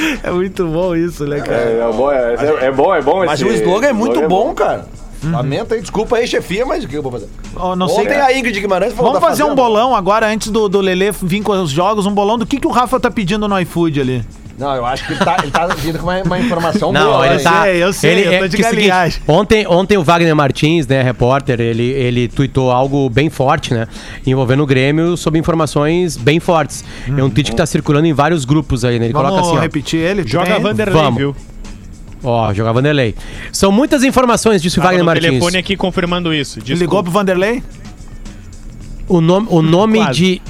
É 0.24 0.32
muito 0.32 0.66
bom 0.68 0.96
isso, 0.96 1.26
né, 1.26 1.40
cara? 1.42 1.58
É, 1.58 1.80
é 1.80 1.92
bom, 1.94 2.12
é, 2.12 2.34
é, 2.36 2.66
é 2.66 2.72
bom, 2.72 2.96
é 2.96 3.02
bom 3.02 3.26
Mas 3.26 3.42
esse- 3.42 3.50
o 3.50 3.54
slogan 3.54 3.88
é 3.88 3.94
muito 3.94 4.14
slogan 4.14 4.28
bom, 4.28 4.54
cara. 4.54 4.86
Lamenta 5.24 5.76
aí, 5.76 5.82
desculpa 5.82 6.18
aí, 6.18 6.28
chefia, 6.28 6.66
mas 6.66 6.84
o 6.84 6.88
que 6.88 6.96
eu 6.98 7.02
vou 7.02 7.12
fazer? 7.12 7.30
Ó, 7.56 7.76
não 7.78 7.88
sei 7.88 8.04
Ontem 8.04 8.20
a 8.20 8.38
Ingrid 8.38 8.60
Guimarães 8.60 8.94
falou 8.94 9.14
Vamos 9.14 9.26
fazer 9.26 9.44
um 9.44 9.56
bolão 9.56 9.96
agora, 9.96 10.28
antes 10.28 10.50
do, 10.50 10.68
do 10.68 10.82
Lelê 10.82 11.12
vir 11.12 11.42
com 11.42 11.54
os 11.54 11.70
jogos, 11.70 12.06
um 12.06 12.12
bolão 12.12 12.38
do 12.38 12.46
que, 12.46 12.60
que 12.60 12.68
o 12.68 12.72
Rafa 12.72 13.00
tá 13.00 13.10
pedindo 13.10 13.48
no 13.48 13.58
iFood 13.62 14.02
ali. 14.02 14.26
Não, 14.58 14.76
eu 14.76 14.86
acho 14.86 15.06
que 15.08 15.14
ele 15.14 15.20
tá, 15.26 15.38
ele 15.42 15.52
tá 15.52 15.66
vindo 15.68 15.98
com 15.98 16.06
uma, 16.06 16.22
uma 16.22 16.40
informação 16.40 16.92
Não, 16.92 17.14
boa. 17.14 17.28
ele 17.28 17.40
tá. 17.42 17.64
sei, 17.64 17.84
eu 17.84 17.92
sei, 17.92 18.12
ele, 18.12 18.36
eu 18.36 18.40
tô 18.42 18.48
de 18.48 18.56
que 18.58 18.62
é 18.64 18.68
o 18.68 18.70
seguinte, 18.70 18.88
galinhagem. 18.90 19.22
ontem, 19.28 19.68
ontem 19.68 19.98
o 19.98 20.04
Wagner 20.04 20.36
Martins, 20.36 20.86
né, 20.86 21.02
repórter, 21.02 21.60
ele, 21.60 21.84
ele 21.84 22.28
tweetou 22.28 22.72
algo 22.72 23.10
bem 23.10 23.32
forte, 23.32 23.74
né? 23.74 23.88
Envolvendo 24.28 24.62
o 24.62 24.66
Grêmio 24.68 25.18
sobre 25.18 25.40
informações 25.40 26.16
bem 26.18 26.40
fortes. 26.40 26.86
É 27.08 27.24
um 27.24 27.32
tweet 27.32 27.50
que 27.50 27.58
tá 27.58 27.66
circulando 27.66 28.06
em 28.06 28.14
vários 28.14 28.46
grupos 28.46 28.86
aí, 28.86 29.00
né? 29.00 29.06
Ele 29.06 29.14
Vamos 29.14 29.30
coloca 29.32 29.48
assim, 29.48 29.58
ó. 29.58 29.62
repetir 29.62 30.00
ele? 30.00 30.24
Joga? 30.28 30.60
Vanderlei, 30.60 31.02
Vamos. 31.02 31.18
viu? 31.18 31.36
Ó, 32.24 32.54
jogar 32.54 32.72
Vanderlei. 32.74 33.16
São 33.52 33.72
muitas 33.72 34.04
informações, 34.04 34.62
disse 34.62 34.78
o 34.78 34.82
Tava 34.82 34.90
Wagner 34.94 35.04
no 35.04 35.06
Martins. 35.08 35.30
telefone 35.30 35.58
aqui 35.58 35.76
confirmando 35.76 36.32
isso. 36.34 36.60
Ligou 36.60 36.76
Desculpa. 36.78 37.04
pro 37.04 37.12
Vanderlei? 37.12 37.64
O 39.08 39.20
nome, 39.20 39.48
o 39.50 39.62
nome 39.62 39.98
Quase. 40.00 40.14
de. 40.14 40.42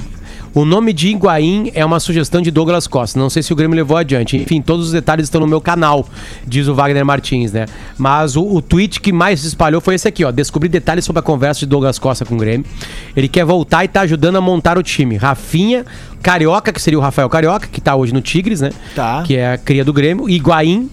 O 0.54 0.64
nome 0.64 0.92
de 0.92 1.08
Higuaín 1.08 1.72
é 1.74 1.84
uma 1.84 1.98
sugestão 1.98 2.40
de 2.40 2.48
Douglas 2.48 2.86
Costa. 2.86 3.18
Não 3.18 3.28
sei 3.28 3.42
se 3.42 3.52
o 3.52 3.56
Grêmio 3.56 3.74
levou 3.74 3.96
adiante. 3.96 4.36
Enfim, 4.36 4.62
todos 4.62 4.86
os 4.86 4.92
detalhes 4.92 5.24
estão 5.26 5.40
no 5.40 5.48
meu 5.48 5.60
canal, 5.60 6.06
diz 6.46 6.68
o 6.68 6.74
Wagner 6.74 7.04
Martins, 7.04 7.50
né? 7.52 7.66
Mas 7.98 8.36
o, 8.36 8.42
o 8.42 8.62
tweet 8.62 9.00
que 9.00 9.12
mais 9.12 9.40
se 9.40 9.48
espalhou 9.48 9.80
foi 9.80 9.96
esse 9.96 10.06
aqui, 10.06 10.24
ó. 10.24 10.30
Descobri 10.30 10.68
detalhes 10.68 11.04
sobre 11.04 11.18
a 11.18 11.22
conversa 11.22 11.60
de 11.60 11.66
Douglas 11.66 11.98
Costa 11.98 12.24
com 12.24 12.36
o 12.36 12.38
Grêmio. 12.38 12.64
Ele 13.16 13.26
quer 13.26 13.44
voltar 13.44 13.84
e 13.84 13.88
tá 13.88 14.02
ajudando 14.02 14.36
a 14.36 14.40
montar 14.40 14.78
o 14.78 14.82
time. 14.82 15.16
Rafinha, 15.16 15.84
Carioca, 16.22 16.72
que 16.72 16.80
seria 16.80 17.00
o 17.00 17.02
Rafael 17.02 17.28
Carioca, 17.28 17.66
que 17.66 17.80
tá 17.80 17.96
hoje 17.96 18.14
no 18.14 18.20
Tigres, 18.20 18.60
né? 18.60 18.70
Tá. 18.94 19.24
Que 19.26 19.34
é 19.36 19.54
a 19.54 19.58
cria 19.58 19.84
do 19.84 19.92
Grêmio. 19.92 20.28
Higuaín, 20.28 20.88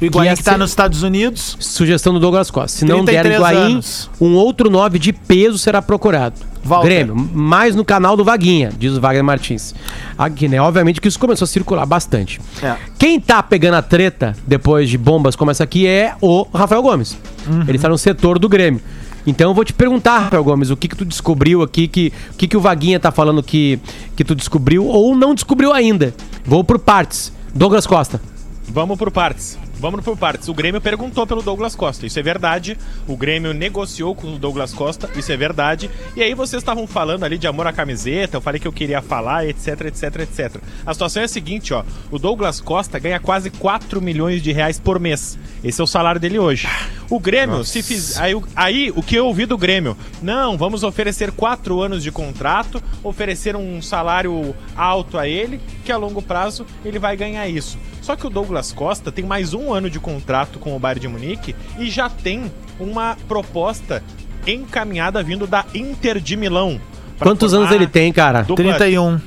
O 0.00 0.04
Higuaín 0.04 0.36
que 0.36 0.44
tá 0.44 0.52
ser- 0.52 0.58
nos 0.58 0.70
Estados 0.70 1.02
Unidos. 1.02 1.56
Sugestão 1.58 2.12
do 2.14 2.20
Douglas 2.20 2.48
Costa. 2.48 2.78
Se 2.78 2.84
não 2.84 3.04
der 3.04 3.22
33 3.24 3.36
Higuaín, 3.40 3.72
anos. 3.72 4.08
um 4.20 4.34
outro 4.34 4.70
9 4.70 5.00
de 5.00 5.12
peso 5.12 5.58
será 5.58 5.82
procurado. 5.82 6.48
Walter. 6.62 6.88
Grêmio, 6.88 7.16
mais 7.16 7.74
no 7.74 7.84
canal 7.84 8.16
do 8.16 8.24
Vaguinha, 8.24 8.70
diz 8.78 8.92
o 8.94 9.00
Wagner 9.00 9.24
Martins. 9.24 9.74
Aqui, 10.16 10.48
né? 10.48 10.60
Obviamente 10.60 11.00
que 11.00 11.08
isso 11.08 11.18
começou 11.18 11.44
a 11.44 11.48
circular 11.48 11.86
bastante. 11.86 12.40
É. 12.62 12.76
Quem 12.98 13.18
tá 13.18 13.42
pegando 13.42 13.74
a 13.74 13.82
treta 13.82 14.36
depois 14.46 14.88
de 14.88 14.98
bombas 14.98 15.34
como 15.34 15.50
essa 15.50 15.64
aqui 15.64 15.86
é 15.86 16.14
o 16.20 16.46
Rafael 16.54 16.82
Gomes. 16.82 17.16
Uhum. 17.46 17.64
Ele 17.66 17.78
tá 17.78 17.88
no 17.88 17.98
setor 17.98 18.38
do 18.38 18.48
Grêmio. 18.48 18.80
Então 19.26 19.50
eu 19.50 19.54
vou 19.54 19.64
te 19.64 19.72
perguntar, 19.72 20.18
Rafael 20.18 20.44
Gomes, 20.44 20.70
o 20.70 20.76
que 20.76 20.88
que 20.88 20.96
tu 20.96 21.04
descobriu 21.04 21.62
aqui, 21.62 21.86
que, 21.86 22.12
o 22.32 22.36
que 22.36 22.48
que 22.48 22.56
o 22.56 22.60
Vaguinha 22.60 22.98
tá 22.98 23.10
falando 23.10 23.42
que, 23.42 23.78
que 24.16 24.24
tu 24.24 24.34
descobriu 24.34 24.86
ou 24.86 25.14
não 25.14 25.34
descobriu 25.34 25.72
ainda. 25.72 26.14
Vou 26.44 26.64
por 26.64 26.78
partes. 26.78 27.32
Douglas 27.54 27.86
Costa. 27.86 28.20
Vamos 28.68 28.96
por 28.98 29.10
partes. 29.10 29.58
Vamos 29.80 30.04
por 30.04 30.14
partes. 30.16 30.46
O 30.48 30.52
Grêmio 30.54 30.80
perguntou 30.80 31.26
pelo 31.26 31.40
Douglas 31.42 31.74
Costa. 31.74 32.04
Isso 32.06 32.18
é 32.18 32.22
verdade. 32.22 32.76
O 33.08 33.16
Grêmio 33.16 33.54
negociou 33.54 34.14
com 34.14 34.34
o 34.34 34.38
Douglas 34.38 34.74
Costa. 34.74 35.08
Isso 35.16 35.32
é 35.32 35.36
verdade. 35.38 35.90
E 36.14 36.22
aí 36.22 36.34
vocês 36.34 36.60
estavam 36.62 36.86
falando 36.86 37.24
ali 37.24 37.38
de 37.38 37.46
amor 37.46 37.66
à 37.66 37.72
camiseta. 37.72 38.36
Eu 38.36 38.40
falei 38.42 38.60
que 38.60 38.68
eu 38.68 38.72
queria 38.72 39.00
falar, 39.00 39.46
etc, 39.48 39.80
etc, 39.86 40.16
etc. 40.20 40.56
A 40.84 40.92
situação 40.92 41.22
é 41.22 41.24
a 41.24 41.28
seguinte, 41.28 41.72
ó. 41.72 41.82
O 42.10 42.18
Douglas 42.18 42.60
Costa 42.60 42.98
ganha 42.98 43.18
quase 43.18 43.48
4 43.48 44.02
milhões 44.02 44.42
de 44.42 44.52
reais 44.52 44.78
por 44.78 45.00
mês. 45.00 45.38
Esse 45.64 45.80
é 45.80 45.84
o 45.84 45.86
salário 45.86 46.20
dele 46.20 46.38
hoje. 46.38 46.68
O 47.08 47.18
Grêmio, 47.18 47.64
se 47.64 47.82
fiz. 47.82 48.18
Aí, 48.18 48.34
o- 48.34 48.44
aí 48.54 48.92
o 48.94 49.02
que 49.02 49.16
eu 49.16 49.26
ouvi 49.26 49.46
do 49.46 49.56
Grêmio? 49.56 49.96
Não, 50.22 50.58
vamos 50.58 50.82
oferecer 50.84 51.32
quatro 51.32 51.80
anos 51.80 52.02
de 52.02 52.12
contrato, 52.12 52.82
oferecer 53.02 53.56
um 53.56 53.80
salário 53.80 54.54
alto 54.76 55.16
a 55.18 55.26
ele, 55.26 55.58
que 55.84 55.90
a 55.90 55.96
longo 55.96 56.20
prazo 56.20 56.66
ele 56.84 56.98
vai 56.98 57.16
ganhar 57.16 57.48
isso. 57.48 57.78
Só 58.10 58.16
que 58.16 58.26
o 58.26 58.30
Douglas 58.30 58.72
Costa 58.72 59.12
tem 59.12 59.24
mais 59.24 59.54
um 59.54 59.72
ano 59.72 59.88
de 59.88 60.00
contrato 60.00 60.58
com 60.58 60.74
o 60.74 60.80
Bayern 60.80 61.00
de 61.00 61.06
Munique 61.06 61.54
e 61.78 61.88
já 61.88 62.10
tem 62.10 62.50
uma 62.80 63.16
proposta 63.28 64.02
encaminhada 64.44 65.22
vindo 65.22 65.46
da 65.46 65.64
Inter 65.72 66.18
de 66.18 66.36
Milão. 66.36 66.80
Quantos 67.20 67.54
anos 67.54 67.70
ele 67.70 67.86
tem, 67.86 68.12
cara? 68.12 68.42
dupla- 68.42 68.74
31. 68.74 69.20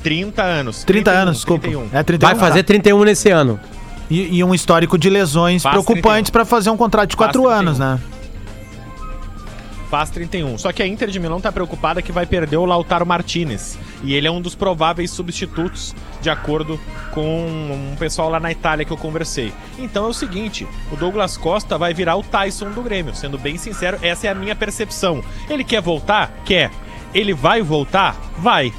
30 0.00 0.42
anos. 0.44 0.84
30 0.84 1.10
31, 1.10 1.22
anos, 1.22 1.36
desculpa. 1.38 1.62
31. 1.62 1.88
É 1.92 2.02
31. 2.04 2.28
Vai 2.28 2.38
fazer 2.38 2.62
31 2.62 3.02
nesse 3.02 3.30
ano. 3.30 3.58
E, 4.08 4.36
e 4.36 4.44
um 4.44 4.54
histórico 4.54 4.96
de 4.96 5.10
lesões 5.10 5.64
Faz 5.64 5.72
preocupantes 5.72 6.30
31. 6.30 6.32
pra 6.32 6.44
fazer 6.44 6.70
um 6.70 6.76
contrato 6.76 7.10
de 7.10 7.16
Faz 7.16 7.32
4 7.32 7.48
anos, 7.48 7.78
31. 7.78 7.94
né? 7.94 8.00
Faz 9.90 10.10
31. 10.10 10.58
Só 10.58 10.72
que 10.72 10.82
a 10.82 10.86
Inter 10.86 11.08
de 11.08 11.20
Milão 11.20 11.40
tá 11.40 11.52
preocupada 11.52 12.02
que 12.02 12.10
vai 12.12 12.26
perder 12.26 12.56
o 12.56 12.64
Lautaro 12.64 13.06
Martinez. 13.06 13.78
E 14.02 14.14
ele 14.14 14.26
é 14.26 14.30
um 14.30 14.40
dos 14.40 14.54
prováveis 14.54 15.10
substitutos, 15.10 15.94
de 16.20 16.28
acordo 16.30 16.80
com 17.12 17.46
um 17.46 17.96
pessoal 17.96 18.28
lá 18.28 18.40
na 18.40 18.50
Itália 18.50 18.84
que 18.84 18.92
eu 18.92 18.96
conversei. 18.96 19.52
Então 19.78 20.06
é 20.06 20.08
o 20.08 20.14
seguinte: 20.14 20.66
o 20.90 20.96
Douglas 20.96 21.36
Costa 21.36 21.78
vai 21.78 21.94
virar 21.94 22.16
o 22.16 22.22
Tyson 22.22 22.70
do 22.70 22.82
Grêmio. 22.82 23.14
Sendo 23.14 23.38
bem 23.38 23.56
sincero, 23.56 23.98
essa 24.02 24.26
é 24.26 24.30
a 24.30 24.34
minha 24.34 24.56
percepção. 24.56 25.22
Ele 25.48 25.64
quer 25.64 25.80
voltar? 25.80 26.30
Quer. 26.44 26.70
Ele 27.14 27.32
vai 27.32 27.62
voltar? 27.62 28.16
Vai. 28.38 28.72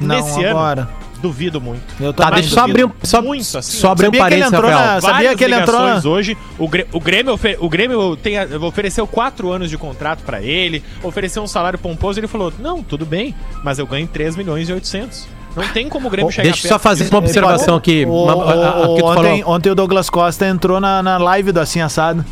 Não 0.00 0.16
Nesse 0.16 0.44
agora. 0.44 0.82
ano, 0.82 0.90
duvido 1.20 1.60
muito. 1.60 1.82
Eu 2.00 2.12
Tá, 2.12 2.24
também 2.26 2.40
deixa 2.40 2.54
eu 2.54 2.58
só 2.58 2.64
abrir 2.64 2.84
um, 2.84 2.90
só, 3.02 3.22
Muito 3.22 3.58
assim, 3.58 3.76
só 3.78 3.90
abrir 3.92 4.06
um 4.08 4.10
Sabia 4.10 4.10
que 4.10 4.16
ele 4.16 4.42
parênteses, 4.42 4.52
entrou 4.52 4.70
Rafael. 4.70 4.94
na- 4.94 5.00
Sabia 5.00 5.36
que 5.36 5.44
ele 5.44 5.54
entrou 5.54 5.80
na- 5.80 6.02
hoje. 6.10 6.36
O, 6.58 6.68
Grê- 6.68 6.86
o 6.92 7.00
Grêmio, 7.00 7.40
o 7.60 7.68
Grêmio 7.68 8.16
tem, 8.16 8.34
ofereceu 8.62 9.06
quatro 9.06 9.50
anos 9.50 9.68
de 9.70 9.76
contrato 9.78 10.22
pra 10.24 10.40
ele, 10.42 10.82
ofereceu 11.02 11.42
um 11.42 11.46
salário 11.46 11.78
pomposo 11.78 12.18
e 12.18 12.20
ele 12.20 12.28
falou: 12.28 12.52
Não, 12.58 12.82
tudo 12.82 13.04
bem, 13.06 13.34
mas 13.62 13.78
eu 13.78 13.86
ganho 13.86 14.06
3 14.06 14.36
milhões 14.36 14.68
e 14.68 14.72
800. 14.72 15.26
Não 15.56 15.66
tem 15.68 15.88
como 15.88 16.06
o 16.06 16.10
Grêmio 16.10 16.30
chegar 16.30 16.44
Deixa 16.50 16.66
eu 16.66 16.68
só 16.68 16.78
fazer 16.78 17.08
uma 17.08 17.18
observação 17.18 17.74
aqui. 17.74 18.04
O- 18.06 18.10
o- 18.12 19.04
ontem, 19.04 19.42
ontem 19.44 19.70
o 19.70 19.74
Douglas 19.74 20.08
Costa 20.08 20.46
entrou 20.46 20.78
na, 20.80 21.02
na 21.02 21.18
live 21.18 21.50
do 21.52 21.58
Assim 21.60 21.80
Assado. 21.80 22.24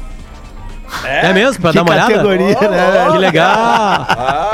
É 1.05 1.33
mesmo? 1.33 1.61
Pra 1.61 1.71
Que 1.71 1.77
dar 1.77 1.83
uma 1.83 1.93
olhada? 1.93 2.11
categoria, 2.13 2.47
né? 2.49 2.55
Que 3.13 3.19
legal! 3.19 4.07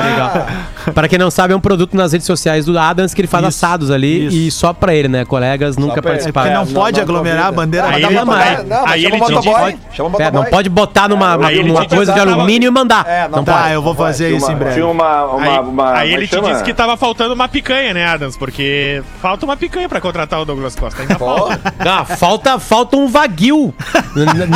legal. 0.03 0.47
Pra 0.95 1.07
quem 1.09 1.19
não 1.19 1.31
sabe, 1.31 1.53
é 1.53 1.57
um 1.57 1.61
produto 1.61 1.97
nas 1.97 2.13
redes 2.13 2.27
sociais 2.27 2.65
do 2.65 2.77
Adams 2.79 3.15
que 3.15 3.21
ele 3.21 3.29
faz 3.29 3.47
Isso, 3.47 3.65
assados 3.65 3.91
ali 3.91 4.27
isso. 4.27 4.37
e 4.37 4.51
só 4.51 4.73
pra 4.73 4.93
ele, 4.95 5.07
né? 5.09 5.25
Colegas 5.25 5.77
nunca 5.77 6.03
pra 6.03 6.13
ele. 6.13 6.21
É 6.21 6.25
porque 6.25 6.33
participaram. 6.33 6.65
não 6.65 6.73
não- 6.73 6.81
pode 6.83 6.97
não 6.97 7.03
aglomerar 7.05 7.47
a 7.47 7.53
bandeira. 7.53 7.87
Aí 7.87 8.03
ele 8.03 8.15
dar 8.15 8.25
não 8.65 8.87
Aí 8.87 9.03
chama 9.03 9.15
ele 9.15 9.17
o 9.17 9.19
motoboy. 9.31 9.79
o 9.99 10.23
É, 10.23 10.31
não 10.31 10.45
pode 10.45 10.69
botar 10.69 11.09
numa, 11.09 11.37
disse 11.37 11.87
coisa 11.87 12.13
de 12.13 12.19
alumínio 12.21 12.67
e 12.69 12.71
mandar. 12.71 13.07
É, 13.09 13.29
não, 13.29 13.39
não 13.39 13.45
Tá, 13.45 13.63
pode. 13.63 13.73
eu 13.75 13.83
vou 13.83 13.95
fazer 13.95 14.31
isso 14.35 14.47
uma- 14.47 14.53
em 14.53 14.57
breve. 14.57 14.83
Uma. 14.83 15.25
uma, 15.27 15.43
Aí, 15.53 15.59
uma- 15.61 15.99
aí 15.99 16.11
é 16.11 16.15
ele 16.15 16.27
te 16.27 16.41
disse 16.41 16.65
que 16.65 16.75
tava 16.75 16.97
faltando 16.97 17.35
uma 17.35 17.49
picanha, 17.49 17.95
né, 17.95 18.05
Adams? 18.07 18.37
Porque 18.37 19.03
falta 19.21 19.45
uma 19.45 19.57
picanha 19.57 19.89
pra 19.89 20.01
contratar 20.01 20.41
o 20.41 20.45
Douglas 20.45 20.75
Costa. 20.75 21.01
Ainda 21.03 21.17
falta. 21.17 21.61
Ah, 21.79 22.05
falta, 22.05 22.59
falta 22.59 22.97
um 22.97 23.07
vaguio. 23.07 23.73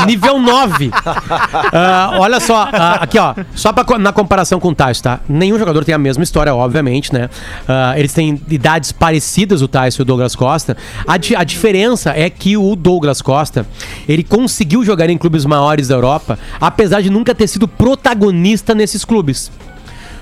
nível 0.06 0.38
9. 0.40 0.90
Ah, 1.72 2.16
olha 2.18 2.38
só, 2.40 2.68
ah, 2.72 2.94
aqui 3.00 3.18
ó, 3.18 3.34
só 3.54 3.72
pra, 3.72 3.98
na 3.98 4.12
comparação 4.12 4.58
com 4.60 4.68
o 4.68 4.74
Tyson, 4.74 5.02
tá? 5.02 5.20
Nenhum 5.28 5.58
jogador 5.58 5.84
tem 5.84 5.94
a 5.94 5.98
mesma 5.98 6.22
história, 6.22 6.54
obviamente, 6.54 7.12
né? 7.12 7.28
Ah, 7.68 7.94
eles 7.98 8.12
têm 8.12 8.40
idades 8.50 8.92
parecidas, 8.92 9.62
o 9.62 9.68
Tyson 9.68 10.00
e 10.00 10.04
o 10.04 10.04
Douglas 10.04 10.34
Costa. 10.36 10.76
A, 11.06 11.16
di- 11.16 11.34
a 11.36 11.44
diferença 11.44 12.10
é 12.16 12.28
que 12.30 12.56
o 12.56 12.74
Douglas 12.76 13.20
Costa, 13.22 13.66
ele 14.08 14.22
conseguiu 14.22 14.84
jogar 14.84 15.10
em 15.10 15.18
clubes 15.18 15.44
maiores 15.44 15.88
da 15.88 15.94
Europa, 15.94 16.38
apesar 16.60 17.00
de 17.02 17.10
nunca 17.10 17.34
ter 17.34 17.46
sido 17.46 17.66
protagonista 17.66 18.74
nesses 18.74 19.04
clubes. 19.04 19.50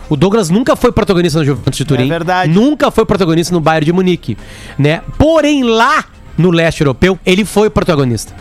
O 0.08 0.16
Douglas 0.16 0.50
nunca 0.50 0.76
foi 0.76 0.92
protagonista 0.92 1.38
no 1.38 1.44
Juventus 1.44 1.76
de 1.78 1.84
Turim. 1.84 2.08
verdade. 2.08 2.52
Nunca 2.52 2.90
foi 2.90 3.04
protagonista 3.06 3.54
no 3.54 3.60
Bayern 3.60 3.86
de 3.86 3.92
Munique, 3.92 4.36
né? 4.78 5.00
Porém, 5.18 5.62
lá 5.64 6.04
no 6.36 6.50
leste 6.50 6.80
europeu, 6.82 7.18
ele 7.24 7.44
foi 7.44 7.70
protagonista. 7.70 8.34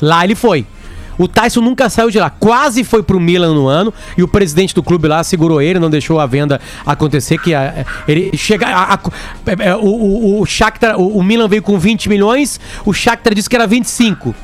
Lá 0.00 0.24
ele 0.24 0.34
foi. 0.34 0.66
O 1.22 1.28
Tyson 1.28 1.60
nunca 1.60 1.90
saiu 1.90 2.08
de 2.10 2.18
lá. 2.18 2.30
Quase 2.30 2.82
foi 2.82 3.02
pro 3.02 3.20
Milan 3.20 3.52
no 3.54 3.68
ano 3.68 3.92
e 4.16 4.22
o 4.22 4.28
presidente 4.28 4.74
do 4.74 4.82
clube 4.82 5.06
lá 5.06 5.22
segurou 5.22 5.60
ele, 5.60 5.78
não 5.78 5.90
deixou 5.90 6.18
a 6.18 6.24
venda 6.24 6.58
acontecer. 6.86 7.36
Que 7.38 7.54
a- 7.54 7.84
ele 8.08 8.36
chega. 8.38 8.66
a- 8.66 8.94
a- 8.94 8.98
é, 9.46 9.68
é, 9.68 9.76
o, 9.76 9.80
o, 9.84 10.40
o 10.40 10.46
Shakhtar, 10.46 10.98
o, 10.98 11.18
o 11.18 11.22
Milan 11.22 11.46
veio 11.46 11.62
com 11.62 11.78
20 11.78 12.08
milhões, 12.08 12.58
o 12.86 12.92
Shakhtar 12.94 13.34
disse 13.34 13.50
que 13.50 13.54
era 13.56 13.66
25. 13.66 14.34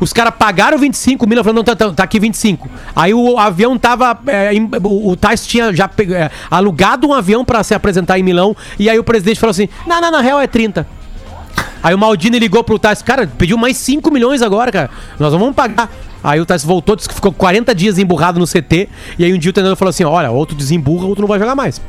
Os 0.00 0.12
caras 0.12 0.34
pagaram 0.36 0.76
25, 0.78 1.24
o 1.24 1.28
Milan 1.28 1.42
falou, 1.44 1.54
não, 1.54 1.64
tá, 1.64 1.76
tá, 1.76 1.92
tá 1.92 2.02
aqui 2.02 2.18
25. 2.18 2.68
Aí 2.94 3.14
o 3.14 3.38
avião 3.38 3.78
tava. 3.78 4.18
é, 4.26 4.52
em- 4.52 4.68
o, 4.82 5.16
Tyson 5.16 5.46
tinha 5.48 5.72
já 5.72 5.88
é, 6.10 6.30
alugado 6.50 7.06
um 7.06 7.14
avião 7.14 7.44
pra 7.44 7.62
se 7.62 7.72
apresentar 7.72 8.18
em 8.18 8.22
Milão. 8.22 8.54
E 8.78 8.90
aí 8.90 8.98
o 8.98 9.04
presidente 9.04 9.40
falou 9.40 9.52
assim: 9.52 9.68
não, 9.86 10.00
não, 10.00 10.10
na 10.10 10.20
real 10.20 10.40
é 10.40 10.46
30. 10.46 10.86
Aí 11.82 11.94
o 11.94 11.98
Maldini 11.98 12.38
ligou 12.38 12.62
pro 12.62 12.78
Tyson, 12.78 13.04
cara, 13.04 13.26
pediu 13.26 13.56
mais 13.58 13.76
5 13.76 14.10
milhões 14.10 14.42
agora, 14.42 14.70
cara. 14.70 14.90
Nós 15.18 15.32
não 15.32 15.38
vamos 15.38 15.54
pagar. 15.54 15.90
Aí 16.22 16.40
o 16.40 16.46
Tyson 16.46 16.66
voltou, 16.68 16.94
disse 16.94 17.08
que 17.08 17.14
ficou 17.14 17.32
40 17.32 17.74
dias 17.74 17.98
emburrado 17.98 18.38
no 18.38 18.46
CT. 18.46 18.88
E 19.18 19.24
aí 19.24 19.32
um 19.34 19.38
dia 19.38 19.50
o 19.50 19.52
treinador 19.52 19.76
falou 19.76 19.90
assim: 19.90 20.04
olha, 20.04 20.30
ou 20.30 20.46
tu 20.46 20.54
desemburra 20.54 21.06
ou 21.06 21.16
tu 21.16 21.20
não 21.22 21.28
vai 21.28 21.38
jogar 21.38 21.54
mais. 21.54 21.80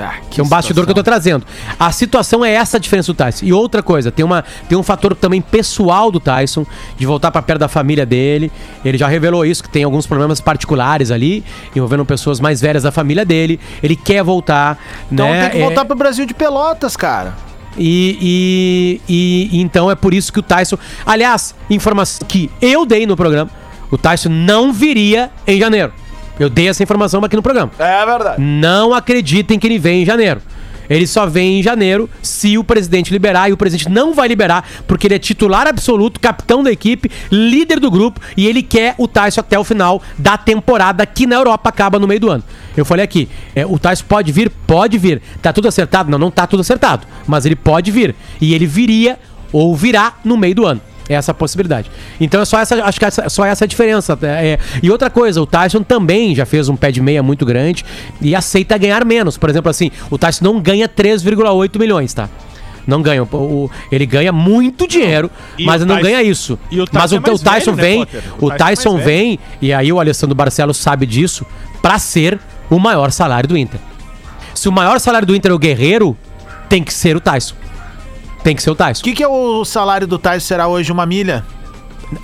Ah, 0.00 0.14
Que 0.30 0.40
é 0.40 0.44
um 0.44 0.48
bastidor 0.48 0.84
que 0.84 0.90
eu 0.92 0.94
tô 0.94 1.02
trazendo. 1.02 1.44
A 1.78 1.90
situação 1.90 2.44
é 2.44 2.52
essa 2.52 2.76
a 2.76 2.80
diferença 2.80 3.12
do 3.12 3.16
Tyson. 3.16 3.44
E 3.44 3.52
outra 3.52 3.82
coisa, 3.82 4.12
tem, 4.12 4.24
uma, 4.24 4.44
tem 4.68 4.78
um 4.78 4.82
fator 4.82 5.12
também 5.16 5.40
pessoal 5.40 6.12
do 6.12 6.20
Tyson, 6.20 6.64
de 6.96 7.04
voltar 7.04 7.32
pra 7.32 7.42
perto 7.42 7.58
da 7.58 7.68
família 7.68 8.06
dele. 8.06 8.52
Ele 8.84 8.96
já 8.96 9.08
revelou 9.08 9.44
isso, 9.44 9.60
que 9.62 9.68
tem 9.68 9.82
alguns 9.82 10.06
problemas 10.06 10.40
particulares 10.40 11.10
ali, 11.10 11.42
envolvendo 11.74 12.04
pessoas 12.04 12.38
mais 12.38 12.60
velhas 12.60 12.84
da 12.84 12.92
família 12.92 13.24
dele. 13.24 13.58
Ele 13.82 13.96
quer 13.96 14.22
voltar. 14.22 14.78
Então 15.10 15.28
né? 15.28 15.42
tem 15.42 15.50
que 15.50 15.58
É- 15.58 15.64
voltar 15.66 15.84
pro 15.84 15.96
Brasil 15.96 16.24
de 16.26 16.34
Pelotas, 16.34 16.96
cara. 16.96 17.34
E, 17.78 19.00
e, 19.08 19.50
e 19.52 19.60
então 19.60 19.90
é 19.90 19.94
por 19.94 20.12
isso 20.12 20.32
que 20.32 20.40
o 20.40 20.42
Tyson. 20.42 20.76
Aliás, 21.06 21.54
informação 21.70 22.26
que 22.26 22.50
eu 22.60 22.84
dei 22.84 23.06
no 23.06 23.16
programa: 23.16 23.50
o 23.90 23.96
Tyson 23.96 24.28
não 24.28 24.72
viria 24.72 25.30
em 25.46 25.58
janeiro. 25.58 25.92
Eu 26.38 26.48
dei 26.48 26.68
essa 26.68 26.82
informação 26.82 27.22
aqui 27.24 27.34
no 27.34 27.42
programa. 27.42 27.72
É 27.78 28.06
verdade. 28.06 28.40
Não 28.40 28.94
acreditem 28.94 29.58
que 29.58 29.66
ele 29.66 29.78
vem 29.78 30.02
em 30.02 30.06
janeiro. 30.06 30.40
Ele 30.88 31.06
só 31.06 31.26
vem 31.26 31.60
em 31.60 31.62
janeiro 31.62 32.08
se 32.22 32.56
o 32.56 32.64
presidente 32.64 33.12
liberar, 33.12 33.48
e 33.48 33.52
o 33.52 33.56
presidente 33.56 33.88
não 33.88 34.14
vai 34.14 34.28
liberar, 34.28 34.66
porque 34.86 35.06
ele 35.06 35.14
é 35.14 35.18
titular 35.18 35.66
absoluto, 35.66 36.20
capitão 36.20 36.62
da 36.62 36.70
equipe, 36.70 37.10
líder 37.30 37.80
do 37.80 37.90
grupo, 37.90 38.20
e 38.36 38.46
ele 38.46 38.62
quer 38.62 38.94
o 38.98 39.06
Tyson 39.06 39.40
até 39.40 39.58
o 39.58 39.64
final 39.64 40.02
da 40.18 40.36
temporada, 40.36 41.04
que 41.04 41.26
na 41.26 41.36
Europa 41.36 41.68
acaba 41.68 41.98
no 41.98 42.06
meio 42.06 42.20
do 42.20 42.30
ano. 42.30 42.44
Eu 42.76 42.84
falei 42.84 43.04
aqui, 43.04 43.28
é, 43.54 43.66
o 43.66 43.78
Tyson 43.78 44.04
pode 44.08 44.32
vir? 44.32 44.50
Pode 44.66 44.98
vir. 44.98 45.20
Tá 45.42 45.52
tudo 45.52 45.68
acertado? 45.68 46.10
Não, 46.10 46.18
não 46.18 46.30
tá 46.30 46.46
tudo 46.46 46.60
acertado. 46.60 47.06
Mas 47.26 47.44
ele 47.44 47.56
pode 47.56 47.90
vir. 47.90 48.14
E 48.40 48.54
ele 48.54 48.66
viria 48.66 49.18
ou 49.52 49.74
virá 49.74 50.14
no 50.24 50.36
meio 50.36 50.54
do 50.54 50.66
ano. 50.66 50.80
É 51.08 51.14
essa 51.14 51.32
possibilidade. 51.32 51.90
Então 52.20 52.40
é 52.40 52.44
só 52.44 52.58
essa, 52.60 52.84
acho 52.84 52.98
que 52.98 53.04
é 53.06 53.10
só 53.10 53.44
essa 53.44 53.64
a 53.64 53.68
diferença. 53.68 54.18
É, 54.22 54.58
e 54.82 54.90
outra 54.90 55.08
coisa, 55.08 55.40
o 55.40 55.46
Tyson 55.46 55.82
também 55.82 56.34
já 56.34 56.44
fez 56.44 56.68
um 56.68 56.76
pé 56.76 56.90
de 56.90 57.00
meia 57.00 57.22
muito 57.22 57.46
grande 57.46 57.84
e 58.20 58.34
aceita 58.34 58.76
ganhar 58.76 59.04
menos. 59.04 59.38
Por 59.38 59.48
exemplo, 59.48 59.70
assim, 59.70 59.90
o 60.10 60.18
Tyson 60.18 60.44
não 60.44 60.60
ganha 60.60 60.86
3,8 60.88 61.78
milhões, 61.78 62.12
tá? 62.12 62.28
Não 62.86 63.02
ganha. 63.02 63.22
O, 63.22 63.26
o- 63.36 63.70
ele 63.92 64.06
ganha 64.06 64.32
muito 64.32 64.86
dinheiro, 64.88 65.30
mas 65.60 65.82
não 65.84 65.96
Tyson- 65.96 66.02
ganha 66.08 66.22
isso. 66.22 66.58
o 66.72 66.86
mas 66.92 67.12
o, 67.12 67.16
é 67.16 67.20
mais 67.20 67.40
o 67.40 67.44
Tyson 67.44 67.72
velho, 67.74 67.76
né, 67.76 67.82
vem, 67.82 67.98
Potter? 67.98 68.22
o 68.38 68.48
Tyson 68.50 68.54
é 68.54 68.58
Tyson 68.58 68.92
mais 68.94 69.04
vem, 69.04 69.38
e 69.62 69.72
aí 69.72 69.92
o 69.92 70.00
Alessandro 70.00 70.34
Barcelos 70.34 70.76
sabe 70.78 71.04
disso, 71.06 71.44
pra 71.82 71.98
ser 71.98 72.38
o 72.70 72.78
maior 72.78 73.10
salário 73.12 73.48
do 73.48 73.56
Inter. 73.56 73.80
Se 74.54 74.68
o 74.68 74.72
maior 74.72 74.98
salário 75.00 75.26
do 75.26 75.34
Inter 75.36 75.50
é 75.52 75.54
o 75.54 75.58
Guerreiro, 75.58 76.16
tem 76.68 76.82
que 76.82 76.92
ser 76.92 77.14
o 77.16 77.20
Tyson. 77.20 77.54
Tem 78.42 78.54
que 78.54 78.62
ser 78.62 78.70
o 78.70 78.74
Tyson. 78.74 79.00
O 79.00 79.04
que, 79.04 79.12
que 79.14 79.22
é 79.22 79.28
o 79.28 79.64
salário 79.64 80.06
do 80.06 80.18
Tyson? 80.18 80.46
Será 80.46 80.66
hoje 80.68 80.90
uma 80.92 81.04
milha? 81.06 81.44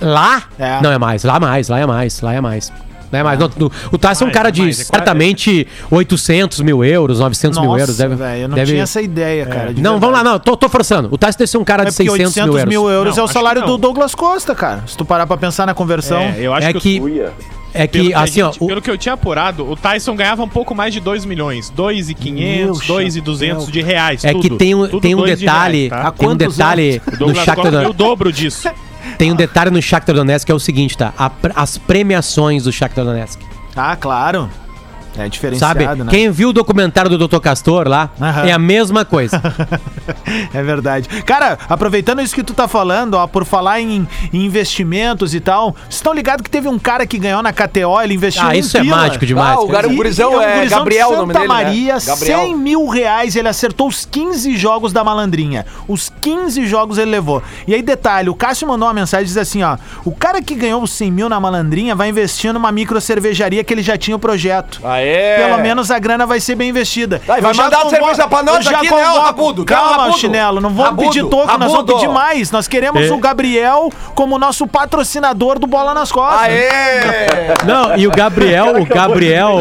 Lá? 0.01 0.43
É. 0.57 0.81
Não 0.81 0.91
é 0.91 0.97
mais, 0.97 1.23
lá 1.23 1.35
é 1.35 1.39
mais, 1.39 1.69
lá 1.69 1.79
é 1.79 1.85
mais, 1.85 2.21
lá 2.21 2.33
é 2.33 2.41
mais. 2.41 2.73
Não 3.11 3.19
é 3.19 3.23
mais. 3.23 3.39
Não, 3.39 3.47
do- 3.47 3.71
o 3.91 3.97
Tyson 3.99 4.25
é 4.25 4.27
um 4.27 4.31
cara 4.31 4.49
é 4.49 4.51
de 4.51 4.61
mais, 4.63 4.79
é 4.79 4.83
certamente 4.83 5.67
800 5.91 6.59
mil 6.61 6.83
euros, 6.83 7.19
900 7.19 7.59
mil 7.59 7.77
euros. 7.77 7.95
Deve, 7.97 8.15
velho, 8.15 8.41
eu 8.41 8.47
não 8.49 8.55
deve- 8.55 8.71
tinha 8.71 8.83
essa 8.83 8.99
ideia, 9.01 9.45
cara. 9.45 9.73
de 9.73 9.81
Não, 9.81 9.91
verdade. 9.93 9.99
vamos 9.99 10.17
lá, 10.17 10.23
não, 10.23 10.39
tô, 10.39 10.57
tô 10.57 10.67
forçando. 10.67 11.07
O 11.11 11.17
Tyson 11.17 11.37
deve 11.37 11.51
ser 11.51 11.57
um 11.59 11.63
cara 11.63 11.83
É 11.83 11.85
de 11.85 11.91
porque 11.91 12.03
600 12.09 12.25
800 12.37 12.45
mil 12.49 12.57
euros. 12.57 12.69
mil 12.69 12.89
euros 12.89 13.15
Não, 13.15 13.23
é 13.23 13.25
o 13.25 13.29
salário 13.31 13.63
do 13.63 13.77
Douglas 13.77 14.15
Costa, 14.15 14.55
cara. 14.55 14.83
Se 14.87 14.97
tu 14.97 15.05
parar 15.05 15.27
pra 15.27 15.37
pensar 15.37 15.67
na 15.67 15.73
conversão. 15.75 16.19
É, 16.19 16.35
eu 16.39 16.53
acho 16.53 16.67
É 16.67 16.73
que, 16.73 16.79
que, 16.99 16.99
É 17.75 17.87
pelo 17.87 18.05
que 18.05 18.09
que 18.11 18.15
a 18.15 18.21
assim, 18.21 18.41
ó, 18.41 18.51
gente- 18.51 18.63
o- 18.63 18.67
pelo 18.67 18.81
que 18.81 18.89
eu 18.89 18.97
tinha 18.97 19.13
apurado, 19.13 19.69
o 19.69 19.75
Tyson 19.75 20.15
ganhava 20.15 20.41
um 20.43 20.47
pouco 20.49 20.73
mais 20.73 20.93
de 20.93 20.99
2 20.99 21.25
milhões. 21.25 21.69
2,500, 21.69 22.79
Meu 22.79 22.87
2,200 22.87 23.71
de 23.71 23.81
reais. 23.81 24.23
é 24.23 24.33
que 24.33 24.41
tudo. 24.41 24.57
tem 24.57 24.73
um, 24.73 24.87
Tudo 24.87 25.01
tem 25.01 25.13
um 25.13 25.19
dois 25.19 25.37
de 25.37 25.45
detalhe, 25.45 25.87
reais, 25.89 26.03
tá? 26.03 26.11
Tem 26.11 26.29
um 26.29 26.35
detalhe 26.35 27.01
O 27.05 27.11
do 27.11 27.17
Douglas 27.17 27.45
Shakhtar 27.45 27.71
ganhou 27.71 27.89
o 27.89 27.93
dobro 27.93 28.31
disso. 28.31 28.69
tem 29.17 29.31
um 29.31 29.35
detalhe 29.35 29.69
no 29.71 29.81
Shakhtar 29.81 30.15
Donetsk 30.15 30.45
que 30.45 30.51
é 30.51 30.55
o 30.55 30.59
seguinte, 30.59 30.97
tá? 30.97 31.13
A 31.17 31.29
as 31.55 31.77
premiações 31.77 32.63
do 32.63 32.71
Shakhtar 32.71 33.05
Donetsk. 33.05 33.39
Ah, 33.75 33.95
claro. 33.95 34.49
É 35.15 35.19
Sabe? 35.23 35.29
diferenciado, 35.29 36.03
né? 36.03 36.09
Quem 36.11 36.29
viu 36.29 36.49
o 36.49 36.53
documentário 36.53 37.09
do 37.09 37.27
Dr. 37.27 37.39
Castor 37.39 37.87
lá, 37.87 38.09
Aham. 38.21 38.45
é 38.45 38.51
a 38.51 38.59
mesma 38.59 39.03
coisa. 39.05 39.41
É 40.53 40.61
verdade. 40.63 41.07
Cara, 41.23 41.57
aproveitando 41.67 42.21
isso 42.21 42.33
que 42.33 42.43
tu 42.43 42.53
tá 42.53 42.67
falando, 42.67 43.15
ó, 43.15 43.27
por 43.27 43.45
falar 43.45 43.79
em, 43.81 44.07
em 44.33 44.45
investimentos 44.45 45.33
e 45.35 45.39
tal, 45.39 45.71
vocês 45.83 45.95
estão 45.95 46.13
ligados 46.13 46.43
que 46.43 46.49
teve 46.49 46.67
um 46.67 46.79
cara 46.79 47.05
que 47.05 47.17
ganhou 47.17 47.41
na 47.43 47.51
KTO, 47.51 48.01
ele 48.01 48.13
investiu 48.13 48.43
ah, 48.43 48.47
um 48.49 48.53
isso 48.53 48.77
é 48.77 48.81
pila. 48.81 48.95
mágico 48.97 49.25
demais. 49.25 49.57
Ah, 49.57 49.61
o 49.61 49.67
cara. 49.67 49.83
cara- 49.83 49.93
gurizão 49.95 50.31
E- 50.33 50.35
e 50.35 50.45
é 50.45 50.55
gurizão 50.55 50.77
Gabriel 50.79 51.07
de 51.09 51.13
o 51.13 51.17
nome 51.17 51.33
Santa 51.33 51.39
dele, 51.47 51.53
né? 51.53 51.63
Maria, 51.63 51.97
Gabriel. 52.05 52.39
100 52.39 52.57
mil 52.57 52.87
reais, 52.87 53.35
ele 53.35 53.47
acertou 53.47 53.87
os 53.87 54.05
15 54.05 54.55
jogos 54.57 54.93
da 54.93 55.03
malandrinha. 55.03 55.65
Os 55.87 56.11
15 56.21 56.65
jogos 56.67 56.97
ele 56.97 57.11
levou. 57.11 57.41
E 57.67 57.73
aí, 57.73 57.81
detalhe, 57.81 58.29
o 58.29 58.35
Cássio 58.35 58.67
mandou 58.67 58.87
uma 58.87 58.93
mensagem 58.93 59.23
e 59.25 59.27
diz 59.27 59.37
assim, 59.37 59.63
ó, 59.63 59.77
o 60.03 60.11
cara 60.11 60.41
que 60.41 60.55
ganhou 60.55 60.81
os 60.81 60.91
100 60.91 61.11
mil 61.11 61.29
na 61.29 61.39
malandrinha 61.39 61.95
vai 61.95 62.09
investir 62.09 62.53
numa 62.53 62.71
micro 62.71 62.99
cervejaria 63.01 63.63
que 63.63 63.73
ele 63.73 63.81
já 63.83 63.97
tinha 63.97 64.15
o 64.15 64.19
projeto. 64.19 64.79
Aê! 65.05 65.35
Pelo 65.47 65.57
menos 65.61 65.91
a 65.91 65.99
grana 65.99 66.25
vai 66.25 66.39
ser 66.39 66.55
bem 66.55 66.69
investida. 66.69 67.21
Vai, 67.25 67.41
vai 67.41 67.53
mandar 67.53 67.77
convoco- 67.81 67.89
cerveja 67.95 68.27
pra 68.27 68.43
nós 68.43 68.67
aqui, 68.67 68.83
né, 68.83 68.89
convoco- 68.89 69.19
Rabudo? 69.19 69.61
Né, 69.61 69.65
Calma, 69.67 69.97
Rabudo? 70.03 70.17
Chinelo, 70.19 70.61
não 70.61 70.69
vamos 70.69 70.85
Rabudo, 70.85 71.07
pedir 71.09 71.23
toco, 71.25 71.45
nós 71.45 71.57
vamos 71.57 71.73
Rabudo. 71.73 71.93
pedir 71.93 72.07
mais. 72.09 72.51
Nós 72.51 72.67
queremos 72.67 73.03
É. 73.03 73.11
o 73.13 73.17
Gabriel 73.17 73.89
como 74.13 74.37
nosso 74.39 74.65
patrocinador 74.67 75.59
do 75.59 75.67
Bola 75.67 75.93
nas 75.93 76.11
Costas. 76.11 76.41
Aê! 76.41 76.65
Não, 77.65 77.95
e 77.97 78.07
o 78.07 78.11
Gabriel, 78.11 78.81
o 78.81 78.85
Gabriel, 78.85 79.59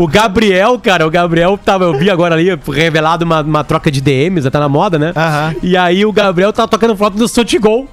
o 0.00 0.06
Gabriel, 0.06 0.78
cara, 0.82 1.06
o 1.06 1.10
Gabriel 1.10 1.58
tava, 1.62 1.84
eu 1.84 1.94
vi 1.98 2.10
agora 2.10 2.34
ali, 2.34 2.58
revelado 2.72 3.24
uma, 3.24 3.40
uma 3.42 3.64
troca 3.64 3.90
de 3.90 4.00
DMs, 4.00 4.50
tá 4.50 4.60
na 4.60 4.68
moda, 4.68 4.98
né? 4.98 5.12
Aham. 5.16 5.54
E 5.62 5.76
aí 5.76 6.04
o 6.04 6.12
Gabriel 6.12 6.52
tá 6.52 6.66
tocando 6.66 6.96
foto 6.96 7.16
do 7.16 7.26
Sotigol. 7.28 7.86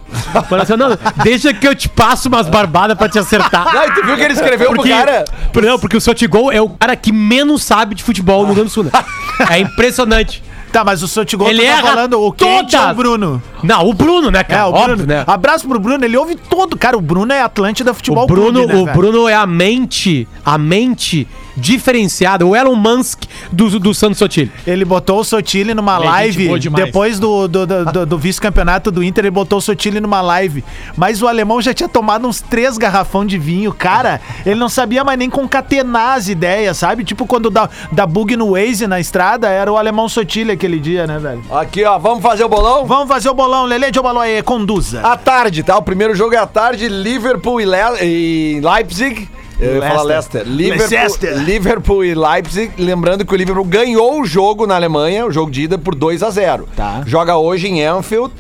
Falando 0.48 0.64
assim, 0.64 0.76
não, 0.78 0.98
deixa 1.24 1.54
que 1.54 1.68
eu 1.68 1.76
te 1.76 1.90
passo 1.90 2.28
umas 2.30 2.48
barbadas 2.48 2.98
pra 2.98 3.10
te 3.10 3.20
acertar. 3.20 3.74
Não, 3.74 3.94
tu 3.96 4.06
viu 4.06 4.16
que 4.16 4.24
ele 4.24 4.34
escreveu 4.34 4.68
Porque, 4.74 4.90
pro 4.90 4.98
cara? 4.98 5.26
não, 5.62 5.80
porque 5.80 5.98
o 5.98 6.02
Sotigol 6.02 6.52
é 6.52 6.61
o 6.66 6.70
cara 6.70 6.96
que 6.96 7.12
menos 7.12 7.64
sabe 7.64 7.96
de 7.96 8.04
futebol 8.04 8.42
no 8.42 8.48
Rio 8.48 8.56
Grande 8.56 8.70
do 8.70 8.74
Sul, 8.74 8.84
né? 8.86 8.92
É 9.50 9.60
impressionante. 9.60 10.44
Tá, 10.72 10.84
mas 10.86 11.04
o 11.04 11.08
Sotigol 11.08 11.50
Ele 11.50 11.64
tá 11.64 11.68
erra 11.68 11.88
falando 11.90 12.22
o 12.22 12.32
todas. 12.32 12.74
ou 12.74 12.90
o 12.90 12.94
Bruno? 12.94 13.44
Não, 13.64 13.88
o 13.88 13.94
Bruno, 13.94 14.30
né, 14.32 14.40
É, 14.40 14.44
cara? 14.44 14.68
o 14.68 14.74
Óbvio, 14.74 14.96
Bruno. 14.98 15.06
né? 15.14 15.24
Abraço 15.28 15.68
pro 15.68 15.80
Bruno, 15.80 16.04
ele 16.04 16.18
ouve 16.18 16.36
todo. 16.36 16.78
Cara, 16.78 16.98
o 16.98 17.02
Bruno 17.02 17.32
é 17.34 17.42
Atlântida 17.42 17.94
Futebol 17.94 18.24
O 18.24 18.28
Bruno, 18.28 18.60
Clube, 18.60 18.74
né, 18.74 18.80
o 18.82 18.86
velho? 18.86 18.98
Bruno 18.98 19.28
é 19.28 19.36
a 19.36 19.46
mente, 19.46 20.28
a 20.46 20.58
mente 20.58 21.28
diferenciada, 21.56 22.46
o 22.46 22.56
Elon 22.56 22.76
Musk 22.76 23.24
do, 23.52 23.80
do 23.80 23.94
Santos 23.94 24.18
Sotile. 24.18 24.52
Ele 24.66 24.84
botou 24.86 25.20
o 25.20 25.24
Sotile 25.24 25.74
numa 25.74 25.98
Ele 25.98 26.06
é 26.06 26.10
live, 26.10 26.70
depois 26.72 27.20
do, 27.20 27.48
do, 27.48 27.66
do- 27.68 27.86
do- 27.86 28.06
do 28.06 28.18
vice-campeonato 28.18 28.90
do 28.92 29.04
Inter, 29.04 29.24
ele 29.26 29.32
botou 29.32 29.60
o 29.60 29.62
Sotile 29.62 30.00
numa 30.00 30.22
live. 30.22 30.64
Mas 30.98 31.22
o 31.22 31.28
alemão 31.28 31.62
já 31.62 31.74
tinha 31.74 31.88
tomado 31.90 32.28
uns 32.28 32.42
três 32.42 32.78
garrafão 32.78 33.26
de 33.26 33.38
vinho. 33.38 33.72
Cara, 33.74 34.20
ele 34.46 34.56
não 34.60 34.70
sabia 34.70 35.04
mais 35.04 35.20
nem 35.20 35.30
concatenar 35.30 36.18
as 36.18 36.28
ideias, 36.30 36.78
sabe? 36.78 37.04
Tipo 37.04 37.26
quando 37.26 37.50
dá, 37.50 37.70
dá 37.92 38.06
bug 38.08 38.36
no 38.36 38.52
Waze 38.54 38.88
na 38.88 39.00
estrada, 39.00 39.48
era 39.50 39.72
o 39.72 39.78
alemão 39.78 40.10
Sotile 40.10 40.52
aquele 40.52 40.80
dia, 40.80 41.06
né, 41.06 41.20
velho? 41.20 41.44
Aqui, 41.52 41.84
ó, 41.86 41.98
vamos 42.00 42.22
fazer 42.24 42.44
o 42.44 42.50
bolão? 42.50 42.86
Vamos 42.86 43.08
fazer 43.08 43.30
o 43.30 43.34
bolão, 43.34 43.51
Lele 43.66 43.92
de 43.92 44.00
Obaloaê, 44.00 44.42
conduza. 44.42 45.02
À 45.02 45.18
tarde, 45.18 45.64
tá? 45.64 45.78
O 45.78 45.82
primeiro 45.82 46.16
jogo 46.16 46.34
é 46.34 46.38
à 46.38 46.48
tarde, 46.48 46.88
Liverpool 46.88 47.60
e, 47.62 47.66
Le 47.66 47.78
e 48.02 48.62
Leipzig. 48.62 49.28
Eu 49.60 49.76
ia 49.76 49.82
falar 49.82 50.02
Leicester. 50.02 50.44
Liverpool, 50.44 50.90
Leicester. 50.90 51.38
Liverpool 51.38 52.04
e 52.06 52.16
Leipzig. 52.16 52.72
Lembrando 52.80 53.24
que 53.24 53.32
o 53.32 53.38
Liverpool 53.38 53.64
ganhou 53.64 54.20
o 54.20 54.26
jogo 54.26 54.66
na 54.66 54.76
Alemanha, 54.76 55.24
o 55.26 55.32
jogo 55.32 55.52
de 55.52 55.64
ida, 55.64 55.78
por 55.78 55.94
2 55.94 56.24
a 56.24 56.32
0 56.32 56.68
Tá. 56.76 57.04
Joga 57.06 57.38
hoje 57.38 57.68
em 57.68 57.86
Anfield, 57.86 58.34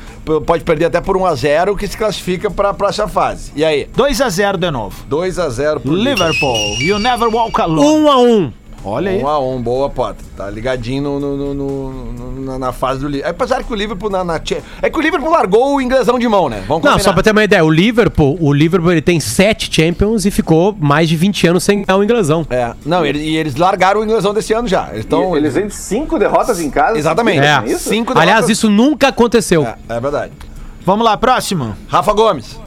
pode 0.48 0.64
perder 0.64 0.86
até 0.86 1.00
por 1.00 1.16
1 1.16 1.26
a 1.28 1.36
0 1.36 1.76
que 1.76 1.88
se 1.88 1.96
classifica 1.96 2.50
para 2.50 2.70
a 2.70 2.74
próxima 2.74 3.08
fase. 3.08 3.52
E 3.56 3.64
aí? 3.64 3.88
2x0 3.96 4.58
de 4.58 4.72
novo. 4.72 4.96
2 5.08 5.38
a 5.38 5.50
0 5.50 5.80
pro 5.82 5.94
Liverpool, 5.94 6.58
you 6.80 6.98
never 6.98 7.28
walk 7.30 7.62
alone. 7.62 7.86
Um 7.86 8.10
a 8.12 8.18
um. 8.18 8.61
Olha 8.84 9.12
aí. 9.12 9.22
1 9.22 9.28
a 9.28 9.40
1 9.40 9.62
boa, 9.62 9.90
Potter. 9.90 10.26
Tá 10.36 10.50
ligadinho 10.50 11.04
no, 11.04 11.20
no- 11.20 11.54
no- 11.54 12.42
na, 12.42 12.58
na 12.58 12.72
fase 12.72 13.00
do 13.02 13.08
Liverpool. 13.08 13.30
Apesar 13.32 13.64
que 13.64 13.72
o 13.72 13.76
Liverpool 13.76 14.10
na, 14.10 14.24
na 14.24 14.42
É 14.82 14.90
que 14.90 14.98
o 14.98 15.02
Liverpool 15.02 15.30
largou 15.30 15.76
o 15.76 15.82
inglesão 15.82 16.18
de 16.18 16.28
mão, 16.28 16.50
né? 16.50 16.64
Vamos 16.68 16.84
Não, 16.84 16.98
só 16.98 17.14
pra 17.14 17.22
ter 17.22 17.32
uma 17.32 17.44
ideia, 17.44 17.64
o 17.64 17.70
Liverpool, 17.70 18.38
o 18.42 18.52
Liverpool 18.52 18.92
ele 18.92 19.02
tem 19.02 19.20
sete 19.20 19.70
Champions 19.72 20.26
e 20.26 20.32
ficou 20.32 20.76
mais 20.80 21.08
de 21.08 21.16
20 21.16 21.46
anos 21.48 21.64
sem 21.64 21.84
ganhar 21.84 21.98
o 22.00 22.04
inglesão. 22.04 22.46
É, 22.50 22.74
não, 22.86 23.06
ele- 23.06 23.20
e 23.20 23.38
eles 23.38 23.56
largaram 23.56 24.02
o 24.02 24.04
inglesão 24.04 24.34
desse 24.34 24.52
ano 24.54 24.68
já. 24.68 24.90
Eles. 24.92 25.06
E 25.06 25.38
eles 25.38 25.54
vêm 25.54 25.68
de 25.68 25.76
cinco 25.76 26.18
derrotas 26.18 26.60
em 26.60 26.70
casa. 26.72 26.98
Exatamente. 26.98 27.40
É. 27.46 27.64
isso? 27.68 27.88
Cinco 27.90 28.12
Aliás, 28.14 28.28
derrotas. 28.46 28.50
isso 28.50 28.70
nunca 28.70 29.10
aconteceu. 29.10 29.64
É, 29.64 29.76
é 29.90 30.00
verdade. 30.00 30.34
Vamos 30.84 31.06
lá, 31.06 31.16
próximo. 31.16 31.76
Rafa 31.88 32.14
Gomes, 32.14 32.60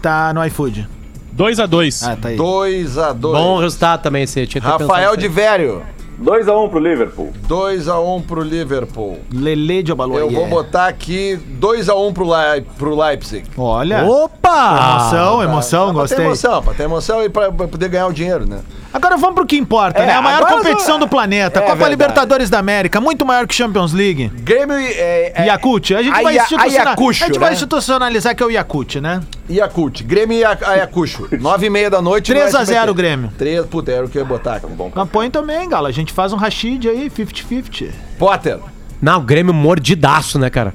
Tá 0.00 0.32
no 0.32 0.44
iFood. 0.46 0.88
2x2. 1.36 2.06
Ah, 2.08 2.16
tá 2.16 2.28
aí. 2.28 2.36
2 2.36 2.98
a 2.98 3.12
2 3.12 3.34
Bom 3.38 3.58
resultado 3.58 4.02
também 4.02 4.22
esse. 4.22 4.46
Tinha 4.46 4.60
ter 4.62 4.66
Rafael 4.68 5.16
de. 5.16 5.28
Vério, 5.28 5.82
2x1 6.22 6.70
pro 6.70 6.78
Liverpool. 6.78 7.32
2 7.46 7.88
a 7.88 8.00
1 8.00 8.22
pro 8.22 8.40
Liverpool. 8.42 9.18
Lele 9.32 9.82
de 9.82 9.92
Obaloaê. 9.92 10.22
Eu 10.22 10.30
vou 10.30 10.46
botar 10.48 10.86
aqui 10.86 11.36
2 11.58 11.88
a 11.90 11.94
1 11.94 12.12
pro, 12.14 12.24
Leip 12.30 12.66
pro 12.78 12.98
Leipzig. 12.98 13.44
Olha. 13.56 14.04
Opa! 14.04 14.96
Emoção, 15.00 15.42
emoção, 15.42 15.84
Pra 15.84 15.92
ter 15.92 15.98
gostei. 16.14 16.24
emoção, 16.24 16.62
pra 16.62 16.74
ter 16.74 16.82
emoção 16.84 17.22
e 17.22 17.28
pra, 17.28 17.52
pra 17.52 17.68
poder 17.68 17.88
ganhar 17.90 18.06
o 18.06 18.12
dinheiro, 18.12 18.48
né? 18.48 18.60
Agora 18.92 19.16
vamos 19.16 19.34
pro 19.34 19.44
que 19.46 19.56
importa, 19.56 20.02
É, 20.02 20.06
né? 20.06 20.12
A 20.14 20.22
maior 20.22 20.46
competição 20.46 20.94
só- 20.94 20.98
do 20.98 21.06
planeta. 21.08 21.58
É 21.58 21.62
Copa 21.62 21.74
verdade. 21.74 21.90
Libertadores 21.90 22.48
da 22.50 22.58
América, 22.58 23.00
muito 23.00 23.26
maior 23.26 23.46
que 23.46 23.54
Champions 23.54 23.92
League. 23.92 24.28
Grêmio 24.40 24.78
e. 24.80 24.86
É, 24.92 25.32
é, 25.36 25.46
Yakult. 25.46 25.90
A 25.94 26.02
gente 26.02 26.12
vai 26.12 26.24
Aya- 26.34 26.42
institucionalizar. 26.42 26.86
Ayacucho, 26.86 27.24
a 27.24 27.26
gente 27.26 27.38
vai 27.38 27.48
né? 27.50 27.54
institucionalizar 27.54 28.34
que 28.36 28.42
é 28.42 28.46
o 28.46 28.50
Yakult, 28.50 28.96
né? 28.96 29.20
Yakult. 29.50 30.02
Grêmio 30.04 30.38
e 30.38 30.44
Ayacucho. 30.44 31.28
9 31.38 31.66
e 31.66 31.70
meia 31.70 31.90
da 31.90 32.00
noite. 32.00 32.32
no 32.32 32.38
3 32.40 32.54
a 32.54 32.64
0 32.64 32.78
SBT. 32.90 32.94
Grêmio. 32.96 33.32
3, 33.36 33.66
puta, 33.66 33.92
era 33.92 34.04
o 34.06 34.08
que 34.08 34.16
eu 34.18 34.22
ia 34.22 34.26
botar 34.28 34.54
aqui. 34.56 34.66
Mas 34.94 35.08
põe 35.10 35.30
também, 35.30 35.68
Gala. 35.68 35.88
A 35.88 35.92
gente 35.92 36.12
faz 36.12 36.32
um 36.32 36.36
Rashid 36.36 36.88
aí, 36.88 37.10
50-50. 37.10 37.90
Potter. 38.18 38.58
Não, 39.02 39.18
o 39.18 39.22
Grêmio 39.22 39.52
mordidaço, 39.52 40.38
né, 40.38 40.48
cara? 40.48 40.72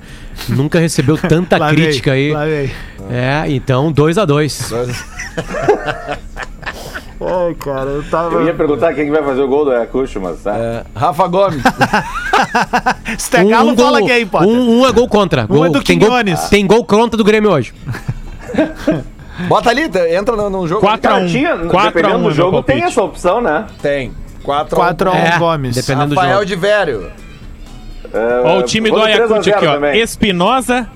Nunca 0.48 0.80
recebeu 0.80 1.18
tanta 1.28 1.58
crítica 1.70 2.12
aí. 2.12 2.32
lá 2.32 2.46
vem. 2.46 2.72
É, 3.10 3.44
então 3.48 3.92
2 3.92 4.18
a 4.20 4.26
2 4.26 4.72
Ai, 7.24 7.54
cara, 7.56 7.90
eu 7.90 8.04
tava. 8.10 8.34
Eu 8.36 8.46
ia 8.48 8.54
perguntar 8.54 8.94
quem 8.94 9.06
que 9.06 9.12
vai 9.12 9.22
fazer 9.24 9.42
o 9.42 9.48
gol 9.48 9.66
do 9.66 9.72
Ayacucho, 9.72 10.20
mas 10.20 10.42
tá. 10.42 10.56
É, 10.58 10.84
Rafa 10.96 11.28
Gomes. 11.28 11.62
Se 13.20 13.38
é 13.38 13.44
Galo, 13.46 13.76
fala 13.76 14.02
quem, 14.02 14.26
Potter. 14.26 14.48
um, 14.50 14.80
um 14.82 14.88
é 14.88 14.92
gol 14.92 15.08
contra. 15.08 15.46
Gol, 15.46 15.66
é 15.66 15.70
do 15.70 15.84
tem, 15.84 16.00
gol, 16.00 16.08
Quinones. 16.10 16.50
tem 16.50 16.66
gol 16.66 16.84
contra 16.84 17.16
do 17.18 17.24
Grêmio 17.24 17.52
hoje. 17.52 17.74
Bota 19.48 19.70
ali, 19.70 19.88
tá- 19.90 20.10
entra 20.10 20.36
no, 20.36 20.50
no 20.50 20.68
jogo. 20.68 20.82
4 20.82 21.12
a 21.12 21.16
1. 21.18 21.28
Tinha, 21.28 21.58
4 21.58 21.70
a 21.70 21.82
1 21.82 21.86
dependendo 21.86 22.14
do 22.18 22.20
meu 22.24 22.32
jogo, 22.32 22.64
tem 22.64 22.84
essa 22.84 23.02
opção, 23.04 23.40
né? 23.42 23.66
Tem. 23.82 24.12
4 24.44 24.76
4 24.76 25.10
a 25.10 25.14
1 25.14 25.16
É, 25.16 25.38
Gomes. 25.40 25.76
dependendo 25.76 26.10
do 26.10 26.16
Rafael 26.16 26.34
jogo. 26.40 26.46
de 26.48 26.56
Vério. 26.56 27.12
É, 28.14 28.42
Ó, 28.46 28.60
o 28.60 28.64
time 28.64 28.90
do 28.90 28.98
no 28.98 29.04
3 29.04 29.16
a 29.16 29.20
Ayacucho 29.24 29.44
0 29.44 29.58
aqui, 29.58 29.68
ó. 29.68 29.74
também. 29.74 30.00
Espinosa, 30.02 30.88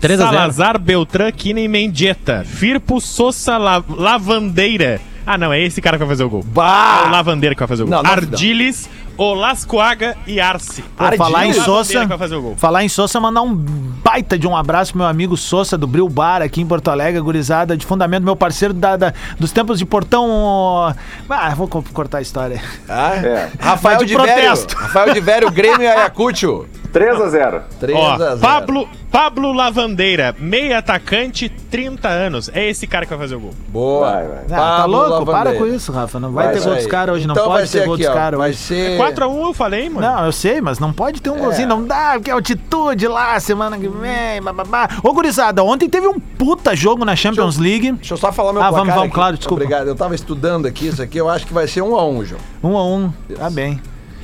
3 0.00 0.20
a 0.20 0.24
0. 0.24 0.36
Salazar, 0.36 0.78
Beltrán, 0.78 1.32
Kine 1.32 1.62
e 1.64 1.68
Mendieta. 1.68 2.44
Firpo, 2.46 3.00
Sousa, 3.00 3.56
La- 3.58 3.82
Lavandeira. 3.88 5.00
Ah, 5.26 5.36
não, 5.38 5.52
é 5.52 5.60
esse 5.62 5.80
cara 5.80 5.96
que 5.96 6.04
vai 6.04 6.08
fazer 6.08 6.24
o 6.24 6.30
gol. 6.30 6.42
Bah! 6.44 7.02
É 7.04 7.08
o 7.08 7.10
Lavandeira 7.12 7.54
que 7.54 7.58
vai 7.60 7.68
fazer 7.68 7.82
o 7.82 7.86
gol. 7.86 7.94
Não, 7.94 8.02
não, 8.02 8.10
Ardiles, 8.10 8.88
Olascoaga 9.16 10.16
e 10.26 10.40
Arce. 10.40 10.82
Pô, 10.96 11.04
falar 11.16 11.46
em 11.46 11.52
Sousa, 11.52 12.00
que 12.00 12.06
vai 12.06 12.18
fazer 12.18 12.34
o 12.36 12.42
gol. 12.42 12.54
falar 12.56 12.82
em 12.84 12.88
Sousa, 12.88 13.20
mandar 13.20 13.42
um 13.42 13.54
baita 13.54 14.38
de 14.38 14.46
um 14.48 14.56
abraço 14.56 14.92
pro 14.92 14.98
meu 15.00 15.06
amigo 15.08 15.36
Sousa 15.36 15.76
do 15.76 15.86
Bril 15.86 16.08
Bar 16.08 16.42
aqui 16.42 16.60
em 16.62 16.66
Porto 16.66 16.88
Alegre, 16.90 17.20
gurizada 17.20 17.76
de 17.76 17.84
fundamento, 17.84 18.24
meu 18.24 18.34
parceiro 18.34 18.72
da, 18.74 18.96
da- 18.96 19.12
dos 19.38 19.52
tempos 19.52 19.78
de 19.78 19.84
portão. 19.84 20.94
Ah, 21.28 21.54
vou 21.54 21.68
co- 21.68 21.84
cortar 21.92 22.18
a 22.18 22.22
história. 22.22 22.60
Ah, 22.88 23.14
É. 23.16 23.50
Rafael 23.60 23.98
de 24.00 24.06
de, 24.06 24.16
Vério. 24.16 24.50
Rafael 24.74 25.14
de 25.14 25.20
Vério, 25.20 25.50
Grêmio 25.50 25.82
e 25.82 25.86
Ayacucho. 25.86 26.66
3 26.92 27.20
a 27.20 27.28
0 27.28 27.62
3 27.78 27.98
Ó, 27.98 28.10
a 28.12 28.18
0. 28.18 28.38
Pablo, 28.40 28.88
Pablo 29.10 29.52
Lavandeira, 29.52 30.34
meia 30.38 30.78
atacante, 30.78 31.48
30 31.48 32.08
anos. 32.08 32.50
É 32.52 32.68
esse 32.68 32.86
cara 32.86 33.04
que 33.04 33.10
vai 33.10 33.18
fazer 33.18 33.36
o 33.36 33.40
gol. 33.40 33.54
Boa. 33.68 34.10
Vai, 34.10 34.26
vai. 34.28 34.38
Ah, 34.38 34.46
tá 34.48 34.56
Pablo 34.56 34.96
louco? 34.96 35.24
Para 35.26 35.32
Lavandeira. 35.34 35.58
com 35.58 35.66
isso, 35.66 35.92
Rafa. 35.92 36.20
Não 36.20 36.32
vai, 36.32 36.46
Vai 36.46 36.54
ter 36.54 36.62
gol 36.64 36.74
dos 36.74 36.86
caras 36.86 37.14
hoje, 37.16 37.26
não 37.26 37.34
Então 37.34 37.46
pode 37.46 37.62
ter 37.62 37.78
ser 37.78 37.84
gol 37.86 37.94
aqui, 37.94 38.04
dos 38.04 38.12
caras 38.14 38.38
Vai 38.38 38.50
hoje. 38.50 38.58
ser... 38.58 38.98
4x1 38.98 39.42
eu 39.46 39.54
falei, 39.54 39.88
mano. 39.88 40.06
Não, 40.06 40.24
eu 40.26 40.32
sei, 40.32 40.60
mas 40.60 40.78
não 40.78 40.92
pode 40.92 41.20
ter 41.22 41.30
um 41.30 41.38
golzinho, 41.38 41.68
não 41.68 41.84
dá, 41.84 42.12
porque 42.14 42.30
é 42.30 42.32
altitude 42.34 43.06
lá, 43.08 43.38
semana 43.40 43.78
que 43.78 43.88
vem, 43.88 44.42
bababá. 44.42 44.88
Ô, 45.02 45.12
gurizada, 45.12 45.62
ontem 45.62 45.88
teve 45.88 46.06
um 46.06 46.18
puta 46.18 46.74
jogo 46.74 47.04
na 47.04 47.14
Champions 47.16 47.56
League. 47.58 47.92
Deixa 47.92 48.14
eu 48.14 48.18
só 48.18 48.32
falar 48.32 48.52
meu 48.52 48.62
Ah, 48.62 48.68
placar 48.68 48.78
vamos, 48.80 48.94
vamos, 48.94 49.06
aqui. 49.08 49.14
claro, 49.14 49.36
desculpa. 49.36 49.62
Obrigado. 49.62 49.88
Eu 49.88 49.94
tava 49.94 50.14
estudando 50.14 50.66
aqui 50.66 50.88
isso 50.88 51.02
aqui, 51.02 51.18
eu 51.18 51.28
acho 51.28 51.46
que 51.46 51.52
vai 51.52 51.66
ser 51.66 51.82
um 51.82 51.94
a 51.96 52.04
um, 52.06 52.24
João. 52.24 52.40
Um 52.62 52.76
a 52.76 52.84
um, 52.84 53.12
tá 53.36 53.48
bem. 53.50 53.80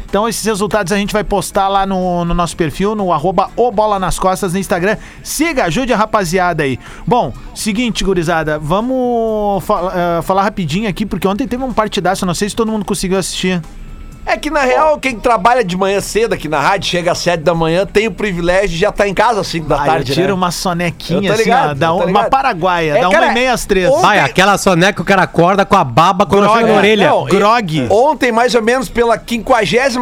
Então 0.08 0.28
esses 0.28 0.44
resultados 0.44 0.92
a 0.92 0.96
gente 0.96 1.12
vai 1.12 1.24
postar 1.24 1.68
lá 1.68 1.84
no, 1.84 2.24
no 2.24 2.32
nosso 2.32 2.56
perfil, 2.56 2.94
no 2.94 3.12
arroba 3.12 3.50
Bola 3.72 3.98
nas 3.98 4.18
Costas 4.18 4.52
no 4.52 4.58
Instagram. 4.58 4.96
Siga, 5.22 5.64
ajude 5.64 5.92
a 5.92 5.96
rapaziada 5.96 6.62
aí. 6.62 6.78
Bom, 7.06 7.32
seguinte, 7.54 8.04
gurizada, 8.04 8.58
vamos 8.58 9.64
fa- 9.64 9.92
eh, 9.94 10.22
falar 10.22 10.42
rapidinho 10.44 10.88
aqui, 10.88 11.04
porque 11.04 11.26
ontem 11.26 11.46
teve 11.46 11.62
um 11.64 11.72
partidaço, 11.72 12.24
não 12.24 12.34
sei 12.34 12.48
se 12.48 12.56
todo 12.56 12.70
mundo 12.70 12.84
conseguiu 12.84 13.18
assistir. 13.18 13.60
É 14.26 14.36
que 14.36 14.50
na 14.50 14.62
real, 14.62 14.98
quem 14.98 15.14
trabalha 15.18 15.62
de 15.64 15.76
manhã 15.76 16.00
cedo 16.00 16.32
aqui 16.32 16.48
na 16.48 16.58
rádio, 16.60 16.90
chega 16.90 17.12
às 17.12 17.18
7 17.18 17.42
da 17.44 17.54
manhã, 17.54 17.86
tem 17.86 18.08
o 18.08 18.10
privilégio 18.10 18.70
de 18.70 18.78
já 18.78 18.88
estar 18.88 19.06
em 19.06 19.14
casa 19.14 19.40
às 19.40 19.46
5 19.46 19.68
da 19.68 19.76
Ah, 19.80 19.84
tarde. 19.86 20.10
eu 20.10 20.14
tiro 20.16 20.26
né? 20.28 20.32
uma 20.34 20.50
sonequinha 20.50 21.32
assim, 21.32 21.42
ligado, 21.44 21.70
ó, 21.70 21.74
da 21.74 21.88
tô 21.88 22.10
uma 22.10 22.24
paraguaia, 22.24 22.98
É, 22.98 23.02
da 23.02 23.08
cara, 23.08 23.26
uma 23.26 23.30
e 23.30 23.34
meia 23.34 23.52
às 23.52 23.64
três. 23.64 23.88
ontem- 23.88 24.02
Vai, 24.02 24.18
aquela 24.18 24.58
soneca 24.58 24.94
que 24.94 25.00
o 25.00 25.04
cara 25.04 25.22
acorda 25.22 25.64
com 25.64 25.76
a 25.76 25.84
baba 25.84 26.26
quando 26.26 26.52
chega 26.52 26.66
na 26.66 26.74
orelha. 26.74 27.08
Não, 27.08 27.24
Grog. 27.24 27.86
Ontem, 27.88 28.32
mais 28.32 28.52
ou 28.56 28.62
menos 28.62 28.88
pela 28.88 29.16
56 29.16 29.96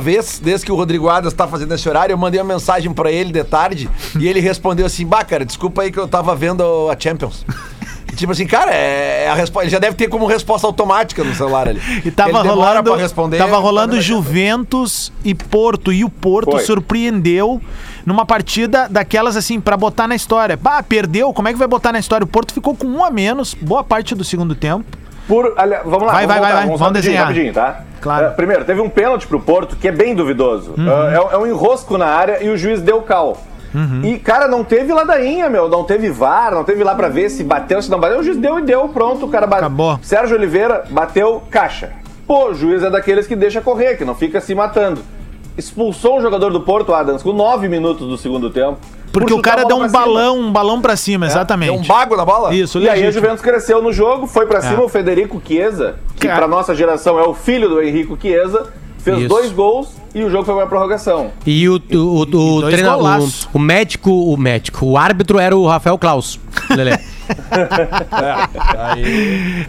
vez, 0.00 0.38
desde 0.42 0.66
que 0.66 0.72
o 0.72 0.76
Rodrigo 0.76 1.08
Adas 1.08 1.32
tá 1.32 1.46
fazendo 1.48 1.72
esse 1.74 1.88
horário, 1.88 2.12
eu 2.12 2.18
mandei 2.18 2.40
uma 2.40 2.52
mensagem 2.54 2.92
pra 2.92 3.10
ele 3.10 3.32
de 3.32 3.44
tarde 3.44 3.88
e 4.18 4.28
ele 4.28 4.40
respondeu 4.40 4.84
assim: 4.86 5.06
Bah, 5.06 5.24
cara, 5.24 5.44
desculpa 5.44 5.82
aí 5.82 5.90
que 5.90 5.98
eu 5.98 6.06
tava 6.06 6.34
vendo 6.36 6.62
a 6.90 6.96
Champions. 7.00 7.44
Tipo 8.14 8.32
assim, 8.32 8.46
cara, 8.46 8.70
é 8.72 9.28
a 9.28 9.34
resposta. 9.34 9.64
Ele 9.66 9.70
já 9.70 9.78
deve 9.78 9.96
ter 9.96 10.08
como 10.08 10.26
resposta 10.26 10.66
automática 10.66 11.22
no 11.24 11.34
celular 11.34 11.68
ali. 11.68 11.80
E 12.04 12.10
tava 12.10 12.30
Ele 12.40 12.48
rolando, 12.48 12.90
pra 12.92 13.00
responder. 13.00 13.38
tava 13.38 13.56
rolando 13.58 14.00
Juventus 14.00 15.12
e 15.24 15.34
Porto. 15.34 15.92
E 15.92 16.04
o 16.04 16.08
Porto 16.10 16.52
Foi. 16.52 16.60
surpreendeu 16.62 17.60
numa 18.06 18.24
partida 18.26 18.86
daquelas 18.90 19.36
assim, 19.36 19.60
pra 19.60 19.76
botar 19.76 20.06
na 20.06 20.14
história. 20.14 20.56
Bah, 20.56 20.82
perdeu, 20.82 21.32
como 21.32 21.48
é 21.48 21.52
que 21.52 21.58
vai 21.58 21.68
botar 21.68 21.92
na 21.92 21.98
história? 21.98 22.24
O 22.24 22.28
Porto 22.28 22.52
ficou 22.54 22.74
com 22.74 22.86
um 22.86 23.04
a 23.04 23.10
menos, 23.10 23.54
boa 23.54 23.82
parte 23.84 24.14
do 24.14 24.24
segundo 24.24 24.54
tempo. 24.54 24.84
Por, 25.26 25.54
ali- 25.56 25.76
vamos 25.86 26.06
lá, 26.06 26.12
Vai, 26.12 26.26
vai, 26.26 26.26
vamos, 26.26 26.26
vai, 26.26 26.38
voltar, 26.38 26.40
vai. 26.40 26.52
vamos, 26.66 26.66
Vamos 26.66 26.80
rapidinho, 26.80 26.92
desenhar. 27.02 27.26
rapidinho, 27.26 27.52
tá? 27.54 27.80
Claro. 28.02 28.26
Eh, 28.26 28.30
primeiro, 28.30 28.64
teve 28.66 28.80
um 28.82 28.90
pênalti 28.90 29.26
pro 29.26 29.40
Porto 29.40 29.74
que 29.76 29.88
é 29.88 29.92
bem 29.92 30.14
duvidoso. 30.14 30.74
Eh, 30.76 31.14
é, 31.14 31.34
é 31.34 31.38
um 31.38 31.46
enrosco 31.46 31.96
na 31.96 32.04
área 32.06 32.44
e 32.44 32.50
o 32.50 32.58
juiz 32.58 32.82
deu 32.82 33.00
cal. 33.00 33.42
E, 34.04 34.18
cara, 34.18 34.46
não 34.46 34.62
teve 34.62 34.92
ladainha, 34.92 35.50
meu. 35.50 35.68
Não 35.68 35.82
teve 35.84 36.08
VAR, 36.10 36.54
não 36.54 36.62
teve 36.64 36.84
lá 36.84 36.94
pra 36.94 37.08
ver 37.08 37.28
se 37.28 37.42
bateu, 37.42 37.82
se 37.82 37.90
não 37.90 37.98
bateu. 37.98 38.20
O 38.20 38.22
juiz 38.22 38.36
deu 38.36 38.58
e 38.58 38.62
deu, 38.62 38.88
pronto, 38.88 39.26
o 39.26 39.28
cara 39.28 39.46
bateu. 39.46 39.66
Acabou. 39.66 39.98
Sérgio 40.02 40.36
Oliveira 40.36 40.84
bateu 40.90 41.42
caixa. 41.50 41.90
Pô, 42.26 42.50
o 42.50 42.54
juiz 42.54 42.82
é 42.82 42.88
daqueles 42.90 43.26
que 43.26 43.34
deixa 43.36 43.60
correr, 43.60 43.96
que 43.96 44.04
não 44.04 44.14
fica 44.14 44.40
se 44.40 44.54
matando. 44.54 45.02
Expulsou 45.56 46.18
um 46.18 46.20
jogador 46.22 46.50
do 46.50 46.60
Porto, 46.60 46.92
Adams, 46.94 47.22
com 47.22 47.32
nove 47.32 47.68
minutos 47.68 48.08
do 48.08 48.16
segundo 48.16 48.50
tempo. 48.50 48.78
Porque 49.12 49.32
por 49.32 49.38
o 49.38 49.42
cara 49.42 49.64
deu 49.64 49.76
um 49.76 49.80
pra 49.80 49.88
cima. 49.88 50.00
balão, 50.04 50.38
um 50.40 50.52
balão 50.52 50.80
pra 50.80 50.96
cima, 50.96 51.26
exatamente. 51.26 51.70
Deu 51.70 51.80
um 51.80 51.86
bago 51.86 52.16
na 52.16 52.24
bola? 52.24 52.52
Isso, 52.52 52.78
E 52.80 52.88
aí 52.88 53.00
legítimo. 53.02 53.12
Juventus 53.22 53.40
cresceu 53.42 53.80
no 53.80 53.92
jogo, 53.92 54.26
foi 54.26 54.46
pra 54.46 54.60
cima 54.60 54.82
É. 54.82 54.84
o 54.84 54.88
Federico 54.88 55.40
Chiesa, 55.46 55.94
que 56.16 56.26
Cara. 56.26 56.38
pra 56.40 56.48
nossa 56.48 56.74
geração 56.74 57.18
é 57.20 57.22
o 57.22 57.32
filho 57.34 57.68
do 57.68 57.80
Henrico 57.80 58.18
Chiesa, 58.20 58.66
fez 59.04 59.18
Isso. 59.18 59.28
dois 59.28 59.52
gols 59.52 59.88
e 60.14 60.24
o 60.24 60.30
jogo 60.30 60.44
foi 60.44 60.54
pra 60.54 60.66
prorrogação. 60.66 61.30
E 61.46 61.68
o, 61.68 61.74
o, 61.92 61.96
o, 61.96 62.20
o, 62.20 62.26
dois 62.26 62.72
treina- 62.74 62.96
o, 62.96 63.28
o 63.52 63.58
médico, 63.58 64.10
o 64.10 64.36
médico, 64.36 64.86
o 64.86 64.96
árbitro 64.96 65.38
era 65.38 65.56
o 65.56 65.66
Rafael 65.66 65.98
Klaus. 65.98 66.40
Lelê. 66.74 66.98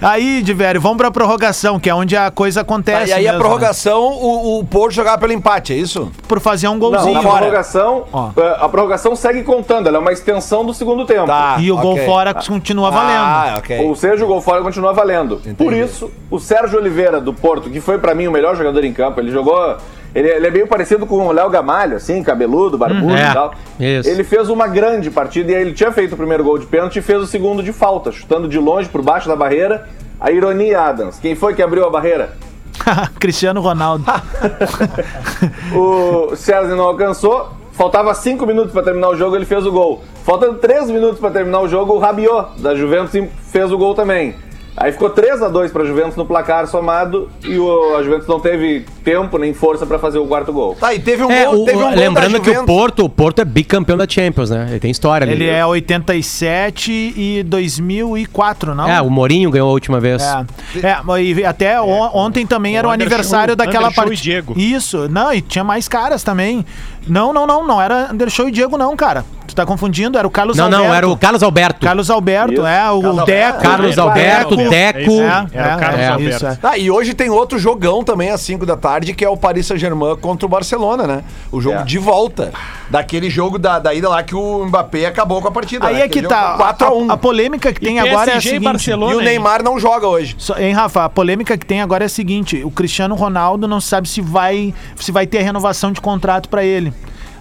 Aí, 0.02 0.42
Diverio, 0.42 0.82
vamos 0.82 0.98
pra 0.98 1.12
prorrogação, 1.12 1.80
que 1.80 1.90
é 1.90 1.96
onde 1.96 2.16
a 2.16 2.32
coisa 2.32 2.56
Tá, 2.56 2.62
acontece. 2.62 3.10
e 3.12 3.14
aí 3.14 3.28
a 3.28 3.32
mesmo, 3.34 3.44
prorrogação, 3.44 4.02
o, 4.04 4.60
o 4.60 4.66
Porto 4.66 4.94
jogava 4.94 5.18
pelo 5.20 5.34
empate, 5.34 5.74
é 5.74 5.76
isso? 5.76 6.06
né? 6.06 6.12
Por 6.28 6.40
fazer 6.40 6.68
um 6.68 6.74
Não, 6.74 6.80
golzinho. 6.80 7.14
na 7.14 7.22
fora. 7.22 7.38
prorrogação, 7.38 8.04
Ó. 8.12 8.30
eh, 8.38 8.58
a 8.60 8.70
prorrogação 8.70 9.16
segue 9.16 9.44
contando, 9.44 9.88
ela 9.88 9.98
é 9.98 10.00
uma 10.00 10.12
extensão 10.12 10.66
do 10.66 10.74
segundo 10.74 11.06
tempo. 11.06 11.26
Tá. 11.28 11.58
E 11.60 11.72
o 11.72 11.78
gol 11.78 11.94
ok. 11.94 12.06
fora 12.06 12.34
continua 12.34 12.90
valendo. 12.92 13.18
Ah, 13.20 13.56
ok. 13.58 13.80
Ou 13.86 13.96
seja, 13.96 14.24
o 14.24 14.28
gol 14.28 14.42
fora 14.42 14.62
continua 14.62 14.94
valendo. 14.94 15.42
Por 15.58 15.74
isso, 15.74 16.12
o 16.30 16.40
Sérgio 16.40 16.80
Oliveira 16.80 17.20
do 17.22 17.34
Porto, 17.34 17.70
que 17.70 17.80
foi 17.82 17.98
pra 17.98 18.16
mim 18.16 18.28
o 18.28 18.32
melhor 18.32 18.56
jogador 18.56 18.84
em 18.84 18.94
campo, 18.94 19.20
ele 19.20 19.32
jogou. 19.32 19.78
Ele, 20.16 20.30
ele 20.30 20.48
é 20.48 20.50
meio 20.52 20.66
parecido 20.66 21.06
com 21.06 21.28
o 21.28 21.32
Léo 21.34 21.50
Gamalho, 21.50 21.98
assim, 21.98 22.24
cabeludo, 22.24 22.78
barbudo 22.78 23.08
Hum, 23.08 23.18
é, 23.18 23.30
e 23.30 23.34
tal. 23.34 23.54
isso. 23.80 24.10
Ele 24.10 24.24
fez 24.24 24.48
uma 24.50 24.66
grande 24.66 25.12
partida 25.12 25.52
e 25.52 25.56
aí 25.56 25.62
ele 25.62 25.74
tinha 25.74 25.92
feito 25.92 26.14
o 26.14 26.18
primeiro 26.18 26.42
gol 26.44 26.58
de 26.58 26.66
pênalti 26.66 26.96
e 27.00 27.02
fez 27.02 27.22
o 27.22 27.28
segundo 27.28 27.62
de 27.62 27.74
falta, 27.74 28.12
chutando 28.14 28.48
de 28.48 28.58
longe 28.58 28.88
por 28.88 29.02
baixo 29.02 29.28
da 29.28 29.36
barreira. 29.36 29.90
A 30.20 30.32
ironia, 30.32 30.80
Adams. 30.82 31.20
Quem 31.20 31.36
foi 31.36 31.54
que 31.54 31.62
abriu 31.62 31.86
a 31.86 31.90
barreira? 31.90 32.34
Cristiano 33.20 33.60
Ronaldo. 33.60 34.06
O 35.76 36.36
César 36.36 36.76
não 36.76 36.86
alcançou. 36.86 37.50
Faltava 37.74 38.14
cinco 38.14 38.46
minutos 38.46 38.72
pra 38.72 38.82
terminar 38.82 39.10
o 39.10 39.18
jogo, 39.18 39.36
ele 39.36 39.46
fez 39.46 39.66
o 39.66 39.72
gol. 39.72 40.02
Faltando 40.24 40.56
três 40.60 40.90
minutos 40.90 41.20
pra 41.20 41.30
terminar 41.30 41.60
o 41.60 41.68
jogo, 41.68 41.94
o 41.94 42.00
Rabiot, 42.00 42.62
da 42.62 42.74
Juventus, 42.74 43.12
fez 43.52 43.70
o 43.72 43.78
gol 43.78 43.94
também. 43.94 44.34
Aí 44.78 44.92
ficou 44.92 45.10
3 45.10 45.42
a 45.42 45.48
2 45.48 45.72
pra 45.72 45.86
Juventus 45.86 46.18
no 46.18 46.26
placar 46.26 46.68
somado 46.68 47.30
e 47.44 47.58
o, 47.58 47.96
a 47.96 48.04
Juventus 48.04 48.28
não 48.28 48.40
teve 48.42 48.86
tempo 49.06 49.38
nem 49.38 49.54
força 49.54 49.86
pra 49.86 49.98
fazer 49.98 50.18
o 50.20 50.28
quarto 50.28 50.52
gol. 50.52 50.76
Tá, 50.78 50.94
e 50.94 51.00
teve 51.00 51.24
um 51.24 51.32
É, 51.32 51.46
gol, 51.46 51.62
o- 51.62 51.66
teve 51.66 51.78
um 51.78 51.82
gol 51.82 51.90
lembrando 51.92 52.34
da 52.34 52.40
que 52.42 52.50
o. 52.52 52.66
Porto, 52.66 53.06
o 53.06 53.10
Porto 53.10 53.40
é 53.40 53.46
bicampeão 53.46 53.98
da 53.98 54.06
Champions, 54.08 54.50
né? 54.50 54.68
Ele 54.72 54.80
tem 54.80 54.92
história 54.92 55.26
ali. 55.26 55.34
Ele 55.34 55.48
é 55.50 55.66
87 55.66 56.92
e 57.16 57.44
2004, 57.44 58.76
não? 58.76 58.90
É, 58.90 59.02
o 59.02 59.10
Mourinho 59.10 59.50
ganhou 59.50 59.70
a 59.70 59.72
última 59.72 60.00
vez. 60.00 60.22
É, 60.22 60.46
é 60.84 61.22
e 61.24 61.46
até 61.46 61.80
on- 61.82 62.12
ontem 62.14 62.46
também 62.46 62.78
era 62.78 62.88
o 62.88 62.92
O 62.92 62.94
Anderson- 62.94 63.14
aniversário 63.16 63.56
daquela 63.56 63.86
Anderson 63.88 64.02
e 64.02 64.06
partida. 64.08 64.22
Diego. 64.24 64.54
Isso, 64.58 65.08
não, 65.10 65.34
e 65.34 65.42
tinha 65.42 65.64
mais 65.64 65.88
caras 65.88 66.24
também. 66.24 66.66
Não, 67.08 67.32
não, 67.32 67.46
não, 67.48 67.66
não 67.66 67.82
era 67.82 68.12
Anderson 68.12 68.48
e 68.48 68.52
Diego, 68.52 68.78
não, 68.78 68.96
cara. 68.96 69.24
Tu 69.56 69.62
tá 69.62 69.66
confundindo, 69.66 70.18
era 70.18 70.28
o 70.28 70.30
Carlos 70.30 70.58
Não, 70.58 70.66
Alberto. 70.66 70.84
não, 70.86 70.94
era 70.94 71.08
o 71.08 71.16
Carlos 71.18 71.42
Alberto. 71.42 71.80
Carlos 71.86 72.10
Alberto, 72.10 72.54
Isso. 72.56 72.66
é, 72.66 72.92
o 72.92 73.02
Carlos 73.02 73.02
Deco. 73.02 73.22
Alberto. 73.22 73.62
Carlos. 73.62 73.98
Alberto, 73.98 74.56
Deco. 74.58 74.70
Deco. 74.70 75.12
É 75.12 75.16
É, 75.16 75.30
aí. 75.30 75.48
Era 75.54 75.76
o 75.76 75.80
Carlos 75.80 76.00
é, 76.02 76.08
Alberto. 76.10 76.36
isso, 76.36 76.46
é. 76.48 76.58
Ah, 76.62 76.78
e 76.78 76.92
hoje 76.92 77.14
tem 77.14 77.30
outro 77.30 77.58
jogão 77.58 78.04
também 78.04 78.32
às 78.32 78.42
5 78.42 78.66
da 78.66 78.76
tarde, 78.76 79.14
que 79.14 79.24
é 79.24 79.30
o 79.30 79.38
Paris 79.38 79.66
Saint-Germain 79.68 80.18
contra 80.18 80.46
o 80.46 80.50
Barcelona, 80.50 81.08
né? 81.08 81.24
O 81.54 81.62
jogo 81.62 81.78
É. 81.80 81.84
de 81.86 81.98
volta. 81.98 82.52
Daquele 82.90 83.30
jogo 83.30 83.58
da, 83.58 83.80
da 83.80 83.94
ida 83.94 84.10
lá 84.10 84.22
que 84.24 84.36
o 84.36 84.66
Mbappé 84.66 85.06
acabou 85.06 85.42
com 85.42 85.48
a 85.48 85.52
partida. 85.52 85.88
Aí 85.88 85.96
né? 85.96 86.02
é 86.02 86.08
que 86.10 86.22
tá. 86.22 86.42
jogo 86.42 86.48
foi 86.58 86.58
4 86.66 86.88
a 86.88 86.94
1 86.94 87.10
A, 87.10 87.14
a 87.14 87.18
polêmica 87.18 87.72
que 87.72 87.80
tem 87.80 87.96
E 87.96 88.00
agora 88.00 88.32
é 88.32 88.34
a 88.34 88.38
e 88.38 88.42
seguinte. 88.42 88.64
Barcelona. 88.66 89.14
E 89.14 89.16
o? 89.16 89.22
Neymar 89.22 89.64
não 89.64 89.80
joga 89.80 90.06
hoje. 90.06 90.36
Só- 90.38 90.58
Hein, 90.58 90.74
Rafa? 90.74 91.06
A 91.06 91.10
polêmica 91.10 91.58
que 91.58 91.66
tem 91.66 91.82
agora 91.82 92.04
é 92.04 92.08
a 92.08 92.10
seguinte: 92.10 92.62
o 92.62 92.70
Cristiano 92.70 93.16
Ronaldo 93.16 93.70
não 93.70 93.80
sabe 93.80 94.10
se 94.10 94.20
vai, 94.20 94.74
se 94.98 95.14
vai 95.14 95.26
ter 95.26 95.44
renovação 95.44 95.94
de 95.94 96.02
contrato 96.02 96.50
pra 96.50 96.62
ele. 96.62 96.94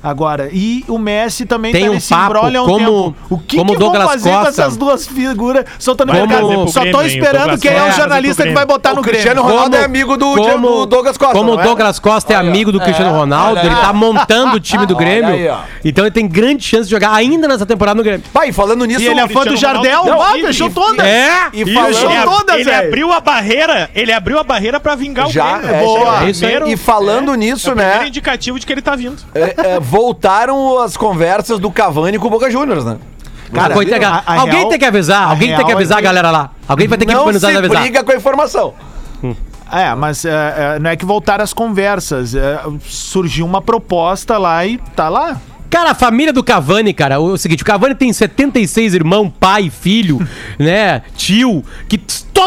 Agora, 0.05 0.51
e 0.53 0.85
o 0.87 0.99
Messi 0.99 1.47
também 1.47 1.73
Tem 1.73 1.85
tá 1.87 1.91
um 1.91 1.95
nesse 1.95 2.11
papo, 2.11 2.47
um 2.47 2.53
como- 2.67 2.79
tempo. 2.79 3.17
O 3.31 3.39
que, 3.39 3.57
como 3.57 3.73
que 3.73 3.79
Douglas 3.79 4.03
vão 4.03 4.11
fazer 4.13 4.31
com 4.31 4.37
Costa. 4.45 4.51
essas 4.63 4.77
duas 4.77 5.07
figuras 5.07 5.65
soltando 5.79 6.13
Vai 6.13 6.21
mercado? 6.21 6.39
trazer 6.47 6.55
pro 6.61 6.69
Só 6.69 6.81
tô 6.91 7.03
esperando 7.03 7.59
quem 7.59 7.71
é 7.73 7.83
o 7.85 7.93
jornalista 7.93 8.43
que 8.45 8.53
vai 8.53 8.67
botar 8.67 8.93
o 8.93 8.97
no 8.97 9.03
Cristiano 9.03 9.41
Grêmio. 9.43 9.51
Ronaldo 9.57 9.77
é 9.77 9.85
amigo 9.85 10.17
do, 10.19 10.35
do 10.35 10.87
Douglas 10.87 11.17
Costa. 11.17 11.35
Como 11.35 11.55
o 11.57 11.61
é? 11.61 11.63
Douglas 11.63 11.99
Costa 11.99 12.33
é 12.35 12.37
amigo 12.37 12.71
do 12.71 12.81
Cristiano 12.81 13.11
é, 13.15 13.19
Ronaldo, 13.19 13.61
ele 13.61 13.69
aí. 13.71 13.81
tá 13.81 13.93
montando 13.95 14.57
o 14.57 14.61
time 14.61 14.85
do 14.85 14.95
Grêmio. 14.95 15.57
então 15.83 16.05
ele 16.05 16.11
tem 16.13 16.29
grande 16.29 16.63
chance 16.65 16.85
de 16.85 16.91
jogar 16.91 17.13
ainda 17.15 17.49
nessa 17.49 17.65
temporada 17.65 17.97
no 17.97 18.03
Grêmio. 18.03 18.23
Pai, 18.33 18.53
falando 18.53 18.85
nisso... 18.85 19.01
E 19.01 19.07
ele 19.07 19.21
é 19.21 19.27
fã 19.29 19.41
do 19.41 19.49
Cristiano 19.49 19.83
Jardel, 19.83 20.23
ah, 20.23 20.37
Não, 20.37 20.47
fechou 20.47 20.69
todas. 20.69 21.07
É? 21.07 21.49
E 21.53 21.63
ele, 21.63 21.75
todas, 22.25 22.57
ele 22.61 22.75
abriu 22.75 23.11
a 23.11 23.21
barreira, 23.21 23.89
ele 23.95 24.13
abriu 24.13 24.39
a 24.39 24.45
barreira 24.45 24.79
pra 24.79 24.95
vingar 24.95 25.29
o 25.29 25.33
Grêmio. 25.33 25.67
é, 25.71 25.83
Boa. 25.83 26.05
já. 26.21 26.29
É. 26.29 26.33
Primeiro- 26.33 26.69
E 26.69 26.77
falando 26.77 27.33
é, 27.33 27.37
nisso, 27.37 27.71
é 27.71 27.75
né? 27.75 28.07
indicativo 28.07 28.59
de 28.59 28.67
que 28.67 28.73
ele 28.73 28.83
tá 28.83 28.95
vindo. 28.95 29.17
é, 29.35 29.55
é, 29.77 29.81
voltaram 29.99 30.81
as 30.81 30.97
conversas 30.97 31.61
do 31.61 31.71
Cavani 31.71 32.19
com 32.19 32.27
o 32.27 32.31
Boca 32.31 32.51
Juniors, 32.51 32.85
né? 32.85 32.97
Cara, 33.53 33.63
Cara, 33.69 33.75
coitado, 33.75 34.05
a- 34.05 34.23
a 34.27 34.41
alguém 34.41 34.57
real- 34.57 34.69
tem 34.69 34.79
que 34.81 34.85
avisar, 34.85 35.29
alguém 35.31 35.49
tem 35.49 35.57
que 35.59 35.63
real 35.63 35.71
é 35.71 35.75
avisar 35.75 35.99
a 35.99 36.01
que- 36.01 36.05
galera 36.07 36.31
lá. 36.33 36.51
Alguém 36.67 36.89
vai 36.89 36.99
ter 36.99 37.07
que 37.07 37.13
não 37.13 37.21
organizar 37.21 37.49
se 37.49 37.55
e 37.55 37.57
avisar. 37.59 37.81
briga 37.83 38.03
com 38.03 38.11
a 38.11 38.17
informação. 38.17 38.75
É, 39.73 39.95
mas 39.95 40.25
é, 40.25 40.31
é, 40.31 40.79
não 40.81 40.91
é 40.91 40.97
que 40.97 41.05
voltaram 41.05 41.45
as 41.45 41.53
conversas. 41.53 42.35
é, 42.35 42.59
surgiu 42.89 43.47
uma 43.47 43.63
proposta 43.63 44.37
lá 44.37 44.67
e 44.67 44.79
tá 44.97 45.09
lá. 45.09 45.41
Cara, 45.71 45.91
a 45.93 45.95
família 45.95 46.33
do 46.33 46.43
Cavani, 46.43 46.93
cara, 46.93 47.19
o 47.21 47.37
seguinte, 47.37 47.63
o 47.63 47.67
Cavani 47.67 47.95
tem 47.95 48.13
76 48.13 48.95
irmãos, 48.95 49.33
pai, 49.41 49.71
filho, 49.71 50.19
né, 50.59 51.03
tio, 51.17 51.65
que 51.89 51.99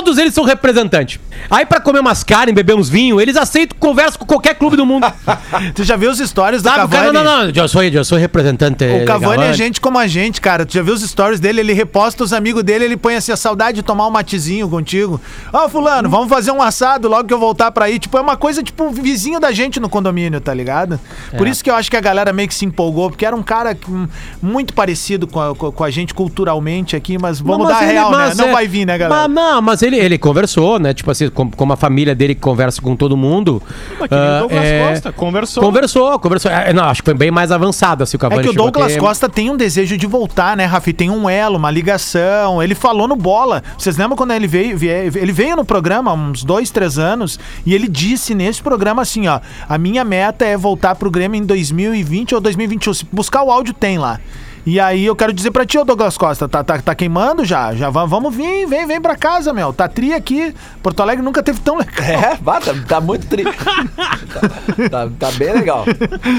todos 0.04 0.18
eles 0.18 0.34
são 0.34 0.44
representantes. 0.44 1.20
Aí 1.50 1.66
pra 1.66 1.80
comer 1.80 2.00
umas 2.00 2.24
carnes, 2.24 2.54
beber 2.54 2.76
uns 2.76 2.90
vinhos, 2.90 3.22
eles 3.22 3.36
aceitam 3.38 3.78
conversa 3.80 4.18
com 4.18 4.26
qualquer 4.26 4.56
clube 4.56 4.76
do 4.76 4.86
mundo. 4.86 5.06
Tu 5.76 5.84
já 5.84 5.96
viu 5.96 6.10
os 6.12 6.20
stories 6.20 6.62
do 6.62 6.66
Sabe, 6.70 6.78
Cavani? 6.82 7.14
cara, 7.14 7.14
não, 7.14 7.24
não, 7.24 7.50
eu 7.50 7.68
sou, 7.68 7.84
eu 7.84 8.04
sou 8.06 8.18
representante. 8.18 8.84
O 8.84 9.06
Cavani 9.06 9.44
é 9.44 9.54
gente 9.54 9.80
como 9.82 9.98
a 9.98 10.08
gente, 10.08 10.40
cara. 10.42 10.66
Tu 10.66 10.74
já 10.74 10.82
viu 10.82 10.94
os 10.94 11.02
stories 11.02 11.40
dele? 11.40 11.60
Ele 11.62 11.74
reposta 11.74 12.24
os 12.24 12.34
amigos 12.34 12.64
dele, 12.64 12.86
ele 12.86 12.98
põe 12.98 13.16
assim 13.16 13.32
a 13.32 13.38
saudade 13.38 13.78
de 13.78 13.84
tomar 13.84 14.08
um 14.08 14.12
matezinho 14.12 14.68
contigo. 14.70 15.20
Ó, 15.54 15.68
fulano, 15.70 16.10
vamos 16.10 16.30
fazer 16.30 16.52
um 16.52 16.62
assado 16.62 17.08
logo 17.08 17.26
que 17.28 17.34
eu 17.34 17.40
voltar 17.40 17.72
pra 17.72 17.86
aí. 17.86 18.00
Tipo, 18.00 18.18
é 18.18 18.22
uma 18.22 18.38
coisa 18.38 18.62
tipo 18.64 18.90
vizinho 18.92 19.40
da 19.40 19.52
gente 19.52 19.80
no 19.80 19.90
condomínio, 19.90 20.40
tá 20.42 20.54
ligado? 20.54 21.00
Por 21.38 21.48
É. 21.48 21.50
isso 21.50 21.64
que 21.64 21.70
eu 21.70 21.76
acho 21.76 21.90
que 21.90 21.98
a 21.98 22.02
galera 22.02 22.34
meio 22.34 22.48
que 22.48 22.56
se 22.56 22.66
empolgou, 22.66 23.10
porque 23.10 23.26
era 23.26 23.36
um 23.36 23.44
cara 23.44 23.78
hum, 23.90 24.08
muito 24.42 24.74
parecido 24.74 25.28
com 25.28 25.40
a, 25.40 25.56
com 25.56 25.84
a 25.84 25.90
gente 25.90 26.14
culturalmente 26.14 26.96
aqui, 26.96 27.18
mas 27.18 27.40
vamos 27.40 27.60
Não, 27.60 27.68
dar 27.68 27.74
mas 27.76 27.82
a 27.82 27.86
ele- 27.86 27.94
real, 27.94 28.12
né? 28.12 28.18
mas 28.18 28.38
Não 28.38 28.48
é- 28.50 28.52
vai 28.52 28.68
vir, 28.68 28.86
né, 28.86 28.98
galera? 28.98 29.28
Mas, 29.28 29.36
não, 29.36 29.62
mas 29.62 29.82
ele, 29.88 29.98
ele 29.98 30.18
conversou, 30.18 30.80
né? 30.80 30.94
Tipo 30.94 31.12
assim, 31.12 31.30
com- 31.30 31.50
como 31.52 31.74
a 31.74 31.78
família 31.78 32.14
dele 32.14 32.36
que 32.36 32.42
conversa 32.42 32.82
com 32.82 32.96
todo 32.96 33.18
mundo. 33.18 33.62
Mas 34.00 34.10
que 34.10 34.16
nem 34.16 34.24
ah, 34.24 34.36
o 34.38 34.40
Douglas 34.42 34.64
é, 34.66 34.90
Costa, 34.90 35.12
conversou. 35.12 35.64
Conversou, 35.64 36.20
conversou. 36.20 36.52
É, 36.52 36.74
não, 36.74 36.84
acho 36.86 37.02
que 37.02 37.06
foi 37.06 37.14
bem 37.14 37.32
mais 37.32 37.52
avançado 37.52 38.04
assim 38.04 38.16
o 38.16 38.20
É 38.20 38.22
Cavani. 38.22 38.44
que 38.44 38.50
o 38.50 38.54
Douglas 38.54 38.94
ter- 38.94 39.00
Costa 39.00 39.28
tem 39.30 39.50
um 39.50 39.58
desejo 39.58 39.98
de 39.98 40.06
voltar, 40.06 40.56
né, 40.56 40.66
Rafi? 40.66 40.94
Tem 40.94 41.10
um 41.10 41.30
elo, 41.30 41.58
uma 41.58 41.72
ligação. 41.72 42.62
Ele 42.62 42.76
falou 42.76 43.08
no 43.08 43.16
bola. 43.16 43.64
Vocês 43.78 43.98
lembram 43.98 44.16
quando 44.16 44.32
ele 44.32 44.48
veio? 44.48 44.78
vie- 44.78 44.90
Ele 44.90 45.32
veio 45.32 45.56
no 45.56 45.66
programa 45.66 46.12
há 46.12 46.14
uns 46.14 46.44
dois, 46.44 46.70
três 46.70 46.98
anos 47.00 47.40
e 47.66 47.74
ele 47.74 47.88
disse 47.88 48.36
nesse 48.36 48.62
programa 48.62 49.02
assim: 49.02 49.28
ó, 49.28 49.40
a 49.68 49.78
minha 49.78 50.04
meta 50.04 50.46
é 50.46 50.56
voltar 50.58 50.96
pro 50.96 51.10
Grêmio 51.10 51.38
em 51.42 51.46
2020 51.46 52.36
ou 52.36 52.42
2021. 52.42 52.94
Se 52.94 53.06
buscar 53.12 53.44
o 53.44 53.52
áudio, 53.52 53.74
tem 53.74 53.98
lá. 53.98 54.20
E 54.70 54.82
aí 54.82 55.06
eu 55.06 55.16
quero 55.16 55.32
dizer 55.32 55.52
pra 55.52 55.66
ti, 55.66 55.78
ô 55.78 55.86
Douglas 55.86 56.18
Costa, 56.18 56.46
tá, 56.46 56.62
tá, 56.62 56.78
tá 56.82 56.94
queimando 56.94 57.46
já? 57.46 57.74
Já 57.74 57.90
va- 57.90 58.04
vamos 58.06 58.36
vir, 58.36 58.66
vem, 58.68 58.86
vem 58.86 59.00
pra 59.00 59.16
casa, 59.16 59.54
meu. 59.54 59.72
Tá 59.72 59.88
tri 59.88 60.14
aqui. 60.14 60.54
Porto 60.84 61.00
Alegre 61.02 61.24
nunca 61.24 61.42
teve 61.42 61.62
tão 61.62 61.78
legal. 61.78 62.06
É, 62.06 62.36
tá, 62.36 62.74
tá 62.86 63.00
muito 63.00 63.26
tri. 63.28 63.46
tá, 63.96 64.90
tá- 64.90 65.10
tá 65.18 65.32
bem 65.38 65.54
legal. 65.54 65.86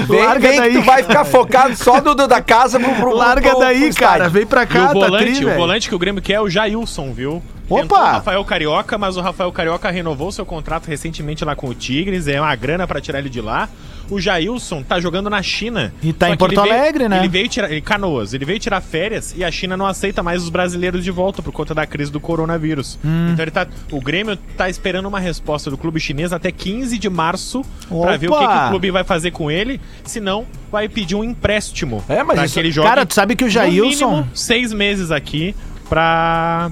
Vem, 0.07 0.23
Larga 0.23 0.47
vem 0.47 0.59
daí, 0.59 0.71
que 0.73 0.77
tu 0.79 0.85
vai 0.85 1.01
ficar 1.01 1.25
focado 1.25 1.75
só 1.75 1.99
do, 1.99 2.13
do- 2.13 2.27
da 2.27 2.39
casa 2.39 2.79
pro, 2.79 2.93
pro 2.93 3.15
Larga 3.15 3.49
pro- 3.49 3.59
daí, 3.61 3.89
pro 3.91 3.95
cara. 3.99 4.29
Vem 4.29 4.45
pra 4.45 4.61
E 4.61 4.67
cá, 4.67 4.83
o 4.83 4.87
tá 4.87 4.93
volante, 4.93 5.25
tri, 5.33 5.43
o 5.43 5.47
velho. 5.47 5.57
volante 5.59 5.89
que 5.89 5.95
o 5.95 5.99
Grêmio 5.99 6.21
quer 6.21 6.33
é 6.33 6.41
o 6.41 6.47
Jailson, 6.47 7.11
viu? 7.11 7.41
Opa! 7.69 7.81
Tentou 7.81 7.97
o 7.97 8.01
Rafael 8.03 8.45
Carioca, 8.45 8.97
mas 8.97 9.17
o 9.17 9.21
Rafael 9.21 9.51
Carioca 9.51 9.89
renovou 9.91 10.31
seu 10.31 10.45
contrato 10.45 10.87
recentemente 10.87 11.43
lá 11.45 11.55
com 11.55 11.67
o 11.69 11.73
Tigres, 11.73 12.27
é 12.27 12.39
uma 12.41 12.55
grana 12.55 12.87
pra 12.87 12.99
tirar 12.99 13.19
ele 13.19 13.29
de 13.29 13.41
lá. 13.41 13.69
O 14.09 14.19
Jailson 14.19 14.81
tá 14.81 14.99
jogando 14.99 15.29
na 15.29 15.39
China. 15.43 15.93
E 16.01 16.11
tá 16.11 16.27
em 16.27 16.31
ele 16.31 16.37
Porto 16.37 16.59
veio- 16.61 16.73
Alegre, 16.73 17.07
né? 17.07 17.19
Ele 17.19 17.27
veio 17.27 17.47
tirar, 17.47 17.71
em 17.71 17.79
Canoas, 17.79 18.33
ele 18.33 18.43
veio 18.43 18.57
tirar 18.59 18.81
férias 18.81 19.35
e 19.37 19.43
a 19.43 19.51
China 19.51 19.77
não 19.77 19.85
aceita 19.85 20.23
mais 20.23 20.41
os 20.41 20.49
brasileiros 20.49 21.03
de 21.03 21.11
volta 21.11 21.43
por 21.43 21.51
conta 21.53 21.75
da 21.75 21.85
crise 21.85 22.11
do 22.11 22.19
coronavírus. 22.19 22.97
Hum. 23.05 23.29
Então 23.33 23.43
ele 23.43 23.51
tá, 23.51 23.67
o 23.91 24.01
Grêmio 24.01 24.35
tá 24.57 24.67
esperando 24.67 25.05
uma 25.05 25.19
resposta 25.19 25.69
do 25.69 25.77
clube 25.77 25.99
chinês 25.99 26.33
até 26.33 26.51
15 26.51 26.97
de 26.97 27.07
março 27.07 27.63
pra 27.87 28.17
ver 28.17 28.31
o 28.31 28.33
que, 28.39 28.47
que 28.47 28.53
o 28.65 28.69
clube 28.69 28.89
vai 28.89 29.03
fazer 29.03 29.29
com 29.29 29.51
ele, 29.51 29.79
senão 30.03 30.47
vai 30.71 30.89
pedir 30.89 31.13
um 31.15 31.23
empréstimo 31.23 32.03
É, 32.09 32.23
mas 32.23 32.41
isso- 32.49 32.59
ele 32.59 32.73
Cara, 32.73 33.05
tu 33.05 33.13
sabe 33.13 33.35
que 33.35 33.43
o 33.43 33.47
no 33.47 33.51
Jailson. 33.51 34.09
mínimo, 34.09 34.29
seis 34.33 34.73
meses 34.73 35.11
aqui 35.11 35.53
pra 35.87 36.71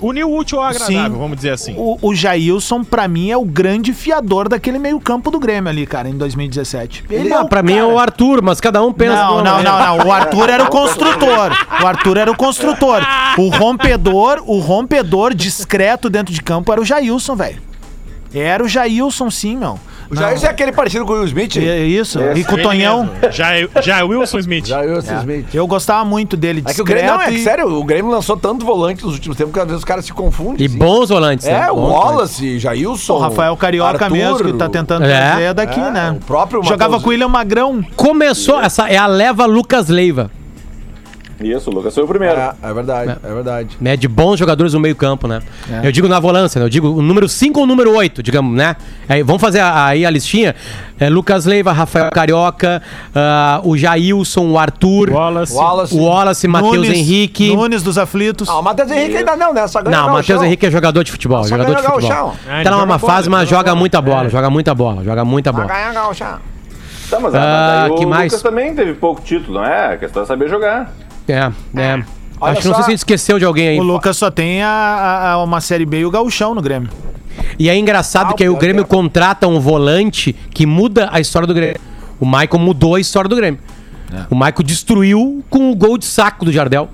unir 0.00 0.24
o 0.24 0.34
útil 0.34 0.58
ao 0.58 0.64
agradável, 0.66 1.12
Sim. 1.12 1.18
vamos 1.18 1.36
dizer 1.36 1.50
assim. 1.50 1.74
O, 1.76 1.98
o 2.00 2.14
Jailson, 2.14 2.82
pra 2.84 3.06
mim, 3.08 3.30
é 3.30 3.36
o 3.36 3.44
grande 3.44 3.92
fiador 3.92 4.48
daquele 4.48 4.78
meio-campo 4.78 5.30
do 5.30 5.38
Grêmio 5.38 5.68
ali, 5.70 5.86
cara, 5.86 6.08
em 6.08 6.16
2017. 6.16 7.04
Ele 7.10 7.32
Ah, 7.32 7.42
o 7.42 7.48
pra 7.48 7.62
mim 7.62 7.72
é 7.74 7.80
cara. 7.80 7.88
o 7.88 7.98
Arthur, 7.98 8.42
mas 8.42 8.60
cada 8.60 8.82
um 8.82 8.92
pensa. 8.92 9.14
Não, 9.16 9.42
não, 9.42 9.62
não, 9.62 9.78
não. 9.98 10.06
O 10.06 10.12
Arthur 10.12 10.48
era 10.48 10.64
o 10.64 10.68
construtor. 10.68 11.52
O 11.82 11.86
Arthur 11.86 12.16
era 12.16 12.30
o 12.30 12.36
construtor. 12.36 13.02
O 13.38 13.48
rompedor, 13.48 14.42
o 14.46 14.58
rompedor 14.58 15.34
discreto 15.34 16.08
dentro 16.10 16.32
de 16.32 16.42
campo 16.42 16.72
era 16.72 16.80
o 16.80 16.84
Jailson, 16.84 17.36
velho. 17.36 17.62
Era 18.34 18.62
o 18.64 18.68
Jailson, 18.68 19.30
sim, 19.30 19.56
meu. 19.56 19.78
O 20.10 20.16
Jair 20.16 20.44
é 20.44 20.48
aquele 20.48 20.72
parecido 20.72 21.06
com 21.06 21.12
o 21.12 21.16
Will 21.16 21.24
Smith? 21.26 21.56
É 21.56 21.84
isso. 21.84 22.20
Esse 22.20 22.40
E 22.40 22.44
com 22.44 22.56
o 22.56 22.62
Tonhão. 22.62 23.08
Já, 23.30 23.56
é- 23.56 23.68
já 23.80 24.00
é 24.00 24.02
Wilson 24.02 24.38
Smith. 24.40 24.66
Jair 24.66 24.98
Smith. 24.98 25.54
Eu 25.54 25.66
gostava 25.68 26.04
muito 26.04 26.36
dele, 26.36 26.62
É 26.66 26.74
que 26.74 26.82
o 26.82 26.84
Grêmio, 26.84 27.04
discreto. 27.04 27.18
não, 27.18 27.22
é 27.22 27.32
que 27.32 27.40
e- 27.40 27.44
sério, 27.44 27.68
o 27.72 27.84
Grêmio 27.84 28.10
lançou 28.10 28.36
tanto 28.36 28.66
volante 28.66 29.04
nos 29.04 29.14
últimos 29.14 29.36
tempos 29.36 29.52
que 29.54 29.60
às 29.60 29.66
vezes 29.66 29.78
os 29.78 29.84
caras 29.84 30.04
se 30.04 30.12
confundem. 30.12 30.62
E 30.62 30.66
assim. 30.66 30.76
bons 30.78 31.08
volantes, 31.10 31.46
né? 31.46 31.52
É, 31.66 31.70
o 31.70 31.76
Bons 31.76 31.80
volantes. 31.88 32.10
Wallace, 32.10 32.58
Jailson. 32.58 33.14
O 33.14 33.18
Rafael 33.18 33.56
Carioca 33.56 34.04
Arthur, 34.04 34.10
mesmo, 34.10 34.44
que 34.44 34.52
tá 34.54 34.68
tentando 34.68 35.04
É. 35.04 35.08
trazer 35.30 35.54
daqui, 35.54 35.78
É, 35.80 35.90
né? 35.90 36.10
o 36.20 36.24
próprio 36.24 36.62
Jogava 36.64 36.92
Matheus- 36.92 37.02
com 37.02 37.08
o 37.08 37.10
William 37.12 37.28
Magrão. 37.28 37.84
Começou, 37.94 38.60
essa 38.60 38.88
é 38.88 38.96
a 38.96 39.06
leva 39.06 39.46
Lucas 39.46 39.88
Leiva. 39.88 40.30
Isso, 41.40 41.70
o 41.70 41.74
Lucas 41.74 41.94
foi 41.94 42.04
o 42.04 42.06
primeiro. 42.06 42.38
É, 42.38 42.52
é 42.62 42.72
verdade, 42.74 43.16
é 43.24 43.32
verdade. 43.34 43.76
né, 43.80 43.96
de 43.96 44.06
bons 44.06 44.38
jogadores 44.38 44.74
no 44.74 44.80
meio 44.80 44.94
campo, 44.94 45.26
né? 45.26 45.40
É. 45.70 45.86
Eu 45.86 45.92
digo 45.92 46.06
na 46.06 46.20
volância, 46.20 46.58
né? 46.58 46.66
eu 46.66 46.68
digo 46.68 46.88
o 46.88 47.00
número 47.00 47.28
5 47.28 47.58
ou 47.58 47.64
o 47.64 47.66
número 47.66 47.94
8, 47.94 48.22
digamos, 48.22 48.54
né? 48.56 48.76
Aí, 49.08 49.22
vamos 49.22 49.40
fazer 49.40 49.60
a- 49.60 49.86
aí 49.86 50.04
a 50.04 50.10
listinha. 50.10 50.54
É, 50.98 51.08
Lucas 51.08 51.46
Leiva, 51.46 51.72
Rafael 51.72 52.10
Carioca, 52.10 52.82
ah, 53.14 53.60
o 53.64 53.74
Jailson, 53.76 54.50
o 54.50 54.58
Arthur, 54.58 55.10
Wallace. 55.10 55.54
Wallace. 55.54 55.94
o 55.94 56.02
Wallace, 56.04 56.46
Matheus 56.46 56.88
Henrique. 56.88 57.56
Nunes 57.56 57.82
dos 57.82 57.96
aflitos. 57.96 58.46
Ah, 58.48 58.58
o 58.58 58.62
Matheus 58.62 58.90
Henrique 58.90 59.16
ainda 59.16 59.34
não, 59.34 59.54
né? 59.54 59.66
Só 59.66 59.80
ganha 59.80 59.96
Não, 59.96 60.08
o 60.08 60.12
Matheus. 60.12 60.42
Henrique 60.42 60.66
é 60.66 60.70
jogador 60.70 61.02
de 61.02 61.10
futebol, 61.10 61.42
Só 61.44 61.48
jogador 61.48 61.70
de 61.74 61.82
ganha 61.82 61.82
jogar 61.94 61.96
o 61.98 62.00
futebol. 62.02 62.34
Ah, 62.48 62.62
Tá 62.62 62.70
numa 62.70 62.98
fase, 62.98 63.30
mas 63.30 63.48
joga 63.48 63.60
joga 63.60 63.70
bola. 63.70 63.78
muita 63.80 64.00
bola, 64.02 64.26
É. 64.26 64.28
joga 64.30 64.50
muita 64.50 64.74
bola, 64.74 65.04
joga 65.04 65.24
muita 65.24 65.52
bola. 65.52 65.66
ganha 65.66 65.88
jogar 65.88 66.08
o 66.10 66.14
chão. 66.14 66.38
Tá, 67.10 67.18
mas 67.18 67.34
Ah, 67.34 67.84
aí 67.86 67.94
que 67.96 68.04
o 68.04 68.08
mais? 68.08 68.24
Lucas 68.32 68.42
também 68.42 68.74
teve 68.74 68.94
pouco 68.94 69.20
título, 69.22 69.54
não 69.58 69.64
é? 69.64 69.94
A 69.94 69.96
questão 69.96 70.22
é 70.22 70.26
saber 70.26 70.48
jogar. 70.48 70.92
É, 71.28 71.50
é. 71.76 72.04
Olha 72.42 72.52
Acho 72.52 72.62
que 72.62 72.68
não 72.68 72.74
sei 72.74 72.84
se 72.84 72.88
a 72.88 72.90
gente 72.90 72.98
esqueceu 72.98 73.38
de 73.38 73.44
alguém 73.44 73.68
aí. 73.68 73.78
O 73.78 73.82
Lucas 73.82 74.16
só 74.16 74.30
tem 74.30 74.62
a, 74.62 74.68
a- 74.68 75.32
a- 75.32 75.42
uma 75.44 75.60
Série 75.60 75.84
B 75.84 76.00
e 76.00 76.04
o 76.06 76.10
Gauchão 76.10 76.54
no 76.54 76.62
Grêmio. 76.62 76.88
E 77.58 77.68
é 77.68 77.76
engraçado 77.76 78.30
Ah, 78.30 78.34
que 78.34 78.42
aí 78.42 78.48
o 78.48 78.56
Grêmio 78.56 78.82
é. 78.82 78.86
contrata 78.86 79.46
um 79.46 79.60
volante 79.60 80.34
que 80.54 80.64
muda 80.64 81.08
a 81.12 81.20
história 81.20 81.46
do 81.46 81.52
Grêmio. 81.54 81.78
O 82.18 82.24
Michael 82.26 82.58
mudou 82.58 82.94
a 82.94 83.00
história 83.00 83.28
do 83.28 83.36
Grêmio. 83.36 83.60
É. 84.12 84.22
O 84.30 84.34
Michael 84.34 84.62
destruiu 84.64 85.44
com 85.50 85.70
o 85.70 85.74
gol 85.76 85.96
de 85.98 86.06
saco 86.06 86.44
do 86.44 86.52
Jardel. 86.52 86.88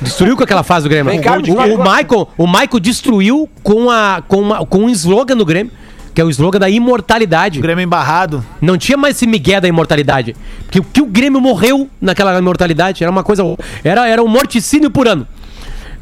Destruiu 0.00 0.36
com 0.36 0.42
aquela 0.42 0.62
fase 0.62 0.84
do 0.84 0.90
Grêmio. 0.90 1.20
Cá, 1.22 1.32
o, 1.32 1.36
o, 1.36 1.74
o 1.74 1.78
Michael, 1.78 2.28
o 2.36 2.46
Michael 2.46 2.80
destruiu 2.80 3.48
com, 3.62 3.90
a, 3.90 4.22
com, 4.26 4.40
uma- 4.40 4.66
com 4.66 4.78
um 4.84 4.88
slogan 4.90 5.36
do 5.36 5.44
Grêmio, 5.44 5.72
que 6.16 6.20
é 6.22 6.24
o 6.24 6.30
slogan 6.30 6.58
da 6.58 6.70
imortalidade. 6.70 7.58
O 7.58 7.62
Grêmio 7.62 7.82
embarrado. 7.84 8.42
Não 8.58 8.78
tinha 8.78 8.96
mais 8.96 9.16
esse 9.16 9.26
migué 9.26 9.60
da 9.60 9.68
imortalidade. 9.68 10.34
Porque 10.64 10.80
o 10.80 10.82
que 10.82 11.02
o 11.02 11.04
Grêmio 11.04 11.42
morreu 11.42 11.90
naquela 12.00 12.38
imortalidade 12.38 13.04
era 13.04 13.10
uma 13.10 13.22
coisa. 13.22 13.42
Era, 13.84 14.08
era 14.08 14.22
um 14.22 14.26
morticínio 14.26 14.90
por 14.90 15.06
ano. 15.06 15.28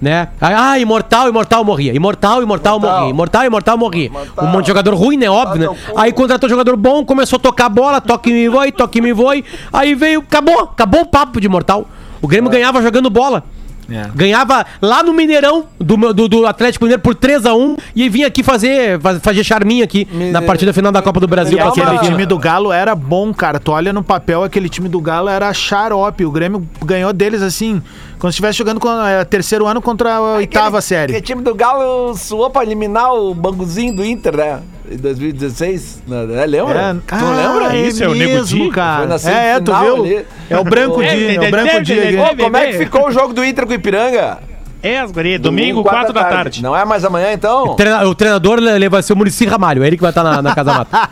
Né? 0.01 0.29
Ah, 0.41 0.79
imortal, 0.79 1.29
imortal 1.29 1.65
morria. 1.65 1.93
Imortal, 1.93 2.45
imortal, 2.45 2.77
Imortal. 2.77 2.99
morria. 3.01 3.11
Imortal, 3.11 3.45
imortal 3.45 3.77
morria. 3.77 4.07
Imortal. 4.07 4.45
Um 4.45 4.49
monte 4.49 4.63
de 4.67 4.69
jogador 4.69 4.95
ruim, 4.95 5.17
né? 5.17 5.29
Óbvio, 5.29 5.73
né? 5.73 5.77
Aí 5.97 6.13
contratou 6.13 6.49
jogador 6.49 6.77
bom, 6.77 7.05
começou 7.05 7.39
a 7.39 7.41
tocar 7.41 7.67
a 7.67 7.69
bola, 7.69 8.01
toque 8.01 8.33
me 8.33 8.49
voe, 8.49 8.71
toque 8.71 9.01
me 9.01 9.13
voe. 9.13 9.45
Aí 9.73 9.97
veio, 9.97 10.21
acabou, 10.21 10.61
acabou 10.61 11.01
o 11.01 11.07
papo 11.07 11.41
de 11.41 11.47
imortal. 11.49 11.89
O 12.23 12.29
Grêmio 12.29 12.49
ganhava 12.49 12.81
jogando 12.81 13.11
bola. 13.11 13.43
É. 13.91 14.09
Ganhava 14.15 14.65
lá 14.81 15.03
no 15.03 15.13
Mineirão 15.13 15.65
do, 15.79 15.97
do, 16.13 16.29
do 16.29 16.47
Atlético 16.47 16.85
Mineiro 16.85 17.03
por 17.03 17.15
3x1 17.15 17.79
e 17.95 18.09
vinha 18.09 18.27
aqui 18.27 18.43
fazer, 18.43 18.99
faz- 19.01 19.19
fazer 19.23 19.45
charminho 19.45 19.85
aqui 19.85 20.07
na 20.33 20.41
partida 20.43 20.73
final 20.73 20.91
da 20.93 21.03
Copa 21.03 21.21
do 21.21 21.29
Brasil. 21.29 21.57
pra 21.59 21.69
Aquele 21.69 21.87
time 22.11 22.27
do 22.27 22.39
Galo 22.39 22.73
era 22.73 22.95
bom, 22.95 23.33
cara. 23.35 23.59
Tu 23.61 23.71
olha 23.73 23.93
no 23.93 24.03
papel, 24.03 24.43
aquele 24.43 24.69
time 24.69 24.89
do 24.89 25.01
Galo 25.01 25.29
era 25.29 25.53
xarope. 25.53 26.25
O 26.25 26.31
Grêmio 26.31 26.67
ganhou 26.85 27.13
deles 27.13 27.43
assim, 27.43 27.83
quando 28.25 28.31
estivesse 28.31 28.57
jogando 28.57 28.81
com 28.81 28.91
é, 29.03 29.23
terceiro 29.23 29.67
ano 29.67 29.83
contra 29.83 30.15
a 30.15 30.21
oitava 30.37 30.79
Aquele- 30.79 30.83
série. 30.83 31.13
Aquele 31.13 31.21
time 31.27 31.43
do 31.43 31.55
Galo 31.55 32.15
suou 32.17 32.49
pra 32.49 32.63
eliminar 32.63 33.13
o 33.15 33.35
banguzinho 33.35 33.95
do 33.95 34.03
Inter, 34.03 34.35
né? 34.35 34.63
Em 34.91 34.97
2016. 34.97 36.03
né? 36.07 36.47
Lembra? 36.47 36.97
tu 37.07 37.15
não 37.17 37.37
lembra? 37.37 37.69
Ah, 37.69 37.77
é 37.77 37.87
Isso, 37.87 38.03
é 38.03 38.09
o 38.09 38.13
mesmo, 38.15 38.71
cara. 38.71 39.15
É, 39.27 39.49
é, 39.57 39.61
tu 39.61 39.75
viu? 39.75 39.97
ali. 39.97 40.27
É 40.49 40.59
o 40.59 40.65
branco 40.65 41.03
É, 41.03 41.15
dia, 41.15 41.35
é 41.35 41.49
o 41.49 41.51
branco 41.51 41.83
dia. 41.83 42.35
Como 42.41 42.57
é 42.57 42.67
que 42.69 42.79
ficou 42.79 43.09
o 43.09 43.11
jogo 43.11 43.35
do 43.35 43.45
Inter 43.45 43.67
com 43.67 43.73
o 43.73 43.75
Ipiranga? 43.75 44.39
É, 44.85 45.01
as 45.01 45.11
guri, 45.11 45.39
domingo, 45.39 45.81
Domingo, 45.81 45.83
4 45.83 46.13
da 46.13 46.21
quatro 46.21 46.37
da 46.37 46.37
tarde. 46.43 46.63
Não 46.63 46.77
é 46.77 46.85
mais 46.85 47.05
amanhã, 47.05 47.33
então? 47.33 47.75
Treina- 47.75 48.05
o 48.07 48.15
treinador 48.15 48.59
ele 48.59 48.89
vai 48.89 49.03
ser 49.03 49.15
o 49.15 49.17
Murici 49.17 49.47
Ramalho, 49.47 49.83
é 49.83 49.87
ele 49.87 49.97
que 49.97 50.03
vai 50.03 50.11
estar 50.11 50.23
na, 50.23 50.43
na 50.43 50.55
Casa 50.55 50.75
Mata. 50.75 51.09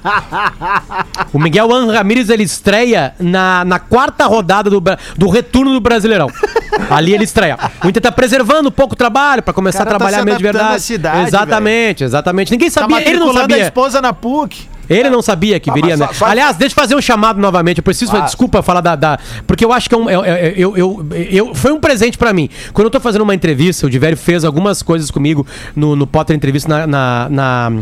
o 1.32 1.38
Miguel 1.38 1.72
An 1.72 1.90
Ramírez 1.92 2.28
ele 2.28 2.42
estreia 2.42 3.14
na, 3.18 3.64
na 3.64 3.78
quarta 3.78 4.26
rodada 4.26 4.68
do, 4.68 4.80
Bra- 4.80 4.98
do 5.16 5.28
retorno 5.28 5.72
do 5.72 5.80
Brasileirão. 5.80 6.26
Ali 6.90 7.14
ele 7.14 7.24
estreia. 7.24 7.58
O 7.84 7.88
Inter 7.88 8.02
tá 8.02 8.12
preservando 8.12 8.68
um 8.68 8.72
pouco 8.72 8.94
o 8.94 8.96
trabalho 8.96 9.42
pra 9.42 9.52
começar 9.54 9.82
a 9.82 9.86
cara 9.86 9.98
tá 9.98 9.98
trabalhar 9.98 10.18
se 10.18 10.24
mesmo 10.24 10.38
de 10.38 10.46
adaptando 10.48 10.62
verdade. 10.68 10.82
cidade, 10.84 11.26
exatamente, 11.28 12.04
exatamente. 12.04 12.50
Ninguém 12.52 12.70
Tá 12.70 12.80
sabia, 12.82 12.96
ele 13.00 13.18
não 13.18 13.26
matriculando 13.26 13.38
a 13.38 13.56
sabia. 13.56 13.64
esposa 13.64 14.00
na 14.02 14.12
PUC. 14.12 14.68
Ele 14.94 15.10
não 15.10 15.22
sabia 15.22 15.58
que 15.60 15.70
Ah, 15.70 15.74
viria, 15.74 15.96
né? 15.96 16.08
Aliás, 16.20 16.56
deixa 16.56 16.72
eu 16.72 16.76
fazer 16.82 16.94
um 16.94 17.00
chamado 17.00 17.40
novamente. 17.40 17.78
Eu 17.78 17.84
preciso, 17.84 18.12
Faz. 18.12 18.26
desculpa 18.26 18.62
falar 18.62 18.80
da, 18.80 18.94
da- 18.96 19.18
Porque 19.46 19.64
eu 19.64 19.72
acho 19.72 19.88
que 19.88 19.94
é 19.94 19.98
um, 19.98 20.08
é- 20.08 20.14
é- 20.14 20.54
eu, 20.56 20.76
eu, 20.76 21.06
eu- 21.30 21.54
foi 21.54 21.72
um 21.72 21.80
presente 21.80 22.16
pra 22.18 22.32
mim. 22.32 22.48
Quando 22.72 22.86
eu 22.86 22.90
tô 22.90 23.00
fazendo 23.00 23.22
uma 23.22 23.34
entrevista, 23.34 23.86
o 23.86 23.90
Diverio 23.90 24.16
fez 24.16 24.44
algumas 24.44 24.82
coisas 24.82 25.10
comigo 25.10 25.46
no, 25.74 25.96
no 25.96 26.06
Potter 26.06 26.36
Entrevista 26.36 26.68
na, 26.68 26.86
na, 26.86 27.28
na, 27.30 27.72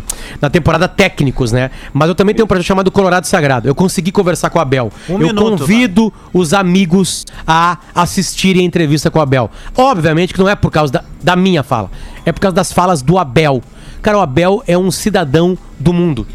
na 0.40 0.50
temporada 0.50 0.86
Técnicos, 0.88 1.52
né? 1.52 1.70
Mas 1.92 2.08
eu 2.08 2.14
também 2.14 2.34
tenho 2.34 2.44
um 2.44 2.48
projeto 2.48 2.66
chamado 2.66 2.90
Colorado 2.90 3.26
Sagrado. 3.26 3.68
Eu 3.68 3.74
consegui 3.74 4.12
conversar 4.12 4.50
com 4.50 4.58
o 4.58 4.62
Abel. 4.62 4.92
Um 5.08 5.14
eu 5.14 5.18
minuto, 5.28 5.58
convido 5.58 6.12
os 6.32 6.52
amigos 6.54 7.26
a 7.46 7.78
assistirem 7.94 8.62
a 8.62 8.64
entrevista 8.66 9.10
com 9.10 9.18
o 9.18 9.22
Abel. 9.22 9.50
Obviamente 9.76 10.32
que 10.32 10.40
não 10.40 10.48
é 10.48 10.54
por 10.54 10.70
causa 10.70 10.92
da, 10.92 11.04
da 11.22 11.36
minha 11.36 11.62
fala, 11.62 11.90
é 12.24 12.32
por 12.32 12.40
causa 12.40 12.54
das 12.54 12.72
falas 12.72 13.02
do 13.02 13.18
Abel. 13.18 13.62
Cara, 14.02 14.18
o 14.18 14.20
Abel 14.20 14.62
é 14.66 14.78
um 14.78 14.90
cidadão 14.90 15.56
do 15.78 15.92
mundo. 15.92 16.26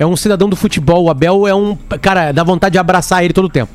É 0.00 0.06
um 0.06 0.16
cidadão 0.16 0.48
do 0.48 0.56
futebol. 0.56 1.04
O 1.04 1.10
Abel 1.10 1.46
é 1.46 1.54
um. 1.54 1.76
Cara, 2.00 2.32
dá 2.32 2.42
vontade 2.42 2.72
de 2.72 2.78
abraçar 2.78 3.22
ele 3.22 3.34
todo 3.34 3.44
o 3.44 3.50
tempo. 3.50 3.70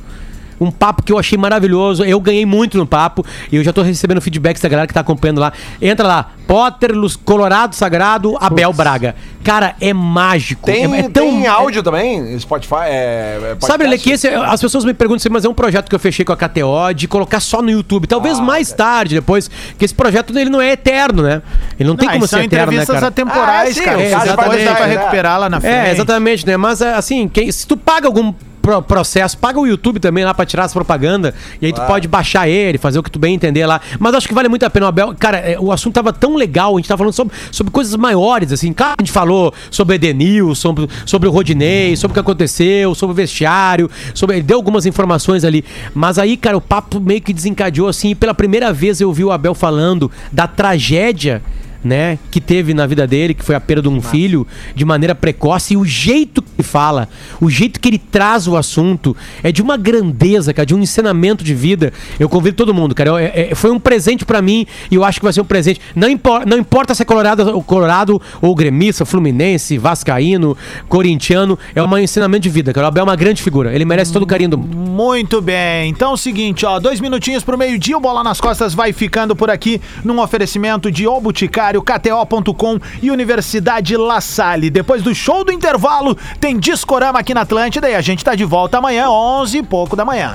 Um 0.59 0.71
papo 0.71 1.03
que 1.03 1.11
eu 1.11 1.17
achei 1.19 1.37
maravilhoso. 1.37 2.03
Eu 2.03 2.19
ganhei 2.19 2.45
muito 2.45 2.77
no 2.77 2.85
papo. 2.85 3.25
E 3.51 3.55
eu 3.57 3.63
já 3.63 3.73
tô 3.73 3.81
recebendo 3.81 4.21
feedbacks 4.21 4.61
da 4.61 4.69
galera 4.69 4.87
que 4.87 4.93
tá 4.93 5.01
acompanhando 5.01 5.39
lá. 5.39 5.51
Entra 5.81 6.07
lá. 6.07 6.29
Potter, 6.47 6.91
Luz- 6.93 7.15
Colorado 7.15 7.73
Sagrado, 7.75 8.37
Abel 8.39 8.71
Braga. 8.71 9.15
Cara, 9.43 9.75
é 9.81 9.93
mágico. 9.93 10.65
Tem, 10.65 10.83
é, 10.95 10.99
é 10.99 11.03
tão, 11.03 11.11
tem 11.27 11.45
é- 11.45 11.47
áudio 11.47 11.81
também? 11.81 12.37
Spotify? 12.39 12.75
É, 12.87 13.55
é? 13.61 13.65
Sabe, 13.65 13.87
Lê, 13.87 13.97
que 13.97 14.11
esse, 14.11 14.27
as 14.27 14.61
pessoas 14.61 14.85
me 14.85 14.93
perguntam 14.93 15.17
assim, 15.17 15.29
mas 15.29 15.43
é 15.43 15.49
um 15.49 15.53
projeto 15.53 15.89
que 15.89 15.95
eu 15.95 15.99
fechei 15.99 16.23
com 16.23 16.31
a 16.33 16.37
KTO 16.37 16.93
de 16.95 17.07
colocar 17.07 17.39
só 17.39 17.61
no 17.61 17.69
YouTube. 17.71 18.05
Talvez 18.07 18.37
Ah, 18.39 18.41
mais 18.43 18.71
tarde, 18.71 19.15
depois, 19.15 19.49
que 19.77 19.83
esse 19.85 19.93
projeto 19.93 20.37
ele 20.37 20.49
não 20.49 20.61
é 20.61 20.71
eterno, 20.73 21.23
né? 21.23 21.41
Ele 21.79 21.89
não 21.89 21.95
tem 21.95 22.07
Não, 22.07 22.13
como 22.15 22.27
ser 22.27 22.43
eterno, 22.43 22.71
né, 22.71 22.85
cara? 22.85 23.07
atemporais, 23.07 23.71
Ah, 23.71 23.73
sim, 23.73 23.83
cara. 23.83 23.97
o 23.97 24.01
É, 24.01 24.09
cara 24.11 24.25
Depois 24.31 24.47
vai 24.49 24.63
dá 24.65 24.75
pra 24.75 24.85
recuperar 24.85 25.39
lá 25.39 25.49
na 25.49 25.59
frente. 25.59 25.73
É, 25.73 25.91
exatamente, 25.91 26.45
né? 26.45 26.57
Mas 26.57 26.81
é, 26.81 26.93
assim, 26.93 27.27
quem- 27.27 27.51
se 27.51 27.65
tu 27.67 27.75
paga 27.75 28.07
algum 28.07 28.33
pro- 28.65 28.81
processo. 28.81 29.37
Paga 29.37 29.59
o 29.59 29.67
YouTube 29.67 29.99
também 29.99 30.25
lá 30.25 30.33
pra 30.33 30.45
tirar 30.45 30.63
as 30.65 30.73
propagandas. 30.73 31.33
E 31.61 31.67
aí 31.67 31.73
tu 31.73 31.81
pode 31.81 32.07
baixar 32.07 32.47
ele, 32.49 32.77
fazer 32.77 32.97
o 32.97 33.03
que 33.03 33.11
tu 33.11 33.19
bem 33.19 33.35
entender 33.35 33.65
lá. 33.65 33.79
Mas 33.99 34.15
acho 34.15 34.27
que 34.27 34.33
vale 34.33 34.49
muito 34.49 34.65
a 34.65 34.69
pena 34.69 34.87
o 34.87 34.89
Abel. 34.89 35.13
Cara, 35.19 35.37
é, 35.37 35.59
o 35.59 35.71
assunto 35.71 35.93
tava 35.93 36.11
tão 36.11 36.35
legal, 36.35 36.73
a 36.73 36.77
gente 36.79 36.87
tava 36.87 36.97
falando 36.97 37.13
sobre, 37.13 37.33
sobre 37.51 37.71
coisas 37.71 37.95
maiores, 37.95 38.51
assim. 38.51 38.73
Claro, 38.73 38.95
a 38.97 39.01
gente 39.01 39.11
falou 39.11 39.53
sobre 39.69 39.95
Edenil, 39.95 40.55
sobre, 40.55 40.89
sobre 41.05 41.29
o 41.29 41.31
Rodinei, 41.31 41.95
sobre 41.95 42.11
o 42.11 42.15
que 42.15 42.19
aconteceu, 42.19 42.95
sobre 42.95 43.11
o 43.13 43.15
vestiário, 43.15 43.89
sobre. 44.13 44.37
Ele 44.37 44.43
deu 44.43 44.57
algumas 44.57 44.85
informações 44.85 45.43
ali. 45.43 45.63
Mas 45.93 46.17
aí, 46.17 46.35
cara, 46.35 46.57
o 46.57 46.61
papo 46.61 46.99
meio 46.99 47.21
que 47.21 47.33
desencadeou 47.33 47.87
assim. 47.87 48.09
E 48.09 48.15
pela 48.15 48.33
primeira 48.33 48.73
vez 48.73 48.99
eu 48.99 49.13
vi 49.13 49.23
o 49.23 49.31
Abel 49.31 49.53
falando 49.53 50.11
da 50.31 50.47
tragédia 50.47 51.41
né, 51.85 52.17
que 52.31 52.41
teve 52.41 52.73
na 52.73 52.87
vida 52.87 53.05
dele, 53.05 53.35
que 53.35 53.45
foi 53.45 53.53
a 53.55 53.61
perda 53.61 53.83
de 53.83 53.87
um 53.89 54.01
filho, 54.01 54.45
de 54.75 54.83
maneira 54.83 55.13
precoce, 55.13 55.75
e 55.75 55.77
o 55.77 55.85
jeito 55.85 56.41
que 56.41 56.49
ele 56.57 56.67
fala, 56.67 57.07
o 57.39 57.47
jeito 57.49 57.79
que 57.79 57.87
ele 57.87 57.99
traz 57.99 58.47
o 58.47 58.57
assunto, 58.57 59.15
é 59.43 59.51
de 59.51 59.61
uma 59.61 59.77
grandeza, 59.77 60.51
cara, 60.53 60.65
de 60.65 60.73
um 60.73 60.79
ensinamento 60.79 61.43
de 61.43 61.53
vida. 61.53 61.93
Eu 62.19 62.27
convido 62.27 62.57
todo 62.57 62.73
mundo, 62.73 62.95
cara. 62.95 63.11
Eu- 63.11 63.17
é- 63.19 63.49
é- 63.51 63.55
foi 63.55 63.69
um 63.69 63.79
presente 63.79 64.25
pra 64.25 64.41
mim 64.41 64.65
e 64.89 64.95
eu 64.95 65.03
acho 65.03 65.19
que 65.19 65.23
vai 65.23 65.31
ser 65.31 65.41
um 65.41 65.45
presente. 65.45 65.79
Não, 65.95 66.09
impor- 66.09 66.45
não 66.47 66.57
importa 66.57 66.95
se 66.95 67.03
é 67.03 67.05
Colorado, 67.05 67.61
Colorado 67.61 68.19
ou 68.41 68.55
gremista, 68.55 69.05
Fluminense, 69.05 69.77
Vascaíno, 69.77 70.57
Corintiano, 70.89 71.57
é 71.75 71.83
um 71.83 71.97
ensinamento 71.99 72.41
de 72.43 72.49
vida, 72.49 72.73
cara. 72.73 72.85
O 72.85 72.87
Abel 72.87 73.01
é 73.01 73.03
uma 73.03 73.15
grande 73.15 73.43
figura. 73.43 73.73
Ele 73.73 73.85
merece 73.85 74.11
todo 74.11 74.23
o 74.23 74.27
carinho 74.27 74.49
do 74.49 74.57
mundo. 74.57 74.75
Muito 74.75 75.39
bem. 75.41 75.89
Então 75.89 76.11
é 76.11 76.13
o 76.13 76.17
seguinte, 76.17 76.65
ó, 76.65 76.79
dois 76.79 76.99
minutinhos 76.99 77.43
pro 77.43 77.57
meio-dia, 77.57 77.95
o 77.97 77.99
Bola 77.99 78.23
nas 78.23 78.41
Costas 78.41 78.73
vai 78.73 78.91
ficando 78.91 79.35
por 79.35 79.49
aqui 79.51 79.79
num 80.03 80.19
oferecimento 80.19 80.91
de 80.91 81.05
O 81.05 81.19
Boticário, 81.19 81.74
KTO.com 81.81 82.79
e 83.01 83.11
Universidade 83.11 83.95
La 83.97 84.21
Salle. 84.21 84.69
Depois 84.69 85.01
do 85.01 85.13
show 85.13 85.43
do 85.43 85.51
intervalo, 85.51 86.17
tem 86.39 86.59
Discorama 86.59 87.19
aqui 87.19 87.33
na 87.33 87.41
Atlântida 87.41 87.89
e 87.89 87.95
a 87.95 88.01
gente 88.01 88.23
tá 88.23 88.35
de 88.35 88.43
volta 88.43 88.77
amanhã, 88.77 89.09
11 89.09 89.57
e 89.57 89.63
pouco 89.63 89.95
da 89.95 90.03
manhã. 90.03 90.33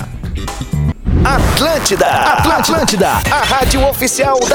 Atlântida, 1.25 2.07
Atlântida, 2.07 3.09
a 3.09 3.45
rádio 3.45 3.87
oficial 3.87 4.41
da 4.41 4.47